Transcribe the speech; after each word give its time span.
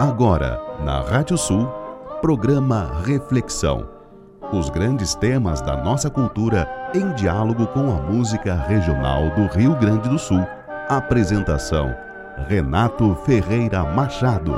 Agora, 0.00 0.62
na 0.84 1.00
Rádio 1.00 1.36
Sul, 1.36 1.66
programa 2.20 3.02
Reflexão. 3.04 3.90
Os 4.52 4.70
grandes 4.70 5.16
temas 5.16 5.60
da 5.60 5.76
nossa 5.76 6.08
cultura 6.08 6.70
em 6.94 7.12
diálogo 7.14 7.66
com 7.66 7.90
a 7.90 8.00
música 8.00 8.54
regional 8.54 9.28
do 9.30 9.46
Rio 9.46 9.74
Grande 9.74 10.08
do 10.08 10.16
Sul. 10.16 10.46
Apresentação: 10.88 11.92
Renato 12.46 13.12
Ferreira 13.26 13.82
Machado. 13.82 14.54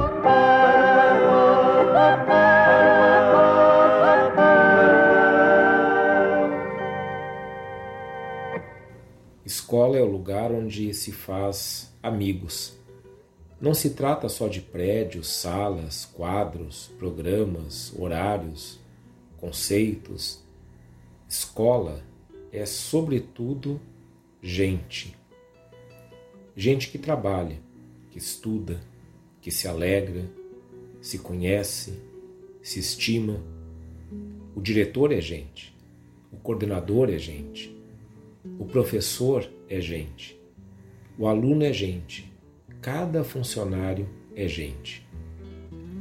Escola 9.42 9.96
é 9.96 10.02
o 10.02 10.10
lugar 10.12 10.52
onde 10.52 10.92
se 10.92 11.10
faz 11.12 11.96
amigos 12.02 12.78
não 13.60 13.74
se 13.74 13.90
trata 13.90 14.26
só 14.28 14.48
de 14.48 14.62
prédios, 14.62 15.28
salas, 15.28 16.06
quadros, 16.06 16.90
programas, 16.98 17.92
horários, 17.94 18.78
conceitos. 19.36 20.42
Escola 21.28 22.02
é, 22.50 22.64
sobretudo, 22.64 23.78
gente. 24.42 25.14
Gente 26.56 26.88
que 26.88 26.98
trabalha, 26.98 27.58
que 28.10 28.18
estuda, 28.18 28.80
que 29.42 29.50
se 29.50 29.68
alegra, 29.68 30.24
se 31.02 31.18
conhece, 31.18 32.00
se 32.62 32.80
estima. 32.80 33.42
O 34.56 34.60
diretor 34.60 35.12
é 35.12 35.20
gente, 35.20 35.76
o 36.32 36.36
coordenador 36.38 37.10
é 37.10 37.18
gente, 37.18 37.76
o 38.58 38.64
professor 38.64 39.48
é 39.68 39.80
gente, 39.80 40.38
o 41.18 41.28
aluno 41.28 41.62
é 41.62 41.72
gente 41.72 42.29
Cada 42.82 43.22
funcionário 43.22 44.08
é 44.34 44.48
gente. 44.48 45.06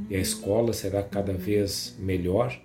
E 0.10 0.16
a 0.16 0.20
escola 0.20 0.72
será 0.72 1.04
cada 1.04 1.34
vez 1.34 1.98
melhor 2.00 2.58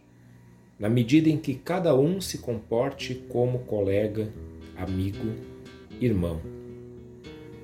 na 0.79 0.89
medida 0.89 1.29
em 1.29 1.37
que 1.37 1.55
cada 1.55 1.97
um 1.97 2.21
se 2.21 2.39
comporte 2.39 3.15
como 3.29 3.61
colega, 3.61 4.33
amigo, 4.77 5.35
irmão. 6.01 6.41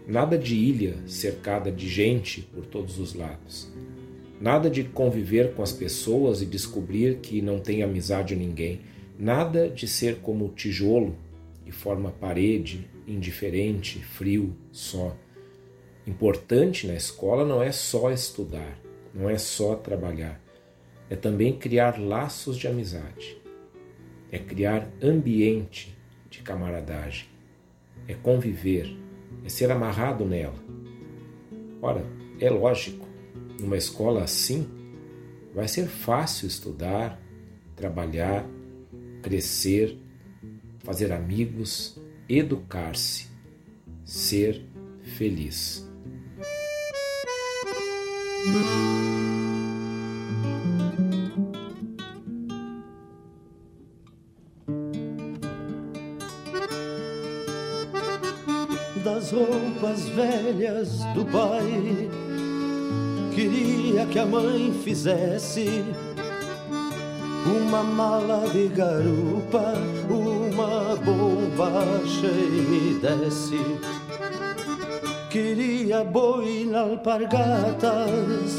Nada 0.08 0.36
de 0.36 0.56
ilha 0.56 0.96
cercada 1.06 1.70
de 1.70 1.88
gente 1.88 2.40
por 2.40 2.66
todos 2.66 2.98
os 2.98 3.14
lados. 3.14 3.72
Nada 4.40 4.68
de 4.68 4.82
conviver 4.82 5.54
com 5.54 5.62
as 5.62 5.72
pessoas 5.72 6.42
e 6.42 6.46
descobrir 6.46 7.18
que 7.18 7.40
não 7.40 7.60
tem 7.60 7.84
amizade 7.84 8.34
a 8.34 8.36
ninguém. 8.36 8.80
Nada 9.16 9.68
de 9.68 9.86
ser 9.86 10.16
como 10.16 10.48
tijolo 10.48 11.14
que 11.64 11.70
forma 11.70 12.10
parede, 12.10 12.88
indiferente, 13.06 14.00
frio, 14.00 14.56
só. 14.72 15.16
Importante 16.06 16.86
na 16.86 16.94
escola 16.94 17.44
não 17.44 17.62
é 17.62 17.70
só 17.70 18.10
estudar, 18.10 18.78
não 19.14 19.28
é 19.28 19.36
só 19.36 19.74
trabalhar, 19.74 20.40
é 21.10 21.16
também 21.16 21.56
criar 21.56 22.00
laços 22.00 22.56
de 22.56 22.66
amizade, 22.66 23.40
é 24.32 24.38
criar 24.38 24.88
ambiente 25.02 25.96
de 26.30 26.40
camaradagem, 26.40 27.26
é 28.08 28.14
conviver, 28.14 28.96
é 29.44 29.48
ser 29.48 29.70
amarrado 29.70 30.24
nela. 30.24 30.58
Ora, 31.82 32.04
é 32.38 32.48
lógico, 32.48 33.06
numa 33.60 33.76
escola 33.76 34.22
assim, 34.22 34.66
vai 35.54 35.68
ser 35.68 35.86
fácil 35.86 36.48
estudar, 36.48 37.20
trabalhar, 37.76 38.46
crescer, 39.22 39.98
fazer 40.78 41.12
amigos, 41.12 42.00
educar-se, 42.28 43.28
ser 44.04 44.64
feliz. 45.18 45.89
Das 59.04 59.32
roupas 59.32 60.08
velhas 60.08 61.04
do 61.14 61.26
pai, 61.26 62.08
queria 63.34 64.06
que 64.06 64.18
a 64.18 64.24
mãe 64.24 64.72
fizesse 64.82 65.84
uma 67.44 67.82
mala 67.82 68.48
de 68.48 68.68
garupa, 68.68 69.74
uma 70.08 70.96
bombacha 70.96 72.26
e 72.26 72.60
me 72.68 72.94
desse 73.00 73.99
Queria 75.30 76.02
boi 76.02 76.66
na 76.68 76.80
alpargatas 76.80 78.56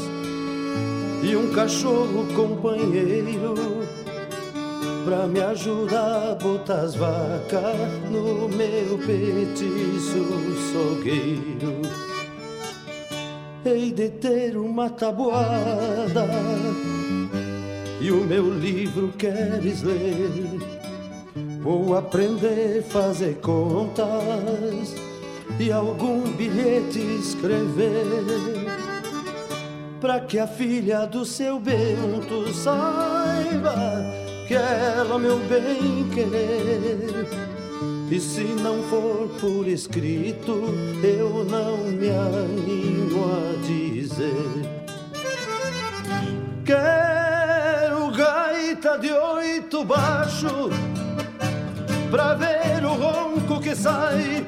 e 1.22 1.36
um 1.36 1.52
cachorro 1.52 2.26
companheiro 2.34 3.54
pra 5.04 5.26
me 5.26 5.38
ajudar 5.40 6.30
a 6.30 6.34
botar 6.34 6.80
as 6.80 6.94
vacas 6.94 7.76
no 8.10 8.48
meu 8.48 8.96
petiço 8.96 10.24
sogueiro. 10.72 11.82
Hei 13.66 13.92
de 13.92 14.08
ter 14.08 14.56
uma 14.56 14.88
tabuada 14.88 16.26
e 18.00 18.10
o 18.10 18.24
meu 18.24 18.48
livro 18.48 19.12
queres 19.18 19.82
ler. 19.82 20.58
Vou 21.60 21.94
aprender 21.98 22.78
a 22.78 22.90
fazer 22.90 23.34
contas 23.42 25.11
e 25.58 25.70
algum 25.70 26.22
bilhete 26.32 26.98
escrever 26.98 27.92
para 30.00 30.18
que 30.20 30.38
a 30.38 30.48
filha 30.48 31.06
do 31.06 31.24
seu 31.24 31.60
Bento 31.60 32.52
saiba 32.52 33.74
que 34.48 34.54
ela 34.54 35.18
meu 35.18 35.38
bem 35.38 36.08
querer. 36.12 37.26
E 38.10 38.20
se 38.20 38.42
não 38.42 38.82
for 38.82 39.28
por 39.40 39.66
escrito, 39.66 40.64
eu 41.02 41.44
não 41.44 41.78
me 41.78 42.10
animo 42.10 43.24
a 43.24 43.56
dizer. 43.64 44.82
Quero 46.64 48.10
gaita 48.10 48.98
de 48.98 49.12
oito 49.12 49.84
baixo 49.84 50.68
pra 52.10 52.34
ver 52.34 52.84
o 52.84 52.94
ronco 52.94 53.60
que 53.60 53.74
sai 53.74 54.44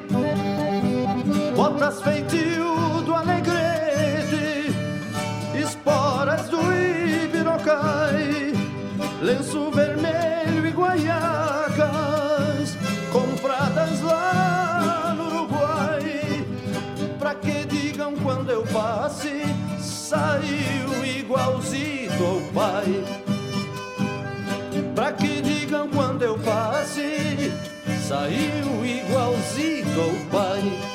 botas 1.69 1.99
feitio 2.01 3.01
do 3.03 3.15
alegrete, 3.15 4.71
esporas 5.59 6.47
do 6.47 6.59
ibirocai, 7.23 8.53
lenço 9.21 9.71
vermelho 9.71 10.67
e 10.67 10.71
guaiacas, 10.71 11.87
compradas 13.11 13.99
lá 14.01 15.15
no 15.17 15.25
Uruguai, 15.25 16.45
pra 17.17 17.33
que 17.33 17.65
digam 17.65 18.13
quando 18.17 18.51
eu 18.51 18.63
passe, 18.67 19.41
saiu 19.79 21.03
igualzito 21.03 22.23
ao 22.23 22.41
pai. 22.53 23.03
Pra 24.93 25.11
que 25.11 25.41
digam 25.41 25.89
quando 25.89 26.21
eu 26.21 26.37
passe, 26.37 27.51
saiu 28.07 28.85
igualzito 28.85 29.99
ao 29.99 30.13
pai. 30.29 30.94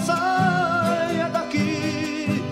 saia 0.00 1.28
daqui 1.28 2.42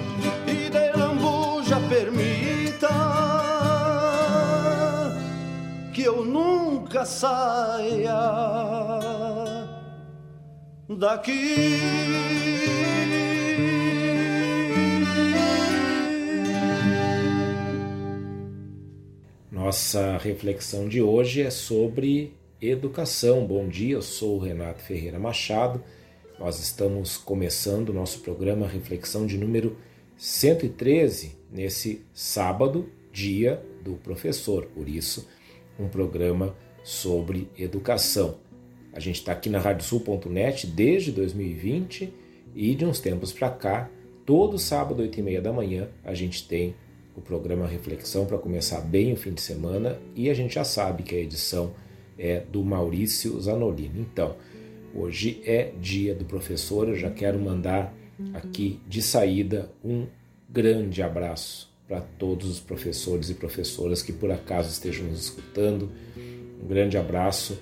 e 0.47 0.71
de 0.71 0.93
lambuja 0.99 1.81
permita 1.89 2.89
que 5.93 6.03
eu 6.03 6.25
nunca 6.25 7.05
saia 7.05 8.15
daqui. 10.89 11.81
Nossa 19.51 20.17
reflexão 20.19 20.89
de 20.89 21.03
hoje 21.03 21.43
é 21.43 21.51
sobre 21.51 22.35
educação. 22.61 23.45
Bom 23.47 23.69
dia, 23.69 23.95
eu 23.95 24.03
sou 24.03 24.37
o 24.37 24.39
Renato 24.39 24.83
Ferreira 24.83 25.19
Machado. 25.19 25.83
Nós 26.39 26.61
estamos 26.61 27.17
começando 27.17 27.89
o 27.89 27.93
nosso 27.95 28.21
programa 28.21 28.69
Reflexão 28.69 29.27
de 29.27 29.39
número 29.39 29.75
113 30.19 31.35
nesse 31.51 32.03
sábado, 32.13 32.91
dia 33.11 33.63
do 33.83 33.95
professor. 33.95 34.67
Por 34.67 34.87
isso, 34.87 35.27
um 35.81 35.89
programa 35.89 36.55
sobre 36.85 37.49
educação. 37.57 38.37
A 38.93 39.01
gente 39.01 39.17
está 39.17 39.33
aqui 39.33 39.49
na 39.49 39.59
radiosul.net 39.59 40.67
desde 40.67 41.11
2020 41.11 42.13
e 42.55 42.75
de 42.75 42.85
uns 42.85 43.01
tempos 43.01 43.33
para 43.33 43.49
cá, 43.49 43.91
todo 44.27 44.59
sábado, 44.59 45.01
8 45.01 45.19
e 45.19 45.23
meia 45.23 45.41
da 45.41 45.55
manhã, 45.55 45.89
a 46.05 46.13
gente 46.13 46.47
tem 46.47 46.75
o 47.17 47.23
programa 47.23 47.67
Reflexão 47.67 48.27
para 48.27 48.37
começar 48.37 48.83
bem 48.83 49.15
o 49.15 49.17
fim 49.17 49.33
de 49.33 49.41
semana 49.41 49.99
e 50.15 50.29
a 50.29 50.35
gente 50.35 50.57
já 50.57 50.65
sabe 50.65 51.03
que 51.03 51.15
a 51.15 51.19
edição 51.19 51.73
é 52.19 52.41
do 52.41 52.63
Maurício 52.63 53.41
Zanolini. 53.41 54.01
Então, 54.01 54.37
hoje 54.97 55.41
é 55.45 55.73
dia 55.81 56.15
do 56.15 56.25
professor, 56.25 56.89
eu 56.89 56.97
já 56.97 57.11
quero 57.11 57.39
mandar 57.39 57.95
aqui 58.33 58.81
de 58.89 59.03
saída 59.03 59.71
um 59.85 60.07
grande 60.49 61.03
abraço 61.03 61.71
para 61.87 62.01
todos 62.01 62.49
os 62.49 62.61
professores 62.61 63.31
e 63.31 63.35
professoras 63.35 64.03
que 64.03 64.13
por 64.13 64.31
acaso 64.31 64.71
estejam 64.71 65.07
nos 65.07 65.25
escutando. 65.25 65.91
Um 66.63 66.67
grande 66.67 66.97
abraço 66.97 67.59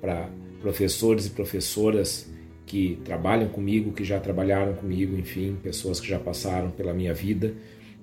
para 0.00 0.28
professores 0.60 1.26
e 1.26 1.30
professoras 1.30 2.28
que 2.66 2.98
trabalham 3.04 3.48
comigo, 3.48 3.92
que 3.92 4.04
já 4.04 4.20
trabalharam 4.20 4.74
comigo, 4.74 5.16
enfim, 5.18 5.56
pessoas 5.62 6.00
que 6.00 6.08
já 6.08 6.18
passaram 6.18 6.70
pela 6.70 6.94
minha 6.94 7.12
vida 7.12 7.54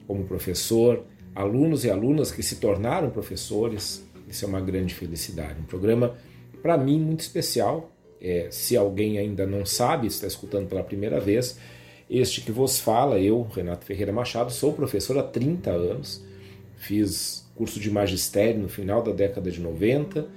como 0.06 0.26
professor, 0.26 1.06
alunos 1.34 1.86
e 1.86 1.90
alunas 1.90 2.32
que 2.32 2.44
se 2.44 2.58
tornaram 2.58 3.10
professores. 3.10 4.06
Isso 4.28 4.46
é 4.46 4.48
uma 4.48 4.62
grande 4.62 4.94
felicidade. 4.94 5.60
Um 5.60 5.64
programa, 5.64 6.16
para 6.62 6.78
mim, 6.78 7.00
muito 7.00 7.22
especial. 7.22 7.90
É, 8.22 8.48
se 8.52 8.78
alguém 8.78 9.18
ainda 9.18 9.48
não 9.48 9.66
sabe, 9.66 10.08
está 10.08 10.28
escutando 10.28 10.68
pela 10.68 10.84
primeira 10.84 11.20
vez, 11.20 11.58
este 12.10 12.42
que 12.42 12.52
vos 12.52 12.80
fala, 12.80 13.20
eu, 13.20 13.48
Renato 13.54 13.86
Ferreira 13.86 14.12
Machado, 14.12 14.52
sou 14.52 14.74
professor 14.74 15.18
há 15.18 15.24
30 15.24 15.72
anos, 15.72 16.24
fiz 16.78 17.50
curso 17.56 17.80
de 17.80 17.90
magistério 17.90 18.62
no 18.62 18.70
final 18.70 19.02
da 19.02 19.12
década 19.12 19.50
de 19.50 19.60
90 19.60 20.28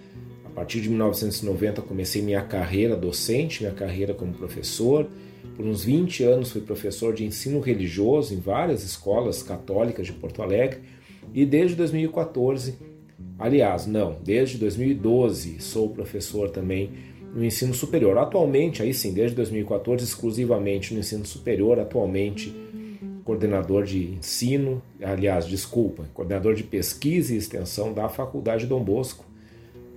a 0.44 0.50
partir 0.54 0.80
de 0.80 0.88
1990 0.88 1.82
comecei 1.82 2.22
minha 2.22 2.40
carreira 2.40 2.96
docente, 2.96 3.64
minha 3.64 3.74
carreira 3.74 4.14
como 4.14 4.32
professor. 4.32 5.08
Por 5.56 5.66
uns 5.66 5.82
20 5.82 6.22
anos 6.22 6.52
fui 6.52 6.60
professor 6.60 7.12
de 7.12 7.24
ensino 7.24 7.58
religioso 7.58 8.32
em 8.32 8.38
várias 8.38 8.84
escolas 8.84 9.42
católicas 9.42 10.06
de 10.06 10.12
Porto 10.12 10.42
Alegre 10.42 10.78
e 11.34 11.44
desde 11.44 11.74
2014, 11.74 12.78
aliás, 13.36 13.84
não, 13.84 14.16
desde 14.22 14.56
2012 14.58 15.60
sou 15.60 15.90
professor 15.90 16.48
também 16.50 16.92
no 17.34 17.44
ensino 17.44 17.74
superior. 17.74 18.16
Atualmente, 18.16 18.82
aí 18.82 18.94
sim, 18.94 19.12
desde 19.12 19.36
2014 19.36 20.04
exclusivamente 20.04 20.94
no 20.94 21.00
ensino 21.00 21.26
superior, 21.26 21.78
atualmente 21.78 22.54
coordenador 23.24 23.84
de 23.84 24.04
ensino, 24.12 24.82
aliás, 25.02 25.46
desculpa, 25.46 26.04
coordenador 26.14 26.54
de 26.54 26.62
pesquisa 26.62 27.34
e 27.34 27.38
extensão 27.38 27.92
da 27.92 28.08
Faculdade 28.08 28.66
Dom 28.66 28.84
Bosco 28.84 29.24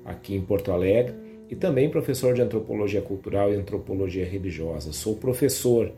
aqui 0.04 0.34
em 0.34 0.42
Porto 0.42 0.72
Alegre, 0.72 1.13
e 1.50 1.56
também 1.56 1.89
professor 1.89 2.34
de 2.34 2.42
antropologia 2.42 3.01
cultural 3.01 3.54
e 3.54 3.56
antropologia 3.56 4.25
religiosa. 4.25 4.92
Sou 4.92 5.16
professor 5.16 5.92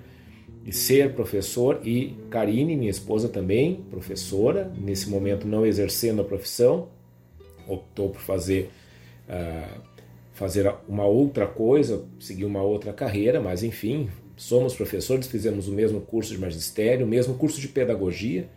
e 0.66 0.72
ser 0.72 1.14
professor 1.14 1.80
e 1.84 2.16
Karine, 2.30 2.76
minha 2.76 2.90
esposa 2.90 3.30
também, 3.30 3.84
professora, 3.90 4.72
nesse 4.78 5.10
momento 5.10 5.48
não 5.48 5.66
exercendo 5.66 6.22
a 6.22 6.26
profissão, 6.26 6.88
optou 7.68 8.10
por 8.10 8.22
fazer 8.22 8.70
uh, 9.28 9.82
fazer 10.40 10.74
uma 10.88 11.06
outra 11.06 11.46
coisa, 11.46 12.06
seguir 12.18 12.46
uma 12.46 12.64
outra 12.64 12.94
carreira, 12.94 13.42
mas 13.42 13.62
enfim, 13.62 14.10
somos 14.38 14.74
professores, 14.74 15.28
fizemos 15.28 15.68
o 15.68 15.74
mesmo 15.74 16.00
curso 16.00 16.32
de 16.32 16.40
magistério, 16.40 17.06
o 17.06 17.10
mesmo 17.10 17.34
curso 17.34 17.60
de 17.60 17.68
pedagogia, 17.68 18.48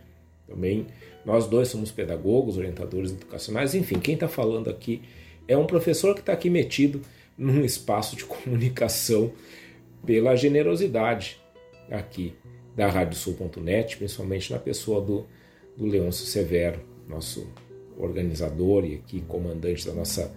também. 0.47 0.87
Nós 1.25 1.45
dois 1.45 1.67
somos 1.67 1.91
pedagogos, 1.91 2.57
orientadores 2.57 3.11
educacionais, 3.11 3.75
enfim, 3.75 3.99
quem 3.99 4.13
está 4.13 4.29
falando 4.29 4.69
aqui 4.69 5.01
é 5.45 5.57
um 5.57 5.65
professor 5.65 6.13
que 6.13 6.21
está 6.21 6.31
aqui 6.31 6.49
metido 6.49 7.01
num 7.37 7.65
espaço 7.65 8.15
de 8.15 8.23
comunicação 8.25 9.33
pela 10.05 10.37
generosidade 10.37 11.37
aqui 11.91 12.33
da 12.77 12.87
radiosul.net, 12.87 13.97
principalmente 13.97 14.53
na 14.53 14.59
pessoa 14.59 15.01
do, 15.01 15.25
do 15.75 15.85
Leôncio 15.85 16.25
Severo, 16.25 16.79
nosso 17.09 17.45
organizador 17.97 18.85
e 18.85 18.95
aqui 18.95 19.19
comandante 19.27 19.85
da 19.85 19.93
nossa, 19.93 20.33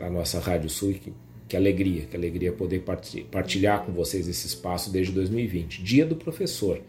da 0.00 0.10
nossa 0.10 0.40
Rádio 0.40 0.68
Sul. 0.70 0.94
Que, 0.94 1.12
que 1.46 1.56
alegria, 1.56 2.02
que 2.02 2.16
alegria 2.16 2.52
poder 2.52 2.82
partilhar 3.30 3.84
com 3.84 3.92
vocês 3.92 4.26
esse 4.26 4.46
espaço 4.46 4.90
desde 4.90 5.12
2020. 5.12 5.82
Dia 5.82 6.06
do 6.06 6.16
professor. 6.16 6.80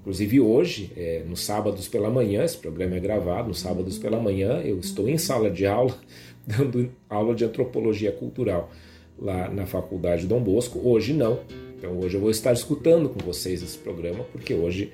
Inclusive 0.00 0.40
hoje, 0.40 0.92
é, 0.96 1.22
nos 1.26 1.42
sábados 1.42 1.88
pela 1.88 2.08
manhã, 2.08 2.44
esse 2.44 2.56
programa 2.56 2.96
é 2.96 3.00
gravado, 3.00 3.48
nos 3.48 3.60
sábados 3.60 3.98
pela 3.98 4.18
manhã 4.18 4.60
eu 4.62 4.78
estou 4.78 5.08
em 5.08 5.18
sala 5.18 5.50
de 5.50 5.66
aula 5.66 5.94
dando 6.46 6.90
aula 7.08 7.34
de 7.34 7.44
antropologia 7.44 8.10
cultural 8.10 8.70
lá 9.18 9.50
na 9.50 9.66
Faculdade 9.66 10.26
Dom 10.26 10.40
Bosco. 10.42 10.80
Hoje 10.82 11.12
não. 11.12 11.40
Então 11.76 11.98
hoje 11.98 12.14
eu 12.16 12.20
vou 12.20 12.30
estar 12.30 12.52
escutando 12.52 13.08
com 13.08 13.18
vocês 13.24 13.62
esse 13.62 13.76
programa, 13.76 14.24
porque 14.32 14.54
hoje 14.54 14.92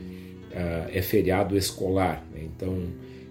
uh, 0.51 0.91
é 0.93 1.03
feriado 1.03 1.57
escolar. 1.57 2.25
Né? 2.33 2.43
Então, 2.45 2.85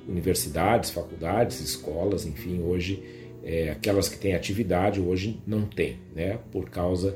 universidades, 0.08 0.90
faculdades, 0.92 1.60
escolas, 1.60 2.26
enfim, 2.26 2.62
hoje 2.62 3.02
é, 3.46 3.70
aquelas 3.70 4.10
que 4.10 4.18
têm 4.18 4.36
atividade 4.36 5.00
hoje 5.00 5.40
não 5.48 5.62
tem, 5.62 6.00
né? 6.14 6.40
Por 6.52 6.70
causa 6.70 7.16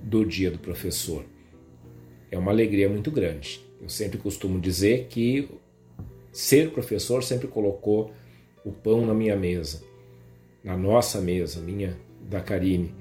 do 0.00 0.24
dia 0.24 0.50
do 0.50 0.58
professor. 0.58 1.24
É 2.30 2.38
uma 2.38 2.52
alegria 2.52 2.88
muito 2.88 3.10
grande. 3.10 3.60
Eu 3.82 3.88
sempre 3.88 4.18
costumo 4.18 4.60
dizer 4.60 5.06
que 5.08 5.48
ser 6.30 6.70
professor 6.70 7.24
sempre 7.24 7.48
colocou 7.48 8.12
o 8.64 8.70
pão 8.70 9.04
na 9.04 9.14
minha 9.14 9.34
mesa 9.34 9.90
na 10.62 10.76
nossa 10.76 11.20
mesa, 11.20 11.60
minha 11.60 11.96
da 12.28 12.40
Karine. 12.40 12.94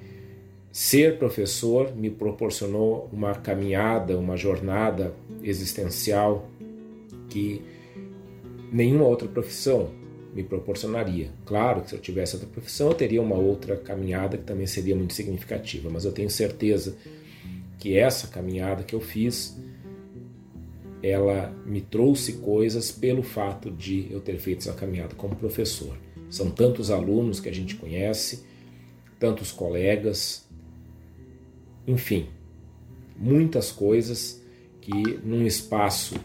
Ser 0.72 1.18
professor 1.18 1.94
me 1.96 2.10
proporcionou 2.10 3.10
uma 3.12 3.34
caminhada, 3.36 4.18
uma 4.18 4.38
jornada 4.38 5.14
existencial 5.44 6.48
que 7.28 7.62
nenhuma 8.72 9.06
outra 9.06 9.28
profissão 9.28 9.90
me 10.34 10.44
proporcionaria. 10.44 11.30
Claro 11.46 11.82
que 11.82 11.90
se 11.90 11.96
eu 11.96 12.00
tivesse 12.00 12.36
outra 12.36 12.50
profissão, 12.50 12.90
eu 12.90 12.94
teria 12.94 13.22
uma 13.22 13.36
outra 13.36 13.76
caminhada 13.76 14.38
que 14.38 14.44
também 14.44 14.68
seria 14.68 14.96
muito 14.96 15.14
significativa, 15.14 15.90
mas 15.90 16.06
eu 16.06 16.12
tenho 16.12 16.30
certeza 16.30 16.96
que 17.78 17.98
essa 17.98 18.28
caminhada 18.28 18.84
que 18.84 18.94
eu 18.94 19.02
fiz 19.02 19.58
ela 21.02 21.54
me 21.66 21.82
trouxe 21.82 22.34
coisas 22.34 22.92
pelo 22.92 23.24
fato 23.24 23.72
de 23.72 24.08
eu 24.12 24.20
ter 24.20 24.38
feito 24.38 24.60
essa 24.60 24.74
caminhada 24.74 25.16
como 25.16 25.36
professor. 25.36 25.98
São 26.30 26.52
tantos 26.52 26.92
alunos 26.92 27.40
que 27.40 27.50
a 27.50 27.54
gente 27.54 27.76
conhece, 27.76 28.44
tantos 29.18 29.52
colegas, 29.52 30.46
enfim, 31.88 32.28
muitas 33.18 33.72
coisas 33.72 34.44
que 34.82 35.20
num 35.24 35.46
espaço 35.46 36.16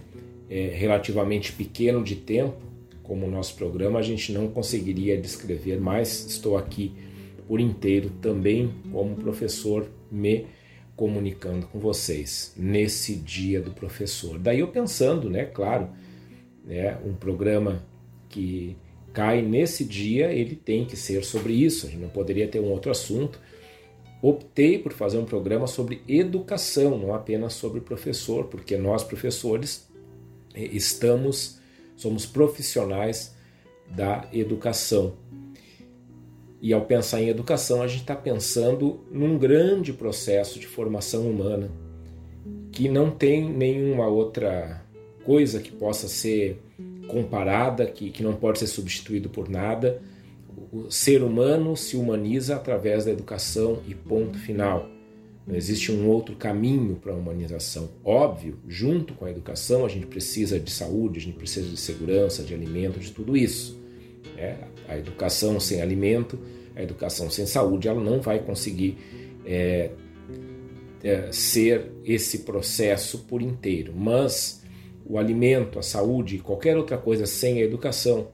é, 0.50 0.73
relativamente 0.75 1.52
pequeno 1.52 2.02
de 2.02 2.16
tempo, 2.16 2.61
como 3.04 3.26
o 3.26 3.30
nosso 3.30 3.54
programa, 3.54 4.00
a 4.00 4.02
gente 4.02 4.32
não 4.32 4.49
conseguiria 4.49 5.16
descrever, 5.16 5.80
mas 5.80 6.26
estou 6.26 6.58
aqui 6.58 6.92
por 7.46 7.61
inteiro 7.61 8.11
também 8.20 8.75
como 8.90 9.14
professor 9.14 9.87
me 10.11 10.46
comunicando 10.96 11.66
com 11.66 11.78
vocês 11.78 12.52
nesse 12.56 13.14
dia 13.16 13.61
do 13.61 13.70
professor. 13.70 14.38
Daí 14.38 14.61
eu 14.61 14.68
pensando, 14.68 15.28
né, 15.28 15.44
claro, 15.44 15.88
né, 16.64 16.99
um 17.04 17.14
programa 17.14 17.84
que 18.28 18.76
cai 19.12 19.42
nesse 19.42 19.84
dia, 19.84 20.32
ele 20.32 20.56
tem 20.56 20.84
que 20.84 20.96
ser 20.96 21.25
sobre 21.25 21.52
isso. 21.52 21.87
A 21.87 21.90
gente 21.90 22.00
não 22.00 22.08
poderia 22.08 22.49
ter 22.49 22.61
um 22.61 22.70
outro 22.70 22.90
assunto. 22.90 23.40
Optei 24.20 24.78
por 24.78 24.92
fazer 24.92 25.18
um 25.18 25.25
programa 25.25 25.66
sobre 25.66 26.02
educação, 26.08 26.99
não 26.99 27.14
apenas 27.14 27.52
sobre 27.52 27.80
professor, 27.80 28.46
porque 28.46 28.76
nós 28.76 29.04
professores 29.04 29.88
eh, 30.54 30.68
estamos, 30.73 31.61
somos 31.97 32.27
profissionais 32.27 33.35
da 33.91 34.27
educação. 34.33 35.15
E 36.61 36.73
ao 36.73 36.83
pensar 36.87 37.21
em 37.21 37.29
educação, 37.29 37.83
a 37.83 37.87
gente 37.87 38.01
está 38.01 38.17
pensando 38.17 39.05
num 39.11 39.39
grande 39.39 39.93
processo 39.93 40.59
de 40.59 40.67
formação 40.67 41.29
humana 41.29 41.71
que 42.73 42.89
não 42.89 43.11
tem 43.11 43.49
nenhuma 43.49 44.09
outra 44.09 44.83
coisa 45.25 45.61
que 45.61 45.71
possa 45.71 46.09
ser 46.09 46.61
comparada, 47.07 47.87
que, 47.87 48.11
que 48.11 48.23
não 48.23 48.35
pode 48.35 48.59
ser 48.59 48.67
substituído 48.67 49.29
por 49.29 49.49
nada. 49.49 50.03
O 50.73 50.91
ser 50.91 51.23
humano 51.23 51.77
se 51.77 51.97
humaniza 51.97 52.57
através 52.57 53.05
da 53.05 53.13
educação 53.13 53.81
e 53.87 53.95
ponto 53.95 54.39
final. 54.39 54.89
Não 55.47 55.55
existe 55.55 55.93
um 55.93 56.09
outro 56.09 56.35
caminho 56.37 56.97
para 56.97 57.13
a 57.13 57.17
humanização. 57.17 57.91
Óbvio, 58.03 58.59
junto 58.67 59.13
com 59.15 59.27
a 59.27 59.31
educação, 59.31 59.85
a 59.85 59.89
gente 59.89 60.07
precisa 60.07 60.59
de 60.59 60.71
saúde, 60.71 61.19
a 61.19 61.23
gente 61.23 61.37
precisa 61.37 61.69
de 61.69 61.77
segurança, 61.77 62.43
de 62.43 62.55
alimento, 62.55 62.99
de 62.99 63.11
tudo 63.11 63.37
isso. 63.37 63.79
É, 64.39 64.57
a 64.89 64.97
educação 64.97 65.61
sem 65.61 65.83
alimento, 65.83 66.39
a 66.75 66.83
educação 66.83 67.29
sem 67.29 67.45
saúde, 67.45 67.89
ela 67.89 68.03
não 68.03 68.23
vai 68.23 68.39
conseguir 68.39 68.97
é, 69.45 69.91
é, 71.03 71.31
ser 71.31 71.93
esse 72.05 72.39
processo 72.39 73.19
por 73.25 73.43
inteiro. 73.43 73.93
Mas 73.95 74.63
o 75.05 75.19
alimento, 75.19 75.79
a 75.79 75.83
saúde 75.83 76.37
e 76.37 76.39
qualquer 76.39 76.77
outra 76.79 76.97
coisa 76.97 77.27
sem 77.27 77.61
a 77.61 77.65
educação 77.65 78.29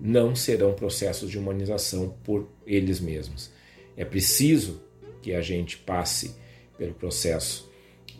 não 0.00 0.34
serão 0.34 0.74
processos 0.74 1.30
de 1.30 1.38
humanização 1.38 2.16
por 2.24 2.48
eles 2.66 2.98
mesmos. 2.98 3.50
É 3.96 4.04
preciso 4.04 4.82
que 5.22 5.32
a 5.32 5.40
gente 5.40 5.76
passe 5.78 6.34
pelo 6.78 6.94
processo 6.94 7.68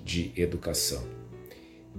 de 0.04 0.32
educação. 0.36 1.02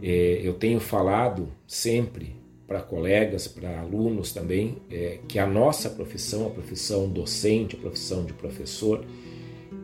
É, 0.01 0.41
eu 0.43 0.53
tenho 0.53 0.79
falado 0.79 1.49
sempre 1.65 2.35
para 2.67 2.81
colegas, 2.81 3.47
para 3.47 3.79
alunos 3.79 4.31
também, 4.31 4.77
é, 4.91 5.19
que 5.27 5.39
a 5.39 5.47
nossa 5.47 5.89
profissão, 5.89 6.45
a 6.45 6.49
profissão 6.51 7.09
docente, 7.09 7.75
a 7.75 7.79
profissão 7.79 8.23
de 8.25 8.33
professor, 8.33 9.03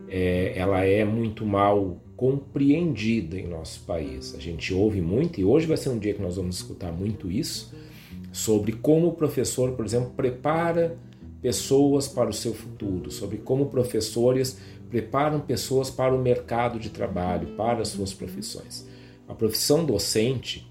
é, 0.08 0.52
ela 0.56 0.84
é 0.84 1.04
muito 1.04 1.44
mal 1.44 2.00
compreendida 2.16 3.36
em 3.38 3.48
nosso 3.48 3.80
país. 3.80 4.34
A 4.36 4.40
gente 4.40 4.72
ouve 4.72 5.00
muito, 5.00 5.40
e 5.40 5.44
hoje 5.44 5.66
vai 5.66 5.76
ser 5.76 5.88
um 5.88 5.98
dia 5.98 6.14
que 6.14 6.22
nós 6.22 6.36
vamos 6.36 6.56
escutar 6.56 6.92
muito 6.92 7.30
isso, 7.30 7.74
sobre 8.32 8.72
como 8.72 9.08
o 9.08 9.12
professor, 9.12 9.72
por 9.72 9.84
exemplo, 9.84 10.10
prepara 10.16 10.96
pessoas 11.42 12.06
para 12.06 12.30
o 12.30 12.32
seu 12.32 12.54
futuro, 12.54 13.10
sobre 13.10 13.38
como 13.38 13.66
professores 13.66 14.58
preparam 14.90 15.40
pessoas 15.40 15.90
para 15.90 16.14
o 16.14 16.18
mercado 16.18 16.78
de 16.78 16.90
trabalho, 16.90 17.56
para 17.56 17.82
as 17.82 17.88
suas 17.88 18.12
profissões. 18.12 18.86
A 19.28 19.34
profissão 19.34 19.84
docente, 19.84 20.70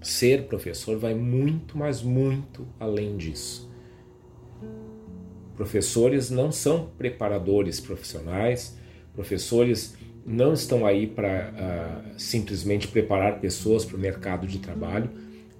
ser 0.00 0.46
professor, 0.46 0.98
vai 0.98 1.14
muito, 1.14 1.76
mas 1.76 2.02
muito 2.02 2.66
além 2.80 3.16
disso. 3.16 3.70
Professores 5.54 6.30
não 6.30 6.50
são 6.50 6.90
preparadores 6.96 7.78
profissionais, 7.78 8.76
professores 9.14 9.94
não 10.24 10.52
estão 10.54 10.86
aí 10.86 11.06
para 11.06 11.52
uh, 11.52 12.20
simplesmente 12.20 12.88
preparar 12.88 13.40
pessoas 13.40 13.84
para 13.84 13.96
o 13.96 14.00
mercado 14.00 14.46
de 14.46 14.58
trabalho. 14.58 15.10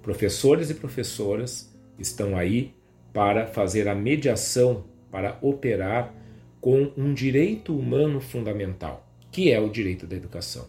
Professores 0.01 0.69
e 0.69 0.73
professoras 0.73 1.71
estão 1.99 2.35
aí 2.35 2.73
para 3.13 3.45
fazer 3.45 3.87
a 3.87 3.93
mediação, 3.93 4.85
para 5.11 5.37
operar 5.41 6.13
com 6.63 6.93
um 6.95 7.13
direito 7.13 7.77
humano 7.77 8.21
fundamental, 8.21 9.05
que 9.29 9.51
é 9.51 9.59
o 9.59 9.67
direito 9.67 10.07
da 10.07 10.15
educação. 10.15 10.65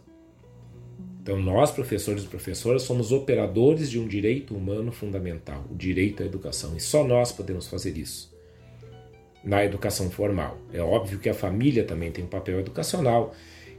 Então, 1.23 1.41
nós, 1.41 1.71
professores 1.71 2.25
e 2.25 2.27
professoras, 2.27 2.83
somos 2.83 3.13
operadores 3.13 3.89
de 3.89 4.01
um 4.01 4.09
direito 4.09 4.57
humano 4.57 4.91
fundamental, 4.91 5.65
o 5.71 5.75
direito 5.77 6.25
à 6.25 6.27
educação, 6.27 6.77
e 6.77 6.81
só 6.81 7.05
nós 7.05 7.31
podemos 7.31 7.69
fazer 7.69 7.97
isso 7.97 8.35
na 9.45 9.65
educação 9.65 10.11
formal. 10.11 10.59
É 10.73 10.81
óbvio 10.81 11.21
que 11.21 11.29
a 11.29 11.35
família 11.35 11.85
também 11.85 12.11
tem 12.11 12.25
um 12.25 12.29
papel 12.29 12.59
educacional, 12.59 13.33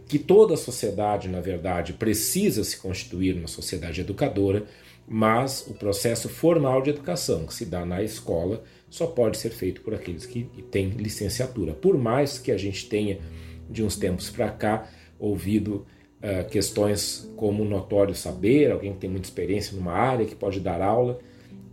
que 0.07 0.17
toda 0.17 0.53
a 0.53 0.57
sociedade, 0.57 1.27
na 1.27 1.41
verdade, 1.41 1.91
precisa 1.91 2.63
se 2.63 2.77
constituir 2.77 3.35
uma 3.35 3.49
sociedade 3.49 3.99
educadora, 3.99 4.63
mas 5.05 5.67
o 5.67 5.73
processo 5.73 6.29
formal 6.29 6.81
de 6.81 6.91
educação 6.91 7.45
que 7.45 7.53
se 7.53 7.65
dá 7.65 7.85
na 7.85 8.01
escola 8.01 8.63
só 8.95 9.07
pode 9.07 9.37
ser 9.37 9.49
feito 9.49 9.81
por 9.81 9.93
aqueles 9.93 10.25
que 10.25 10.43
têm 10.71 10.89
licenciatura. 10.89 11.73
Por 11.73 11.97
mais 11.97 12.39
que 12.39 12.51
a 12.51 12.57
gente 12.57 12.87
tenha, 12.87 13.19
de 13.69 13.83
uns 13.83 13.95
tempos 13.95 14.29
para 14.29 14.49
cá, 14.49 14.89
ouvido 15.19 15.85
uh, 16.21 16.47
questões 16.49 17.29
como 17.35 17.65
notório 17.65 18.15
saber, 18.15 18.71
alguém 18.71 18.93
que 18.93 18.99
tem 18.99 19.09
muita 19.09 19.27
experiência 19.27 19.75
numa 19.75 19.93
área 19.93 20.25
que 20.25 20.35
pode 20.35 20.59
dar 20.59 20.81
aula, 20.81 21.19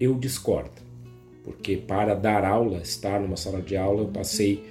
eu 0.01 0.15
discordo 0.19 0.83
porque 1.45 1.77
para 1.77 2.15
dar 2.15 2.45
aula, 2.45 2.79
estar 2.79 3.21
numa 3.21 3.37
sala 3.37 3.61
de 3.61 3.77
aula, 3.77 4.03
eu 4.03 4.09
passei 4.09 4.65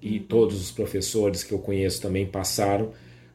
e 0.00 0.18
todos 0.20 0.60
os 0.60 0.70
professores 0.70 1.44
que 1.44 1.52
eu 1.52 1.58
conheço 1.58 2.00
também 2.00 2.26
passaram 2.26 2.92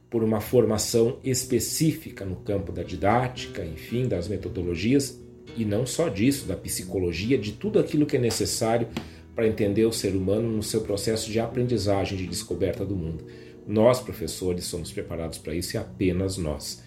por 0.09 0.23
uma 0.23 0.39
formação 0.39 1.17
específica 1.23 2.25
no 2.25 2.37
campo 2.37 2.71
da 2.71 2.83
didática, 2.83 3.65
enfim, 3.65 4.07
das 4.07 4.27
metodologias 4.27 5.19
e 5.57 5.65
não 5.65 5.85
só 5.85 6.09
disso, 6.09 6.45
da 6.45 6.55
psicologia, 6.55 7.37
de 7.37 7.53
tudo 7.53 7.79
aquilo 7.79 8.05
que 8.05 8.17
é 8.17 8.19
necessário 8.19 8.87
para 9.35 9.47
entender 9.47 9.85
o 9.85 9.91
ser 9.91 10.15
humano 10.15 10.49
no 10.49 10.63
seu 10.63 10.81
processo 10.81 11.31
de 11.31 11.39
aprendizagem, 11.39 12.17
de 12.17 12.25
descoberta 12.25 12.85
do 12.85 12.95
mundo. 12.95 13.25
Nós, 13.67 13.99
professores, 13.99 14.65
somos 14.65 14.91
preparados 14.91 15.37
para 15.37 15.53
isso 15.53 15.75
e 15.75 15.77
apenas 15.77 16.37
nós. 16.37 16.83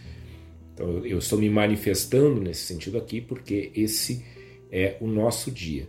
Então, 0.72 1.04
eu 1.04 1.18
estou 1.18 1.38
me 1.38 1.50
manifestando 1.50 2.40
nesse 2.40 2.62
sentido 2.62 2.96
aqui 2.96 3.20
porque 3.20 3.70
esse 3.74 4.24
é 4.72 4.96
o 5.00 5.06
nosso 5.06 5.50
dia. 5.50 5.88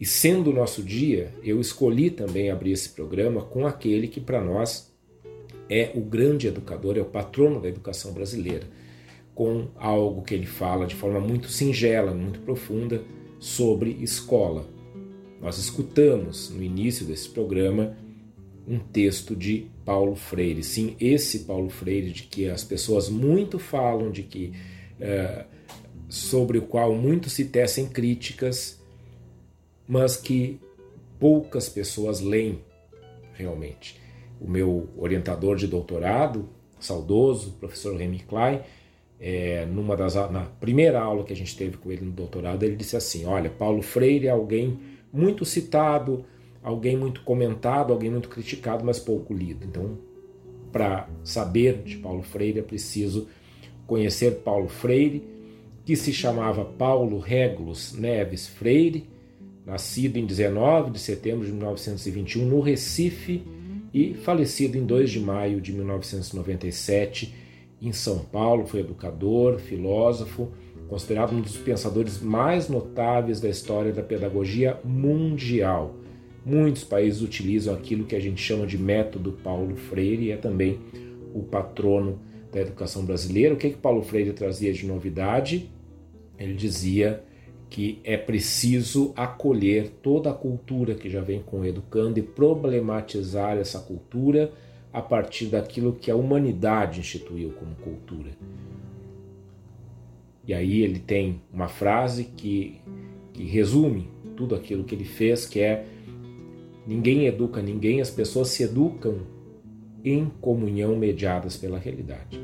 E 0.00 0.06
sendo 0.06 0.50
o 0.50 0.52
nosso 0.52 0.82
dia, 0.82 1.32
eu 1.42 1.60
escolhi 1.60 2.10
também 2.10 2.50
abrir 2.50 2.72
esse 2.72 2.90
programa 2.90 3.42
com 3.42 3.66
aquele 3.66 4.06
que 4.06 4.20
para 4.20 4.40
nós 4.40 4.92
é 5.68 5.90
o 5.94 6.00
grande 6.00 6.46
educador, 6.46 6.96
é 6.96 7.00
o 7.00 7.06
patrono 7.06 7.60
da 7.60 7.68
educação 7.68 8.12
brasileira, 8.12 8.66
com 9.38 9.68
algo 9.76 10.22
que 10.22 10.34
ele 10.34 10.46
fala 10.46 10.84
de 10.84 10.96
forma 10.96 11.20
muito 11.20 11.46
singela, 11.46 12.12
muito 12.12 12.40
profunda 12.40 13.04
sobre 13.38 13.92
escola. 14.00 14.66
Nós 15.40 15.58
escutamos 15.58 16.50
no 16.50 16.60
início 16.60 17.06
desse 17.06 17.28
programa 17.28 17.96
um 18.66 18.80
texto 18.80 19.36
de 19.36 19.68
Paulo 19.84 20.16
Freire. 20.16 20.64
Sim, 20.64 20.96
esse 20.98 21.44
Paulo 21.44 21.70
Freire 21.70 22.10
de 22.10 22.24
que 22.24 22.48
as 22.48 22.64
pessoas 22.64 23.08
muito 23.08 23.60
falam, 23.60 24.10
de 24.10 24.24
que 24.24 24.54
uh, 24.98 25.44
sobre 26.08 26.58
o 26.58 26.62
qual 26.62 26.92
muito 26.96 27.30
se 27.30 27.44
tecem 27.44 27.86
críticas, 27.86 28.82
mas 29.86 30.16
que 30.16 30.58
poucas 31.16 31.68
pessoas 31.68 32.20
leem 32.20 32.58
realmente. 33.34 34.00
O 34.40 34.50
meu 34.50 34.88
orientador 34.96 35.54
de 35.54 35.68
doutorado, 35.68 36.48
saudoso, 36.80 37.52
professor 37.52 37.96
Remy 37.96 38.18
Klein, 38.28 38.62
é, 39.20 39.66
numa 39.66 39.96
das, 39.96 40.14
na 40.14 40.44
primeira 40.60 41.00
aula 41.00 41.24
que 41.24 41.32
a 41.32 41.36
gente 41.36 41.56
teve 41.56 41.76
com 41.76 41.90
ele 41.90 42.04
no 42.04 42.12
doutorado, 42.12 42.62
ele 42.62 42.76
disse 42.76 42.96
assim: 42.96 43.24
Olha, 43.24 43.50
Paulo 43.50 43.82
Freire 43.82 44.28
é 44.28 44.30
alguém 44.30 44.78
muito 45.12 45.44
citado, 45.44 46.24
alguém 46.62 46.96
muito 46.96 47.22
comentado, 47.22 47.92
alguém 47.92 48.10
muito 48.10 48.28
criticado, 48.28 48.84
mas 48.84 48.98
pouco 48.98 49.34
lido. 49.34 49.66
Então, 49.66 49.98
para 50.70 51.08
saber 51.24 51.82
de 51.82 51.96
Paulo 51.96 52.22
Freire, 52.22 52.60
é 52.60 52.62
preciso 52.62 53.26
conhecer 53.86 54.42
Paulo 54.44 54.68
Freire 54.68 55.38
que 55.88 55.96
se 55.96 56.12
chamava 56.12 56.66
Paulo 56.66 57.18
Regulus 57.18 57.94
Neves 57.94 58.46
Freire, 58.46 59.08
nascido 59.64 60.18
em 60.18 60.26
19 60.26 60.90
de 60.90 60.98
setembro 60.98 61.46
de 61.46 61.52
1921 61.52 62.44
no 62.44 62.60
Recife 62.60 63.42
e 63.92 64.12
falecido 64.12 64.76
em 64.76 64.84
2 64.84 65.10
de 65.10 65.18
maio 65.18 65.62
de 65.62 65.72
1997 65.72 67.34
em 67.80 67.92
São 67.92 68.18
Paulo. 68.18 68.66
Foi 68.66 68.80
educador, 68.80 69.58
filósofo, 69.58 70.48
considerado 70.88 71.34
um 71.34 71.40
dos 71.40 71.56
pensadores 71.56 72.20
mais 72.20 72.68
notáveis 72.68 73.40
da 73.40 73.48
história 73.48 73.92
da 73.92 74.02
pedagogia 74.02 74.78
mundial. 74.84 75.94
Muitos 76.44 76.84
países 76.84 77.20
utilizam 77.20 77.74
aquilo 77.74 78.04
que 78.04 78.16
a 78.16 78.20
gente 78.20 78.40
chama 78.40 78.66
de 78.66 78.78
método 78.78 79.32
Paulo 79.32 79.76
Freire 79.76 80.26
e 80.26 80.30
é 80.30 80.36
também 80.36 80.78
o 81.34 81.42
patrono 81.42 82.18
da 82.50 82.60
educação 82.60 83.04
brasileira. 83.04 83.54
O 83.54 83.58
que, 83.58 83.70
que 83.70 83.76
Paulo 83.76 84.02
Freire 84.02 84.32
trazia 84.32 84.72
de 84.72 84.86
novidade? 84.86 85.70
ele 86.38 86.54
dizia 86.54 87.22
que 87.68 88.00
é 88.02 88.16
preciso 88.16 89.12
acolher 89.14 89.90
toda 90.02 90.30
a 90.30 90.34
cultura 90.34 90.94
que 90.94 91.10
já 91.10 91.20
vem 91.20 91.42
com 91.42 91.64
educando 91.64 92.18
e 92.18 92.22
problematizar 92.22 93.58
essa 93.58 93.78
cultura 93.80 94.50
a 94.92 95.02
partir 95.02 95.46
daquilo 95.46 95.92
que 95.92 96.10
a 96.10 96.16
humanidade 96.16 97.00
instituiu 97.00 97.50
como 97.50 97.74
cultura. 97.76 98.30
E 100.46 100.54
aí 100.54 100.80
ele 100.80 100.98
tem 100.98 101.42
uma 101.52 101.68
frase 101.68 102.24
que, 102.24 102.80
que 103.32 103.44
resume 103.44 104.08
tudo 104.36 104.54
aquilo 104.54 104.84
que 104.84 104.94
ele 104.94 105.04
fez, 105.04 105.44
que 105.44 105.60
é 105.60 105.84
ninguém 106.86 107.26
educa 107.26 107.60
ninguém, 107.60 108.00
as 108.00 108.10
pessoas 108.10 108.48
se 108.48 108.62
educam 108.62 109.18
em 110.02 110.30
comunhão 110.40 110.96
mediadas 110.96 111.56
pela 111.56 111.78
realidade. 111.78 112.40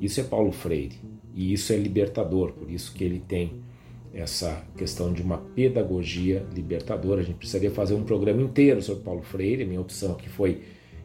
Isso 0.00 0.20
é 0.20 0.24
Paulo 0.24 0.52
Freire. 0.52 0.96
E 1.34 1.52
isso 1.52 1.72
é 1.72 1.76
libertador, 1.76 2.52
por 2.52 2.70
isso 2.70 2.94
que 2.94 3.02
ele 3.02 3.20
tem 3.20 3.64
essa 4.14 4.64
questão 4.76 5.12
de 5.12 5.20
uma 5.20 5.38
pedagogia 5.38 6.46
libertadora. 6.54 7.20
A 7.20 7.24
gente 7.24 7.36
precisaria 7.36 7.70
fazer 7.70 7.94
um 7.94 8.04
programa 8.04 8.40
inteiro 8.40 8.80
sobre 8.80 9.02
Paulo 9.02 9.22
Freire. 9.22 9.64
Minha 9.64 9.80
opção 9.80 10.12
aqui 10.12 10.28
foi 10.28 10.62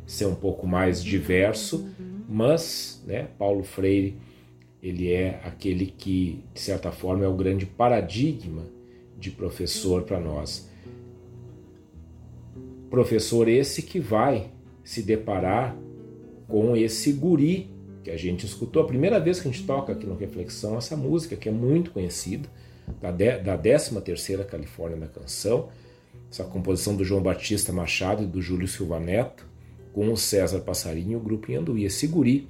ser 0.10 0.26
um 0.26 0.34
pouco 0.34 0.66
mais 0.66 1.04
diverso, 1.04 1.88
mas 2.28 3.04
né, 3.06 3.28
Paulo 3.38 3.64
Freire 3.64 4.18
ele 4.82 5.12
é 5.12 5.40
aquele 5.44 5.86
que, 5.86 6.44
de 6.52 6.60
certa 6.60 6.92
forma, 6.92 7.24
é 7.24 7.28
o 7.28 7.36
grande 7.36 7.66
paradigma 7.66 8.64
de 9.20 9.30
professor 9.30 10.04
para 10.04 10.20
nós. 10.20 10.68
Professor 12.90 13.48
esse 13.48 13.84
que 13.84 14.00
vai 14.00 14.50
se 14.84 15.04
deparar 15.04 15.78
com 16.48 16.76
esse 16.76 17.12
guri 17.12 17.70
que 18.04 18.10
a 18.10 18.18
gente 18.18 18.48
escutou. 18.48 18.82
A 18.82 18.88
primeira 18.88 19.20
vez 19.20 19.40
que 19.40 19.48
a 19.48 19.52
gente 19.52 19.66
toca 19.66 19.92
aqui 19.92 20.08
no 20.08 20.16
Reflexão 20.16 20.76
essa 20.76 20.98
música, 20.98 21.36
que 21.36 21.50
é 21.50 21.52
muito 21.52 21.92
conhecida, 21.92 22.50
da, 23.00 23.12
da 23.12 23.58
13 23.58 24.02
terceira 24.02 24.44
Califórnia 24.44 24.98
da 24.98 25.08
Canção, 25.08 25.70
essa 26.32 26.44
composição 26.46 26.96
do 26.96 27.04
João 27.04 27.22
Batista 27.22 27.72
Machado 27.72 28.24
e 28.24 28.26
do 28.26 28.42
Júlio 28.42 28.68
Silva 28.68 29.00
Neto, 29.00 29.49
com 29.94 30.12
o 30.12 30.18
César 30.18 30.60
Passarinho 30.62 31.14
e 31.14 31.16
o 31.16 31.20
grupo 31.20 31.52
Yanduí. 31.52 31.86
Esse 31.86 32.08
guri, 32.08 32.48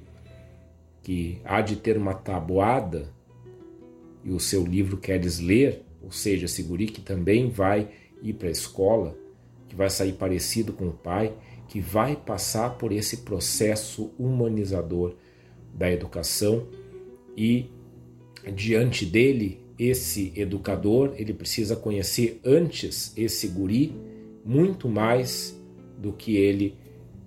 que 1.02 1.40
há 1.44 1.60
de 1.60 1.76
ter 1.76 1.96
uma 1.96 2.14
tabuada, 2.14 3.08
e 4.24 4.30
o 4.30 4.40
seu 4.40 4.64
livro 4.64 4.96
Queres 4.96 5.38
Ler, 5.38 5.82
ou 6.02 6.12
seja, 6.12 6.44
esse 6.44 6.62
guri 6.62 6.86
que 6.86 7.00
também 7.00 7.48
vai 7.48 7.88
ir 8.22 8.34
para 8.34 8.48
a 8.48 8.52
escola, 8.52 9.16
que 9.68 9.74
vai 9.74 9.88
sair 9.88 10.12
parecido 10.12 10.72
com 10.72 10.88
o 10.88 10.92
pai, 10.92 11.32
que 11.68 11.80
vai 11.80 12.16
passar 12.16 12.76
por 12.76 12.92
esse 12.92 13.18
processo 13.18 14.10
humanizador 14.18 15.14
da 15.72 15.90
educação 15.90 16.66
e 17.36 17.70
diante 18.54 19.06
dele 19.06 19.60
esse 19.78 20.32
educador 20.34 21.14
ele 21.16 21.32
precisa 21.32 21.76
conhecer 21.76 22.40
antes 22.44 23.12
esse 23.16 23.46
guri 23.48 23.94
muito 24.44 24.88
mais 24.88 25.56
do 25.96 26.12
que 26.12 26.36
ele 26.36 26.74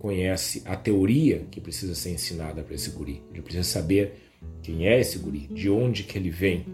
conhece 0.04 0.62
a 0.66 0.76
teoria 0.76 1.46
que 1.50 1.62
precisa 1.62 1.96
ser 1.96 2.12
ensinada 2.12 2.62
para 2.62 2.76
esse 2.76 2.90
guri. 2.90 3.24
Ele 3.32 3.42
precisa 3.42 3.64
saber 3.64 4.16
quem 4.62 4.86
é 4.86 5.00
esse 5.00 5.18
guri, 5.18 5.48
de 5.48 5.70
onde 5.70 6.04
que 6.04 6.18
ele 6.18 6.30
vem, 6.30 6.66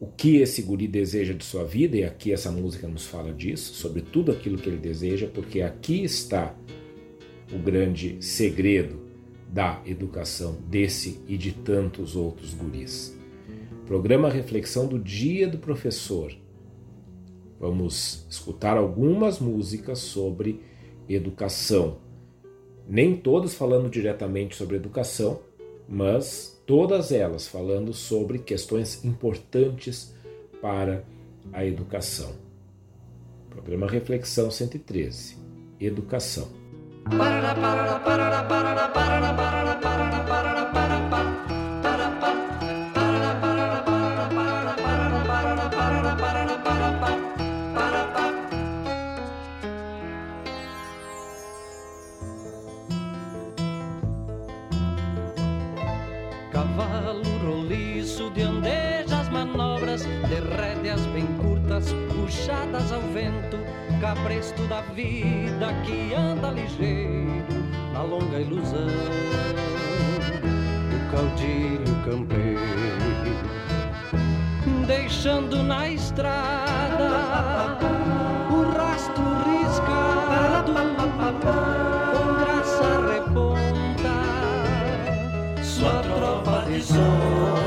o 0.00 0.06
que 0.06 0.36
esse 0.36 0.62
guri 0.62 0.88
deseja 0.88 1.34
de 1.34 1.44
sua 1.44 1.62
vida, 1.62 1.94
e 1.94 2.04
aqui 2.04 2.32
essa 2.32 2.50
música 2.50 2.88
nos 2.88 3.04
fala 3.04 3.34
disso, 3.34 3.74
sobre 3.74 4.00
tudo 4.00 4.32
aquilo 4.32 4.56
que 4.56 4.66
ele 4.66 4.78
deseja, 4.78 5.26
porque 5.26 5.60
aqui 5.60 6.02
está 6.02 6.56
o 7.52 7.58
grande 7.58 8.16
segredo 8.20 9.02
da 9.46 9.82
educação 9.84 10.56
desse 10.70 11.20
e 11.28 11.36
de 11.36 11.52
tantos 11.52 12.16
outros 12.16 12.54
guris. 12.54 13.14
Programa 13.84 14.30
Reflexão 14.30 14.86
do 14.86 14.98
Dia 14.98 15.46
do 15.46 15.58
Professor. 15.58 16.34
Vamos 17.60 18.26
escutar 18.30 18.78
algumas 18.78 19.38
músicas 19.38 19.98
sobre 19.98 20.71
educação. 21.14 21.98
Nem 22.88 23.16
todas 23.16 23.54
falando 23.54 23.88
diretamente 23.88 24.56
sobre 24.56 24.76
educação, 24.76 25.40
mas 25.88 26.60
todas 26.66 27.12
elas 27.12 27.46
falando 27.46 27.92
sobre 27.92 28.38
questões 28.38 29.04
importantes 29.04 30.14
para 30.60 31.04
a 31.52 31.64
educação. 31.64 32.32
Programa 33.50 33.86
Reflexão 33.86 34.50
113. 34.50 35.36
Educação. 35.80 36.48
Cavalo 37.04 37.92
puxadas 62.82 62.92
ao 62.92 63.00
vento, 63.12 63.58
cabresto 64.00 64.62
da 64.66 64.80
vida 64.80 65.72
que 65.84 66.14
anda 66.14 66.50
ligeiro 66.50 67.62
na 67.92 68.02
longa 68.02 68.40
ilusão 68.40 68.88
do 70.90 71.10
caudilho 71.10 72.04
campeiro, 72.04 72.60
deixando 74.86 75.62
na 75.62 75.88
estrada 75.90 77.78
o 78.50 78.62
rastro 78.76 79.24
riscado, 79.46 80.72
com 82.12 82.34
graça 82.40 82.88
reponta, 83.12 84.14
sua 85.62 86.02
tropa 86.02 86.64
de 86.68 86.82
sonhos. 86.82 87.61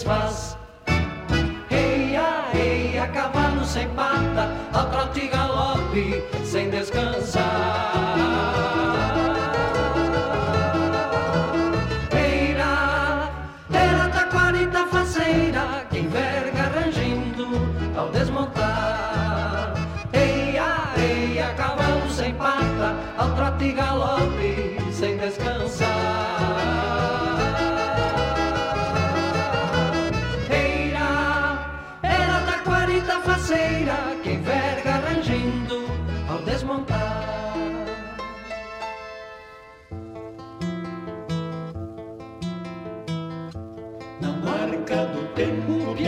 Desfaz. 0.00 0.56
Eia, 1.70 2.48
eia, 2.54 3.06
cavalo 3.08 3.64
sem 3.64 3.88
pata, 3.90 4.50
ao 4.72 4.90
trote 4.90 5.28
galope, 5.28 6.24
sem 6.44 6.70
descansar. 6.70 7.89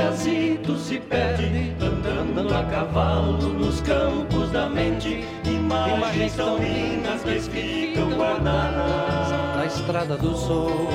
Piazito 0.02 0.76
se 0.76 0.98
perde, 0.98 1.74
andando 1.80 2.52
a 2.52 2.64
cavalo 2.64 3.38
nos 3.52 3.80
campos 3.82 4.50
da 4.50 4.68
mente. 4.68 5.24
Imagens 5.44 6.34
tão 6.34 6.58
lindas 6.58 7.22
que 7.22 7.38
ficam 7.40 8.10
guardadas 8.10 9.30
na 9.56 9.64
estrada 9.66 10.16
do 10.16 10.36
sonho 10.36 10.88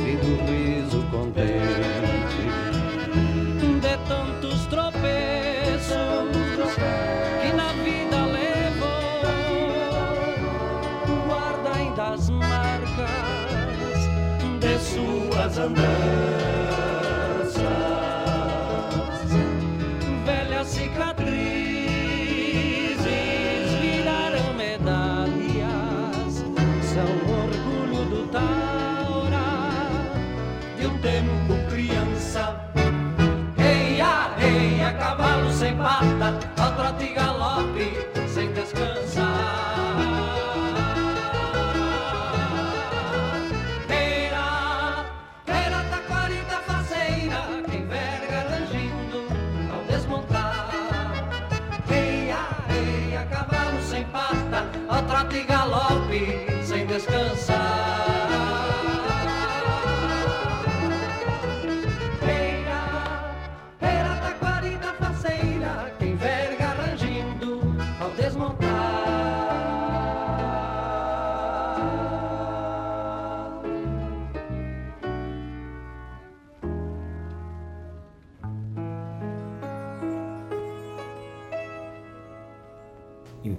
e 0.00 0.16
do 0.16 0.34
riso 0.50 1.02
contente. 1.10 1.54
De 3.80 3.96
tantos 4.08 4.66
tropeços 4.66 5.94
que 7.40 7.52
na 7.52 7.72
vida 7.84 8.26
levou, 8.26 9.22
guarda 11.28 11.70
ainda 11.78 12.14
as 12.14 12.30
marcas 12.30 13.10
de 14.60 14.78
suas 14.78 15.58
andanças. 15.58 16.23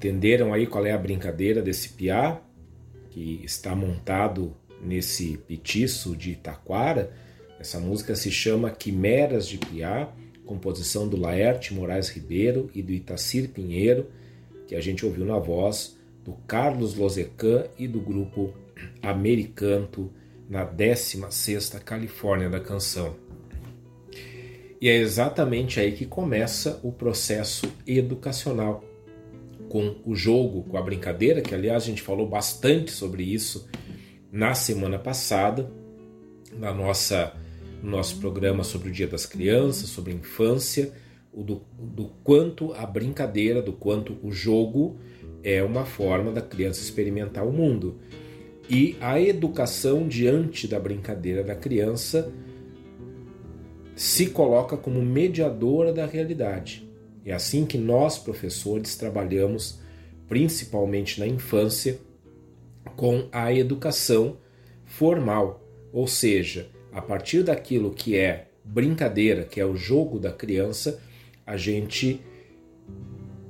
Entenderam 0.05 0.53
aí 0.53 0.67
qual 0.67 0.85
é 0.85 0.91
a 0.91 0.97
brincadeira 0.99 1.63
desse 1.63 1.89
piá? 1.89 2.39
que 3.09 3.41
está 3.43 3.75
montado 3.75 4.53
nesse 4.79 5.35
petiço 5.47 6.15
de 6.15 6.35
Taquara. 6.35 7.11
Essa 7.59 7.79
música 7.79 8.15
se 8.15 8.29
chama 8.29 8.69
Quimeras 8.69 9.47
de 9.47 9.57
Piá, 9.57 10.09
composição 10.45 11.07
do 11.07 11.17
Laerte 11.17 11.73
Moraes 11.73 12.09
Ribeiro 12.09 12.69
e 12.75 12.83
do 12.83 12.91
Itacir 12.91 13.49
Pinheiro, 13.49 14.11
que 14.67 14.75
a 14.75 14.81
gente 14.81 15.03
ouviu 15.03 15.25
na 15.25 15.39
voz 15.39 15.97
do 16.23 16.33
Carlos 16.45 16.93
Lozecan 16.93 17.65
e 17.79 17.87
do 17.87 17.99
grupo 17.99 18.53
Americanto 19.01 20.11
na 20.47 20.67
16ª 20.67 21.79
Califórnia 21.79 22.49
da 22.49 22.59
canção. 22.59 23.15
E 24.79 24.87
é 24.87 24.97
exatamente 24.97 25.79
aí 25.79 25.93
que 25.93 26.05
começa 26.05 26.79
o 26.83 26.91
processo 26.91 27.65
educacional, 27.87 28.83
com 29.69 29.95
o 30.06 30.15
jogo, 30.15 30.63
com 30.63 30.78
a 30.78 30.82
brincadeira, 30.82 31.41
que 31.41 31.54
aliás 31.54 31.84
a 31.84 31.86
gente 31.86 32.01
falou 32.01 32.28
bastante 32.28 32.91
sobre 32.91 33.23
isso 33.23 33.67
na 34.32 34.54
semana 34.54 34.99
passada, 34.99 35.71
na 36.54 36.73
nossa 36.73 37.34
no 37.82 37.91
nosso 37.91 38.17
programa 38.19 38.63
sobre 38.63 38.89
o 38.89 38.91
Dia 38.91 39.08
das 39.08 39.25
Crianças, 39.25 39.89
sobre 39.89 40.12
a 40.12 40.15
infância, 40.15 40.91
do, 41.32 41.62
do 41.78 42.06
quanto 42.23 42.73
a 42.73 42.86
brincadeira, 42.86 43.62
do 43.62 43.73
quanto 43.73 44.17
o 44.23 44.32
jogo 44.32 44.97
é 45.43 45.62
uma 45.62 45.86
forma 45.86 46.32
da 46.32 46.41
criança 46.41 46.82
experimentar 46.82 47.45
o 47.45 47.51
mundo. 47.51 47.99
E 48.69 48.95
a 48.99 49.21
educação 49.21 50.08
diante 50.08 50.67
da 50.67 50.80
brincadeira 50.80 51.43
da 51.43 51.56
criança 51.56 52.32
se 53.95 54.28
coloca 54.28 54.75
como 54.75 55.01
mediadora 55.01 55.93
da 55.93 56.06
realidade. 56.06 56.84
É 57.25 57.33
assim 57.33 57.65
que 57.65 57.77
nós, 57.77 58.19
professores, 58.19 58.95
trabalhamos, 58.95 59.79
principalmente 60.27 61.19
na 61.19 61.25
infância, 61.25 61.99
com 62.95 63.27
a 63.31 63.51
educação 63.51 64.38
formal, 64.85 65.61
ou 65.91 66.07
seja, 66.07 66.69
a 66.93 67.01
partir 67.01 67.43
daquilo 67.43 67.91
que 67.91 68.15
é 68.15 68.49
brincadeira, 68.63 69.43
que 69.43 69.59
é 69.59 69.65
o 69.65 69.75
jogo 69.75 70.19
da 70.19 70.31
criança, 70.31 71.01
a 71.45 71.57
gente 71.57 72.21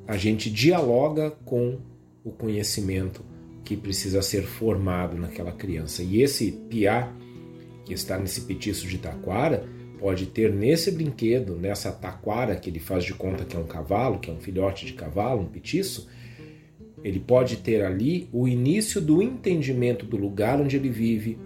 a 0.07 0.17
gente 0.17 0.51
dialoga 0.51 1.31
com 1.31 1.79
o 2.23 2.31
conhecimento 2.31 3.25
que 3.63 3.75
precisa 3.75 4.21
ser 4.21 4.43
formado 4.43 5.17
naquela 5.17 5.51
criança. 5.51 6.03
E 6.03 6.21
esse 6.21 6.51
piá 6.51 7.11
que 7.83 7.93
está 7.93 8.17
nesse 8.17 8.41
petiço 8.41 8.87
de 8.87 8.99
taquara 8.99 9.67
pode 9.99 10.27
ter 10.27 10.53
nesse 10.53 10.91
brinquedo, 10.91 11.55
nessa 11.55 11.91
taquara 11.91 12.55
que 12.55 12.69
ele 12.69 12.79
faz 12.79 13.03
de 13.03 13.13
conta 13.13 13.45
que 13.45 13.55
é 13.55 13.59
um 13.59 13.65
cavalo, 13.65 14.19
que 14.19 14.29
é 14.29 14.33
um 14.33 14.39
filhote 14.39 14.85
de 14.85 14.93
cavalo, 14.93 15.41
um 15.41 15.45
petiço, 15.45 16.07
ele 17.03 17.19
pode 17.19 17.57
ter 17.57 17.83
ali 17.83 18.27
o 18.31 18.47
início 18.47 18.99
do 18.99 19.21
entendimento 19.21 20.05
do 20.05 20.17
lugar 20.17 20.59
onde 20.59 20.75
ele 20.75 20.89
vive, 20.89 21.37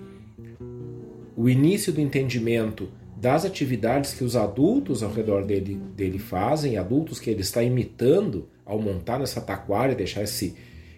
o 1.36 1.50
início 1.50 1.92
do 1.92 2.02
entendimento 2.02 2.90
das 3.16 3.44
atividades 3.44 4.14
que 4.14 4.24
os 4.24 4.36
adultos 4.36 5.04
ao 5.04 5.12
redor 5.12 5.44
dele, 5.44 5.76
dele 5.96 6.18
fazem, 6.18 6.78
adultos 6.78 7.20
que 7.20 7.30
ele 7.30 7.42
está 7.42 7.62
imitando 7.62 8.48
ao 8.66 8.80
montar 8.82 9.20
nessa 9.20 9.42
taquara 9.42 9.92
e 9.92 9.96
deixar 9.96 10.24
esse, 10.24 10.56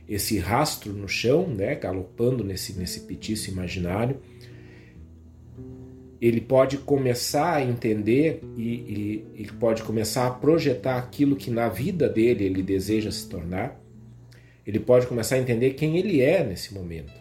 esse 0.07 0.37
rastro 0.37 0.93
no 0.93 1.07
chão, 1.07 1.47
né, 1.47 1.73
galopando 1.73 2.43
nesse, 2.43 2.73
nesse 2.73 3.01
petiço 3.01 3.49
imaginário. 3.49 4.17
Ele 6.21 6.39
pode 6.39 6.77
começar 6.77 7.55
a 7.55 7.63
entender 7.63 8.43
e, 8.55 9.25
e, 9.35 9.43
e 9.43 9.47
pode 9.53 9.81
começar 9.81 10.27
a 10.27 10.31
projetar 10.31 10.97
aquilo 10.97 11.35
que 11.35 11.49
na 11.49 11.67
vida 11.67 12.07
dele 12.07 12.45
ele 12.45 12.61
deseja 12.61 13.11
se 13.11 13.27
tornar. 13.27 13.81
Ele 14.65 14.79
pode 14.79 15.07
começar 15.07 15.35
a 15.35 15.39
entender 15.39 15.71
quem 15.71 15.97
ele 15.97 16.21
é 16.21 16.43
nesse 16.43 16.75
momento. 16.75 17.11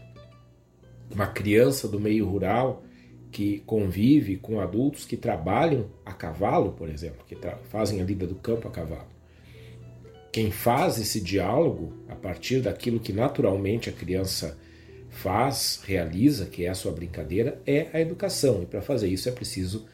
Uma 1.11 1.27
criança 1.27 1.89
do 1.89 1.99
meio 1.99 2.29
rural 2.29 2.85
que 3.33 3.61
convive 3.61 4.37
com 4.37 4.61
adultos 4.61 5.07
que 5.07 5.17
trabalham 5.17 5.87
a 6.05 6.13
cavalo, 6.13 6.73
por 6.73 6.89
exemplo, 6.91 7.25
que 7.27 7.37
fazem 7.71 8.03
a 8.03 8.05
lida 8.05 8.27
do 8.27 8.35
campo 8.35 8.69
a 8.69 8.71
cavalo. 8.71 9.09
Quem 10.31 10.51
faz 10.51 10.99
esse 10.99 11.21
diálogo 11.21 11.93
a 12.09 12.15
partir 12.15 12.61
daquilo 12.61 13.01
que 13.01 13.13
naturalmente 13.13 13.89
a 13.89 13.93
criança 13.93 14.59
faz, 15.11 15.83
realiza, 15.85 16.46
que 16.46 16.64
é 16.64 16.68
a 16.68 16.75
sua 16.75 16.92
brincadeira, 16.92 17.61
é 17.66 17.88
a 17.92 18.01
educação. 18.01 18.62
E 18.62 18.66
para 18.66 18.81
fazer 18.81 19.09
isso 19.09 19.29
é 19.29 19.33
preciso 19.33 19.87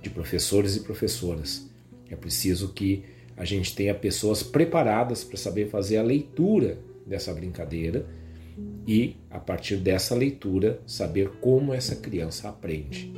de 0.00 0.08
professores 0.08 0.76
e 0.76 0.80
professoras. 0.80 1.68
É 2.08 2.16
preciso 2.16 2.72
que 2.72 3.04
a 3.36 3.44
gente 3.44 3.74
tenha 3.74 3.94
pessoas 3.94 4.42
preparadas 4.42 5.24
para 5.24 5.36
saber 5.36 5.68
fazer 5.68 5.98
a 5.98 6.02
leitura 6.02 6.78
dessa 7.06 7.32
brincadeira 7.34 8.06
e, 8.86 9.16
a 9.30 9.38
partir 9.38 9.76
dessa 9.76 10.14
leitura, 10.14 10.80
saber 10.86 11.30
como 11.40 11.74
essa 11.74 11.96
criança 11.96 12.48
aprende. 12.48 13.12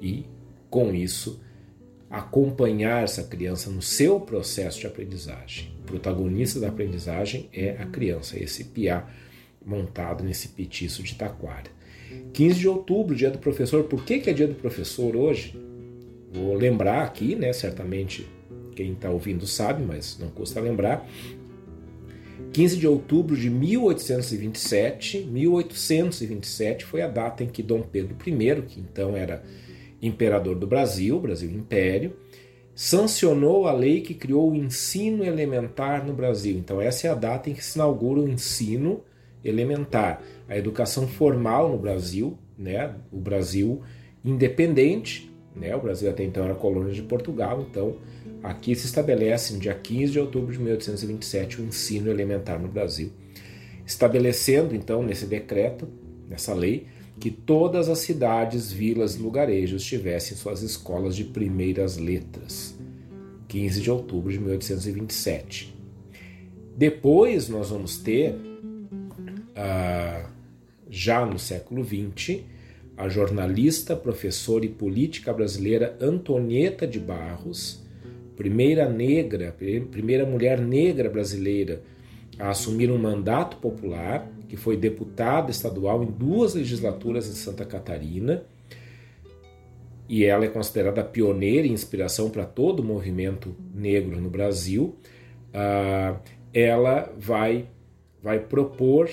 E, 0.00 0.24
com 0.70 0.94
isso, 0.94 1.40
acompanhar 2.10 3.02
essa 3.02 3.22
criança 3.22 3.70
no 3.70 3.82
seu 3.82 4.20
processo 4.20 4.80
de 4.80 4.86
aprendizagem. 4.86 5.72
O 5.80 5.84
protagonista 5.84 6.60
da 6.60 6.68
aprendizagem 6.68 7.48
é 7.52 7.70
a 7.70 7.86
criança, 7.86 8.38
esse 8.38 8.64
piá 8.64 9.08
montado 9.64 10.24
nesse 10.24 10.48
petiço 10.48 11.02
de 11.02 11.14
taquara. 11.14 11.70
15 12.32 12.58
de 12.58 12.68
outubro, 12.68 13.14
dia 13.14 13.30
do 13.30 13.38
professor. 13.38 13.84
Por 13.84 14.04
que, 14.04 14.18
que 14.18 14.30
é 14.30 14.32
dia 14.32 14.46
do 14.46 14.54
professor 14.54 15.14
hoje? 15.16 15.58
Vou 16.32 16.54
lembrar 16.54 17.02
aqui, 17.02 17.34
né? 17.34 17.52
Certamente 17.52 18.26
quem 18.74 18.92
está 18.92 19.10
ouvindo 19.10 19.46
sabe, 19.46 19.82
mas 19.84 20.18
não 20.18 20.28
custa 20.28 20.60
lembrar. 20.60 21.06
15 22.52 22.76
de 22.76 22.86
outubro 22.86 23.36
de 23.36 23.50
1827, 23.50 25.24
1827 25.24 26.84
foi 26.84 27.02
a 27.02 27.08
data 27.08 27.44
em 27.44 27.48
que 27.48 27.62
Dom 27.62 27.82
Pedro 27.82 28.16
I, 28.26 28.62
que 28.62 28.80
então 28.80 29.16
era 29.16 29.42
imperador 30.00 30.56
do 30.56 30.66
Brasil, 30.66 31.18
Brasil 31.20 31.50
Império, 31.50 32.16
sancionou 32.74 33.66
a 33.66 33.72
lei 33.72 34.00
que 34.00 34.14
criou 34.14 34.52
o 34.52 34.54
ensino 34.54 35.24
elementar 35.24 36.06
no 36.06 36.14
Brasil. 36.14 36.56
Então 36.56 36.80
essa 36.80 37.08
é 37.08 37.10
a 37.10 37.14
data 37.14 37.50
em 37.50 37.54
que 37.54 37.64
se 37.64 37.76
inaugura 37.76 38.20
o 38.20 38.28
ensino 38.28 39.02
elementar, 39.44 40.22
a 40.48 40.56
educação 40.56 41.06
formal 41.06 41.70
no 41.70 41.78
Brasil, 41.78 42.38
né? 42.56 42.94
O 43.12 43.18
Brasil 43.18 43.82
independente, 44.24 45.30
né? 45.54 45.74
O 45.76 45.80
Brasil 45.80 46.10
até 46.10 46.24
então 46.24 46.44
era 46.44 46.54
colônia 46.54 46.92
de 46.92 47.02
Portugal, 47.02 47.66
então 47.68 47.96
Aqui 48.42 48.74
se 48.76 48.86
estabelece, 48.86 49.52
no 49.52 49.58
dia 49.58 49.74
15 49.74 50.12
de 50.12 50.20
outubro 50.20 50.52
de 50.52 50.58
1827, 50.58 51.60
o 51.60 51.64
ensino 51.64 52.10
elementar 52.10 52.60
no 52.60 52.68
Brasil, 52.68 53.10
estabelecendo 53.84 54.74
então 54.74 55.02
nesse 55.02 55.26
decreto, 55.26 55.88
nessa 56.28 56.54
lei, 56.54 56.86
que 57.18 57.32
todas 57.32 57.88
as 57.88 57.98
cidades, 57.98 58.70
vilas 58.70 59.16
e 59.16 59.18
lugarejos 59.18 59.82
tivessem 59.82 60.36
suas 60.36 60.62
escolas 60.62 61.16
de 61.16 61.24
primeiras 61.24 61.96
letras. 61.96 62.78
15 63.48 63.80
de 63.80 63.90
outubro 63.90 64.30
de 64.30 64.38
1827. 64.38 65.74
Depois 66.76 67.48
nós 67.48 67.70
vamos 67.70 67.98
ter, 67.98 68.36
ah, 69.60 70.30
já 70.88 71.26
no 71.26 71.36
século 71.36 71.84
XX, 71.84 72.42
a 72.96 73.08
jornalista, 73.08 73.96
professora 73.96 74.64
e 74.64 74.68
política 74.68 75.32
brasileira 75.32 75.96
Antonieta 76.00 76.86
de 76.86 77.00
Barros, 77.00 77.84
primeira 78.36 78.88
negra, 78.88 79.52
primeira 79.90 80.24
mulher 80.24 80.60
negra 80.60 81.10
brasileira 81.10 81.82
a 82.38 82.50
assumir 82.50 82.88
um 82.88 82.98
mandato 82.98 83.56
popular, 83.56 84.30
que 84.48 84.56
foi 84.56 84.76
deputada 84.76 85.50
estadual 85.50 86.04
em 86.04 86.06
duas 86.06 86.54
legislaturas 86.54 87.28
em 87.28 87.32
Santa 87.32 87.64
Catarina, 87.64 88.44
e 90.08 90.24
ela 90.24 90.44
é 90.44 90.48
considerada 90.48 91.02
pioneira 91.02 91.66
e 91.66 91.72
inspiração 91.72 92.30
para 92.30 92.46
todo 92.46 92.80
o 92.80 92.84
movimento 92.84 93.54
negro 93.74 94.20
no 94.20 94.30
Brasil. 94.30 94.94
Uh, 95.48 96.16
ela 96.54 97.12
vai, 97.18 97.66
vai 98.22 98.38
propor, 98.38 99.10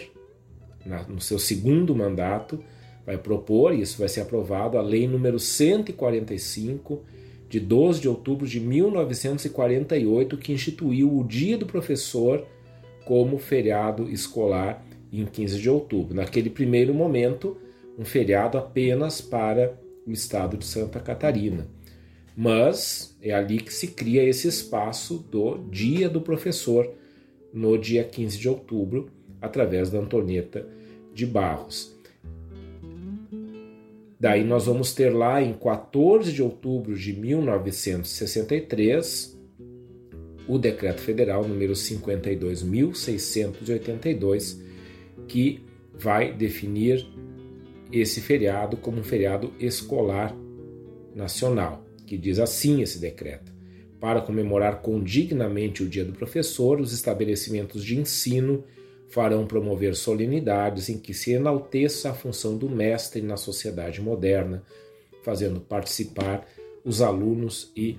no 1.07 1.19
seu 1.19 1.39
segundo 1.39 1.95
mandato, 1.95 2.63
vai 3.05 3.17
propor, 3.17 3.73
e 3.73 3.81
isso 3.81 3.97
vai 3.99 4.07
ser 4.07 4.21
aprovado, 4.21 4.77
a 4.77 4.81
Lei 4.81 5.07
número 5.07 5.39
145 5.39 7.03
de 7.47 7.59
12 7.59 8.01
de 8.01 8.09
outubro 8.09 8.47
de 8.47 8.59
1948, 8.59 10.37
que 10.37 10.51
instituiu 10.51 11.17
o 11.17 11.23
Dia 11.23 11.57
do 11.57 11.65
Professor 11.65 12.45
como 13.05 13.37
feriado 13.37 14.09
escolar 14.09 14.83
em 15.11 15.25
15 15.25 15.59
de 15.59 15.69
outubro. 15.69 16.15
Naquele 16.15 16.49
primeiro 16.49 16.93
momento, 16.93 17.57
um 17.97 18.03
feriado 18.03 18.57
apenas 18.57 19.21
para 19.21 19.79
o 20.05 20.11
estado 20.11 20.57
de 20.57 20.65
Santa 20.65 20.99
Catarina. 20.99 21.67
Mas 22.35 23.15
é 23.21 23.33
ali 23.33 23.57
que 23.57 23.73
se 23.73 23.87
cria 23.87 24.23
esse 24.23 24.47
espaço 24.47 25.19
do 25.31 25.57
Dia 25.69 26.09
do 26.09 26.19
Professor, 26.19 26.91
no 27.53 27.77
dia 27.77 28.03
15 28.03 28.37
de 28.37 28.49
outubro, 28.49 29.09
através 29.45 29.89
da 29.89 29.99
Antonieta 29.99 30.67
de 31.13 31.25
Barros. 31.25 31.95
Daí 34.19 34.43
nós 34.43 34.65
vamos 34.65 34.93
ter 34.93 35.11
lá 35.11 35.41
em 35.41 35.53
14 35.53 36.33
de 36.33 36.41
outubro 36.41 36.93
de 36.95 37.13
1963 37.13 39.33
o 40.47 40.57
decreto 40.57 41.01
federal 41.01 41.47
número 41.47 41.73
52.682 41.73 44.57
que 45.27 45.63
vai 45.93 46.33
definir 46.33 47.05
esse 47.91 48.19
feriado 48.21 48.77
como 48.77 48.99
um 48.99 49.03
feriado 49.03 49.53
escolar 49.59 50.35
nacional, 51.15 51.85
que 52.05 52.17
diz 52.17 52.39
assim 52.39 52.81
esse 52.81 52.99
decreto. 52.99 53.53
Para 53.99 54.21
comemorar 54.21 54.81
condignamente 54.81 55.83
o 55.83 55.89
Dia 55.89 56.03
do 56.03 56.13
Professor, 56.13 56.81
os 56.81 56.91
estabelecimentos 56.93 57.83
de 57.83 57.97
ensino 57.97 58.63
farão 59.15 59.47
promover 59.47 59.95
solenidades 59.95 60.89
em 60.89 60.97
que 60.97 61.13
se 61.13 61.31
enalteça 61.31 62.09
a 62.09 62.13
função 62.13 62.57
do 62.57 62.67
mestre 62.67 63.21
na 63.21 63.37
sociedade 63.37 64.01
moderna, 64.01 64.61
fazendo 65.23 65.61
participar 65.61 66.45
os 66.83 67.01
alunos 67.01 67.71
e 67.77 67.97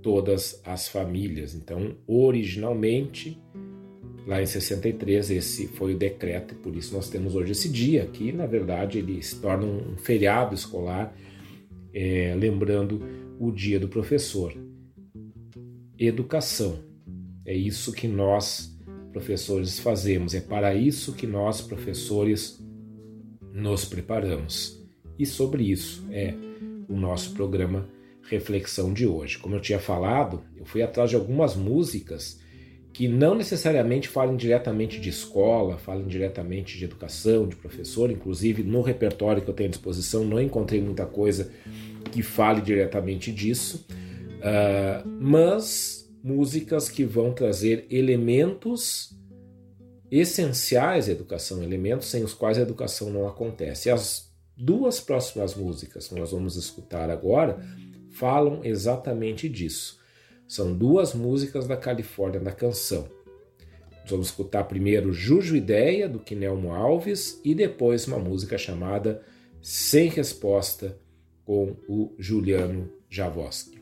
todas 0.00 0.60
as 0.64 0.86
famílias. 0.86 1.52
Então, 1.52 1.96
originalmente, 2.06 3.42
lá 4.24 4.40
em 4.40 4.46
63, 4.46 5.32
esse 5.32 5.66
foi 5.66 5.94
o 5.94 5.98
decreto, 5.98 6.54
e 6.54 6.58
por 6.58 6.76
isso 6.76 6.94
nós 6.94 7.10
temos 7.10 7.34
hoje 7.34 7.50
esse 7.50 7.68
dia, 7.68 8.06
que 8.06 8.30
na 8.30 8.46
verdade 8.46 9.00
ele 9.00 9.20
se 9.24 9.40
torna 9.40 9.66
um 9.66 9.96
feriado 9.96 10.54
escolar, 10.54 11.12
é, 11.92 12.36
lembrando 12.38 13.02
o 13.40 13.50
dia 13.50 13.80
do 13.80 13.88
professor. 13.88 14.54
Educação. 15.98 16.78
É 17.44 17.52
isso 17.52 17.92
que 17.92 18.06
nós 18.06 18.75
professores 19.16 19.78
fazemos, 19.78 20.34
é 20.34 20.42
para 20.42 20.74
isso 20.74 21.14
que 21.14 21.26
nós, 21.26 21.62
professores, 21.62 22.62
nos 23.50 23.82
preparamos. 23.86 24.86
E 25.18 25.24
sobre 25.24 25.70
isso 25.70 26.06
é 26.10 26.34
o 26.86 26.94
nosso 26.94 27.32
programa 27.32 27.88
Reflexão 28.28 28.92
de 28.92 29.06
hoje. 29.06 29.38
Como 29.38 29.54
eu 29.54 29.60
tinha 29.60 29.78
falado, 29.78 30.42
eu 30.54 30.66
fui 30.66 30.82
atrás 30.82 31.08
de 31.08 31.16
algumas 31.16 31.56
músicas 31.56 32.38
que 32.92 33.08
não 33.08 33.34
necessariamente 33.34 34.06
falem 34.06 34.36
diretamente 34.36 35.00
de 35.00 35.08
escola, 35.08 35.78
falem 35.78 36.06
diretamente 36.06 36.76
de 36.76 36.84
educação, 36.84 37.48
de 37.48 37.56
professor, 37.56 38.10
inclusive 38.10 38.62
no 38.62 38.82
repertório 38.82 39.40
que 39.40 39.48
eu 39.48 39.54
tenho 39.54 39.68
à 39.68 39.70
disposição 39.70 40.24
não 40.24 40.40
encontrei 40.40 40.82
muita 40.82 41.06
coisa 41.06 41.50
que 42.12 42.22
fale 42.22 42.60
diretamente 42.60 43.32
disso, 43.32 43.86
uh, 44.40 45.08
mas 45.18 45.95
músicas 46.26 46.88
que 46.88 47.04
vão 47.04 47.32
trazer 47.32 47.86
elementos 47.88 49.16
essenciais 50.10 51.08
à 51.08 51.12
educação, 51.12 51.62
elementos 51.62 52.08
sem 52.08 52.24
os 52.24 52.34
quais 52.34 52.58
a 52.58 52.62
educação 52.62 53.10
não 53.10 53.28
acontece. 53.28 53.88
As 53.88 54.28
duas 54.56 54.98
próximas 54.98 55.54
músicas 55.54 56.08
que 56.08 56.16
nós 56.16 56.32
vamos 56.32 56.56
escutar 56.56 57.10
agora 57.10 57.64
falam 58.10 58.64
exatamente 58.64 59.48
disso. 59.48 60.00
São 60.48 60.76
duas 60.76 61.14
músicas 61.14 61.68
da 61.68 61.76
Califórnia 61.76 62.40
da 62.40 62.50
canção. 62.50 63.08
Nós 64.00 64.10
vamos 64.10 64.26
escutar 64.26 64.64
primeiro 64.64 65.12
Juju 65.12 65.54
Ideia, 65.54 66.08
do 66.08 66.18
Quinelmo 66.18 66.72
Alves, 66.72 67.40
e 67.44 67.54
depois 67.54 68.08
uma 68.08 68.18
música 68.18 68.58
chamada 68.58 69.22
Sem 69.62 70.08
Resposta, 70.08 70.98
com 71.44 71.76
o 71.88 72.12
Juliano 72.18 72.90
Javoski. 73.08 73.80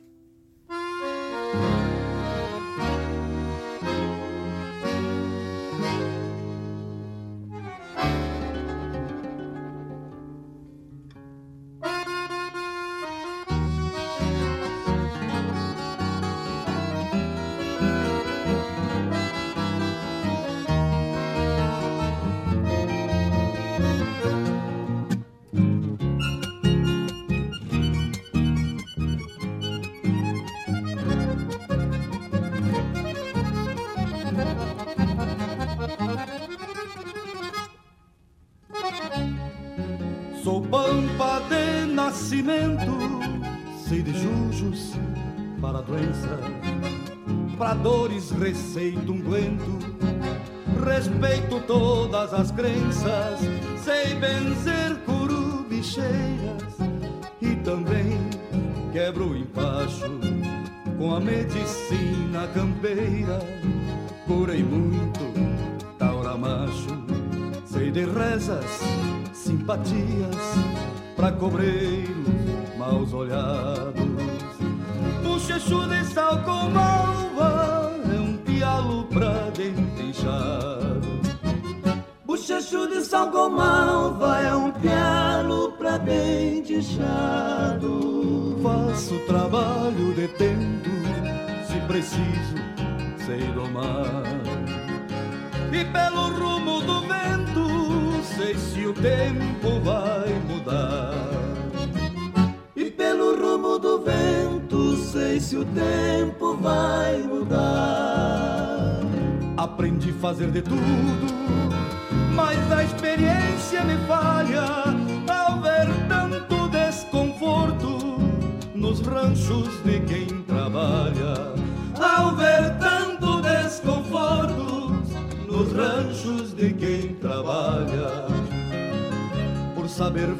Receito 48.74 49.12
unguento, 49.12 49.78
respeito 50.84 51.60
todas 51.66 52.34
as 52.34 52.50
crenças, 52.50 53.40
sei 53.82 54.14
benzer 54.16 54.96
curubicheiras 55.06 56.74
e 57.40 57.54
também 57.56 58.18
quebro 58.92 59.30
o 59.30 59.36
empacho 59.36 60.20
com 60.98 61.14
a 61.14 61.20
medicina 61.20 62.48
campeira. 62.52 63.38
Curei 64.26 64.62
muito 64.62 65.20
taura 65.98 66.36
macho, 66.36 67.04
sei 67.64 67.90
de 67.90 68.04
rezas, 68.04 68.80
simpatias 69.32 70.36
pra 71.16 71.32
cobreiros 71.32 72.23
maus 72.76 73.12
olhados. 73.12 73.94
Puxa 75.22 75.58
de 75.58 76.04
sal 76.04 76.38
com 76.44 76.70
malva 76.70 77.94
pra 79.14 79.50
dente 79.50 80.02
inchado. 80.02 81.08
Bochecho 82.24 82.88
de 82.88 83.00
salgomalva 83.04 84.40
é 84.40 84.54
um 84.54 84.72
pialo 84.72 85.72
pra 85.72 85.96
dente 85.98 86.74
inchado. 86.74 88.58
Faço 88.62 89.18
trabalho 89.20 89.63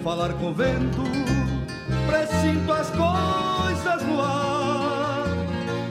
falar 0.05 0.35
com 0.35 0.53
vento, 0.53 1.03
presinto 2.07 2.71
as 2.71 2.91
coisas 2.91 4.03
no 4.03 4.21
ar. 4.21 5.25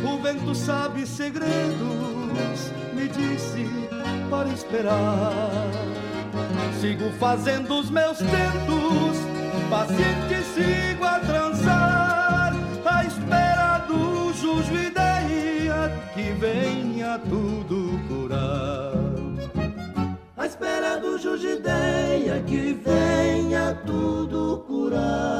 O 0.04 0.22
vento 0.22 0.54
sabe 0.54 1.08
segredos 1.08 2.72
me 2.94 3.08
disse 3.08 3.68
para 4.30 4.50
esperar. 4.50 5.50
Sigo 6.80 7.10
fazendo 7.20 7.80
os 7.80 7.90
meus 7.90 8.20
tentos, 8.20 9.18
paciente 9.72 10.44
sigo 10.54 11.06
a 11.06 11.20
transar, 11.20 12.54
à 12.86 13.04
espera 13.06 13.80
do 13.88 14.32
jujo 14.34 14.76
ideia 14.76 15.92
que 16.14 16.32
venha 16.34 17.18
tudo 17.18 17.83
espera 20.54 20.98
do 20.98 21.18
jujo 21.18 21.48
ideia 21.48 22.40
que 22.44 22.74
venha 22.74 23.74
tudo 23.86 24.64
curar. 24.68 25.34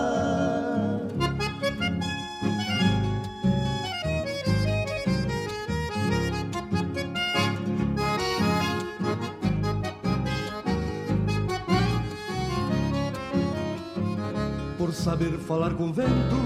saber 14.94 15.38
falar 15.40 15.74
com 15.74 15.92
vento, 15.92 16.38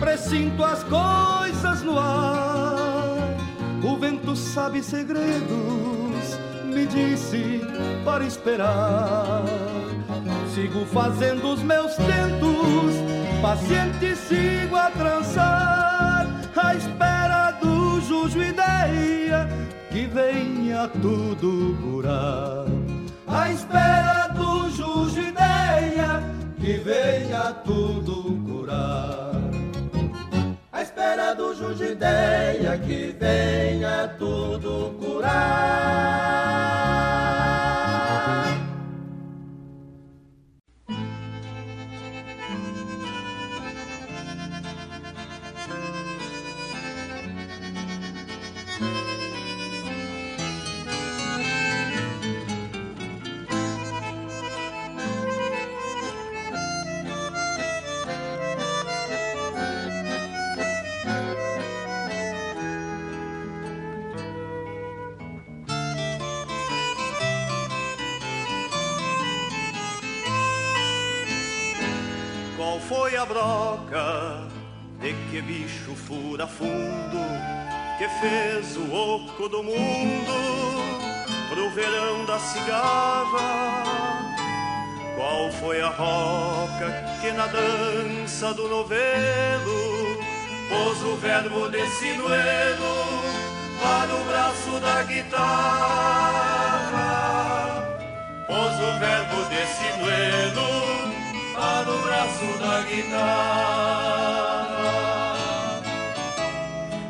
presinto 0.00 0.62
as 0.64 0.82
coisas 0.82 1.82
no 1.82 1.96
ar. 1.98 3.36
O 3.82 3.96
vento 3.96 4.34
sabe 4.36 4.82
segredos, 4.82 6.05
lhe 6.76 6.86
disse 6.86 7.60
para 8.04 8.24
esperar. 8.24 9.42
Sigo 10.54 10.84
fazendo 10.86 11.54
os 11.54 11.62
meus 11.62 11.94
tentos, 11.96 12.94
paciente 13.40 14.14
sigo 14.14 14.76
a 14.76 14.90
trançar, 14.90 16.26
à 16.54 16.74
espera 16.74 17.52
do 17.62 18.00
jujo 18.02 18.42
ideia 18.42 19.48
que 19.90 20.06
venha 20.06 20.88
tudo 21.00 21.76
curar. 21.82 22.66
À 23.26 23.50
espera 23.50 24.28
do 24.28 24.70
jujo 24.70 25.20
ideia 25.20 26.22
que 26.60 26.76
venha 26.78 27.54
tudo 27.64 28.38
curar. 28.46 29.32
À 30.72 30.82
espera 30.82 31.34
do 31.34 31.54
jujo 31.54 31.84
ideia 31.84 32.78
que 32.78 33.16
venha 33.18 34.08
tudo 34.18 34.94
curar. 35.00 36.45
De 75.00 75.12
que 75.30 75.42
bicho 75.42 75.94
fura 75.94 76.46
fundo 76.46 77.18
que 77.98 78.08
fez 78.20 78.76
o 78.76 78.92
oco 78.92 79.48
do 79.48 79.62
mundo 79.62 80.32
pro 81.50 81.70
verão 81.70 82.24
da 82.24 82.38
cigarra? 82.38 83.84
Qual 85.16 85.52
foi 85.52 85.82
a 85.82 85.88
roca 85.88 87.04
que 87.20 87.30
na 87.32 87.46
dança 87.46 88.54
do 88.54 88.68
novelo 88.68 90.18
pôs 90.70 91.02
o 91.02 91.16
verbo 91.16 91.68
de 91.68 91.86
sinuelo 91.90 92.94
para 93.82 94.14
o 94.14 94.24
braço 94.24 94.80
da 94.80 95.02
guitarra? 95.02 95.36
Pôs 98.46 98.80
o 98.80 98.98
verbo 98.98 99.44
de 99.50 99.66
sinuelo 99.66 100.75
braço 102.26 102.58
da 102.58 102.82
guitarra. 102.82 103.36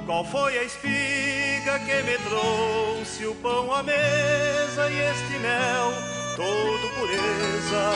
Qual 0.04 0.24
foi 0.24 0.58
a 0.58 0.64
espiga 0.64 1.78
que 1.80 2.02
me 2.02 2.18
trouxe 2.18 3.26
o 3.26 3.34
pão 3.36 3.72
à 3.72 3.82
mesa 3.82 4.90
e 4.90 5.00
este 5.00 5.38
mel, 5.38 5.92
todo 6.36 6.88
pureza, 6.94 7.90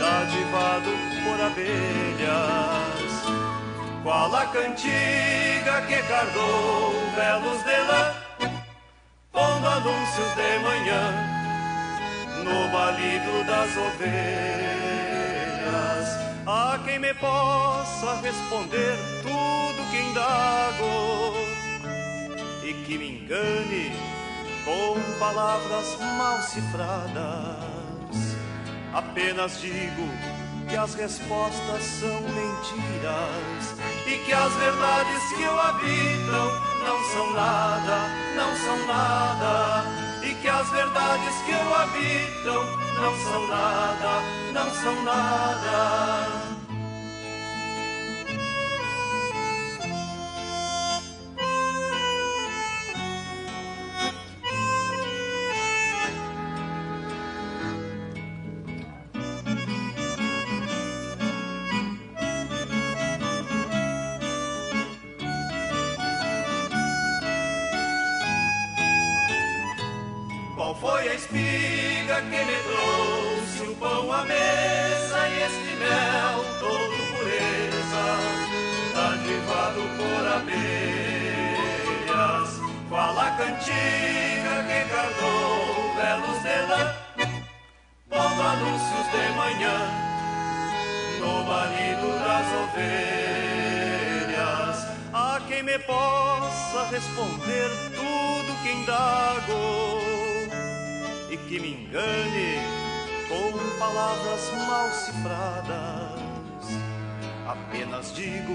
dadivado 0.00 0.90
por 1.24 1.40
abelhas? 1.40 3.12
Qual 4.02 4.34
a 4.34 4.46
cantiga 4.46 5.82
que 5.86 6.02
cardou 6.02 6.92
velos 7.14 7.62
de 7.62 7.78
lã, 7.88 8.14
pondo 9.32 9.68
anúncios 9.68 10.34
de 10.34 10.58
manhã 10.58 11.14
no 12.44 12.68
balido 12.72 13.44
das 13.44 13.76
ovelhas? 13.76 14.80
A 16.50 16.80
quem 16.84 16.98
me 16.98 17.14
possa 17.14 18.16
responder 18.22 18.98
tudo 19.22 19.90
que 19.90 19.98
indago 19.98 21.34
e 22.64 22.74
que 22.84 22.98
me 22.98 23.22
engane 23.22 23.92
com 24.64 25.00
palavras 25.20 25.96
mal 26.18 26.42
cifradas. 26.42 27.70
Apenas 28.92 29.60
digo 29.60 30.08
que 30.68 30.76
as 30.76 30.94
respostas 30.94 31.82
são 31.84 32.20
mentiras 32.20 33.76
e 34.06 34.18
que 34.24 34.32
as 34.32 34.52
verdades 34.54 35.22
que 35.36 35.44
o 35.44 35.60
habitam 35.60 36.70
não 36.84 37.04
são 37.12 37.32
nada, 37.32 38.08
não 38.34 38.56
são 38.56 38.86
nada, 38.86 39.84
e 40.24 40.34
que 40.34 40.48
as 40.48 40.68
verdades 40.70 41.34
que 41.46 41.52
o 41.52 41.74
habitam 41.74 42.80
não 43.00 43.16
são 43.18 43.46
nada, 43.46 44.22
não 44.52 44.70
são 44.74 45.02
nada. 45.04 46.39
Abelhas? 80.30 81.40
Qual 82.88 83.18
a 83.18 83.30
cantiga 83.32 84.64
que 84.68 84.80
cardou 84.90 85.94
belos 85.96 86.38
de 86.42 86.58
lã, 86.68 86.82
pondo 88.08 88.42
anúncios 88.42 89.06
de 89.12 89.24
manhã 89.36 89.78
no 91.20 91.44
balido 91.44 92.08
das 92.18 92.46
ovelhas? 92.62 93.58
A 95.12 95.40
quem 95.48 95.62
me 95.62 95.78
possa 95.80 96.84
responder 96.90 97.68
tudo 97.94 98.62
que 98.62 98.70
indago 98.70 100.00
e 101.30 101.36
que 101.36 101.60
me 101.60 101.70
engane 101.74 102.58
com 103.28 103.52
palavras 103.78 104.52
mal 104.66 104.90
cifradas. 104.90 106.20
Apenas 107.46 108.14
digo 108.14 108.54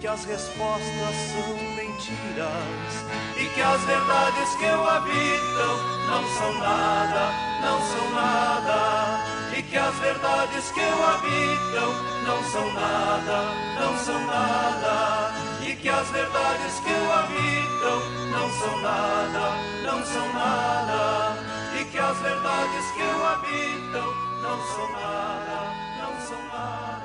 que 0.00 0.06
as 0.06 0.24
respostas 0.24 1.14
são 1.30 1.54
mentiras 1.76 3.04
e 3.36 3.44
que 3.54 3.60
as 3.60 3.80
verdades 3.82 4.54
que 4.56 4.64
o 4.64 4.88
habitam 4.88 5.76
não 6.08 6.26
são 6.38 6.52
nada, 6.58 7.30
não 7.62 7.80
são 7.86 8.10
nada. 8.12 9.20
E 9.56 9.62
que 9.62 9.76
as 9.76 9.94
verdades 9.96 10.70
que 10.70 10.80
o 10.80 11.04
habitam 11.04 11.92
não 12.26 12.42
são 12.44 12.72
nada, 12.72 13.52
não 13.78 13.98
são 13.98 14.26
nada. 14.26 15.34
E 15.66 15.76
que 15.76 15.88
as 15.88 16.08
verdades 16.08 16.80
que 16.80 16.92
o 16.92 17.12
habitam 17.12 18.00
não 18.30 18.50
são 18.58 18.80
nada, 18.80 19.54
não 19.84 20.04
são 20.04 20.32
nada 20.32 21.50
que 21.90 21.98
as 21.98 22.16
verdades 22.18 22.90
que 22.92 23.02
o 23.02 23.24
habitam 23.24 24.14
não 24.42 24.58
são 24.74 24.92
nada, 24.92 25.74
não 25.98 26.20
são 26.20 26.42
nada, 26.46 26.99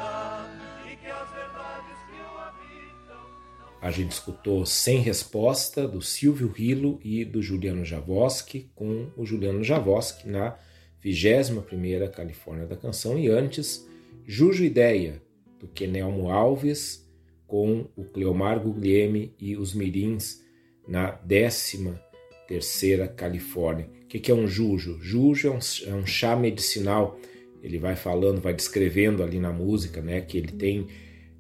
A 3.86 3.92
gente 3.92 4.14
escutou 4.14 4.66
Sem 4.66 4.98
Resposta 4.98 5.88
do 5.88 6.02
Silvio 6.02 6.48
Rilo 6.48 7.00
e 7.04 7.24
do 7.24 7.40
Juliano 7.40 7.86
Javoski, 7.86 8.72
com 8.74 9.12
o 9.16 9.24
Juliano 9.24 9.64
Javoski 9.64 10.28
na 10.28 10.58
21ª 11.06 12.10
Califórnia 12.10 12.66
da 12.66 12.76
Canção, 12.76 13.20
e 13.20 13.30
antes 13.30 13.88
Juju 14.26 14.64
Ideia, 14.64 15.22
do 15.60 15.68
Kenelmo 15.68 16.32
Alves, 16.32 17.08
com 17.46 17.86
o 17.96 18.04
Cleomar 18.06 18.60
Guglielmi 18.60 19.36
e 19.40 19.56
os 19.56 19.76
Mirins 19.76 20.42
na 20.88 21.12
décima 21.12 22.02
terceira 22.48 23.08
Califórnia. 23.08 23.88
O 24.02 24.08
que 24.08 24.32
é 24.32 24.34
um 24.34 24.48
jujo? 24.48 24.98
Jujo 25.00 25.50
é 25.50 25.52
um, 25.52 25.60
é 25.92 25.94
um 25.94 26.08
chá 26.08 26.36
medicinal. 26.36 27.20
Ele 27.62 27.78
vai 27.78 27.96
falando, 27.96 28.42
vai 28.42 28.56
descrevendo 28.56 29.22
ali 29.22 29.40
na 29.40 29.54
música, 29.54 30.02
né, 30.02 30.22
que 30.22 30.40
ele 30.40 30.54
tem 30.54 30.88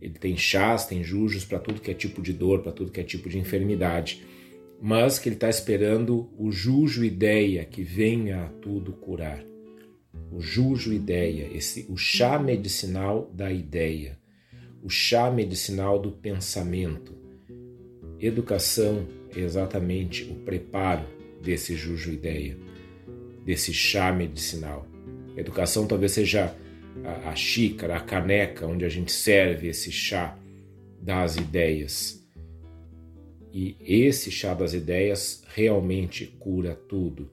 ele 0.02 0.14
tem 0.14 0.36
chás, 0.38 0.86
tem 0.86 1.04
jujos 1.04 1.46
para 1.46 1.60
tudo 1.60 1.82
que 1.82 1.91
é 1.91 1.93
tipo 1.93 2.22
de 2.22 2.34
dor, 2.34 2.62
para 2.62 2.72
tudo 2.72 2.91
que 2.91 3.00
é 3.00 3.04
tipo 3.04 3.30
de 3.30 3.38
enfermidade, 3.38 4.24
mas 4.82 5.18
que 5.18 5.30
ele 5.30 5.36
está 5.36 5.50
esperando 5.50 6.30
o 6.38 6.52
jujo 6.52 7.04
ideia 7.04 7.64
que 7.66 7.82
venha 7.82 8.43
a 8.43 8.50
tudo 8.50 8.91
curar. 8.93 9.43
O 10.32 10.39
jujo 10.39 10.93
ideia, 10.93 11.50
esse 11.54 11.86
o 11.89 11.98
chá 11.98 12.38
medicinal 12.38 13.32
da 13.34 13.52
ideia, 13.52 14.18
o 14.84 14.89
chá 14.89 15.32
medicinal 15.32 16.00
do 16.00 16.12
pensamento. 16.12 17.16
Educação 18.20 19.08
é 19.36 19.39
exatamente 19.39 20.24
o 20.24 20.36
preparo 20.36 21.06
desse 21.41 21.76
juju 21.76 22.12
ideia, 22.12 22.58
desse 23.43 23.74
chá 23.74 24.12
medicinal. 24.12 24.88
educação 25.38 25.86
talvez 25.88 26.12
seja 26.14 26.56
a, 27.06 27.30
a 27.30 27.36
xícara, 27.36 27.97
a 27.97 28.01
caneca 28.01 28.68
onde 28.68 28.86
a 28.86 28.89
gente 28.89 29.12
serve 29.12 29.68
esse 29.68 29.91
chá 29.91 30.38
das 31.01 31.36
ideias. 31.36 32.24
E 33.53 33.78
esse 33.80 34.32
chá 34.32 34.53
das 34.53 34.74
ideias 34.74 35.43
realmente 35.53 36.26
cura 36.39 36.76
tudo. 36.76 37.32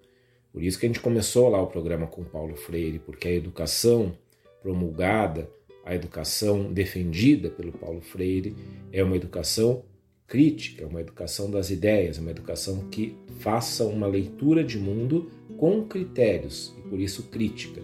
Por 0.52 0.62
isso 0.62 0.78
que 0.78 0.86
a 0.86 0.88
gente 0.88 1.00
começou 1.00 1.48
lá 1.48 1.60
o 1.60 1.66
programa 1.66 2.06
com 2.06 2.22
Paulo 2.22 2.54
Freire, 2.54 2.98
porque 2.98 3.26
a 3.26 3.32
educação 3.32 4.16
promulgada 4.60 5.48
a 5.84 5.94
educação 5.94 6.72
defendida 6.72 7.50
pelo 7.50 7.72
Paulo 7.72 8.00
Freire 8.00 8.54
é 8.92 9.02
uma 9.02 9.16
educação 9.16 9.84
crítica, 10.26 10.86
uma 10.86 11.00
educação 11.00 11.50
das 11.50 11.70
ideias, 11.70 12.18
uma 12.18 12.30
educação 12.30 12.88
que 12.88 13.16
faça 13.40 13.84
uma 13.84 14.06
leitura 14.06 14.62
de 14.64 14.78
mundo 14.78 15.30
com 15.58 15.84
critérios 15.84 16.74
e 16.78 16.88
por 16.88 17.00
isso 17.00 17.24
crítica. 17.24 17.82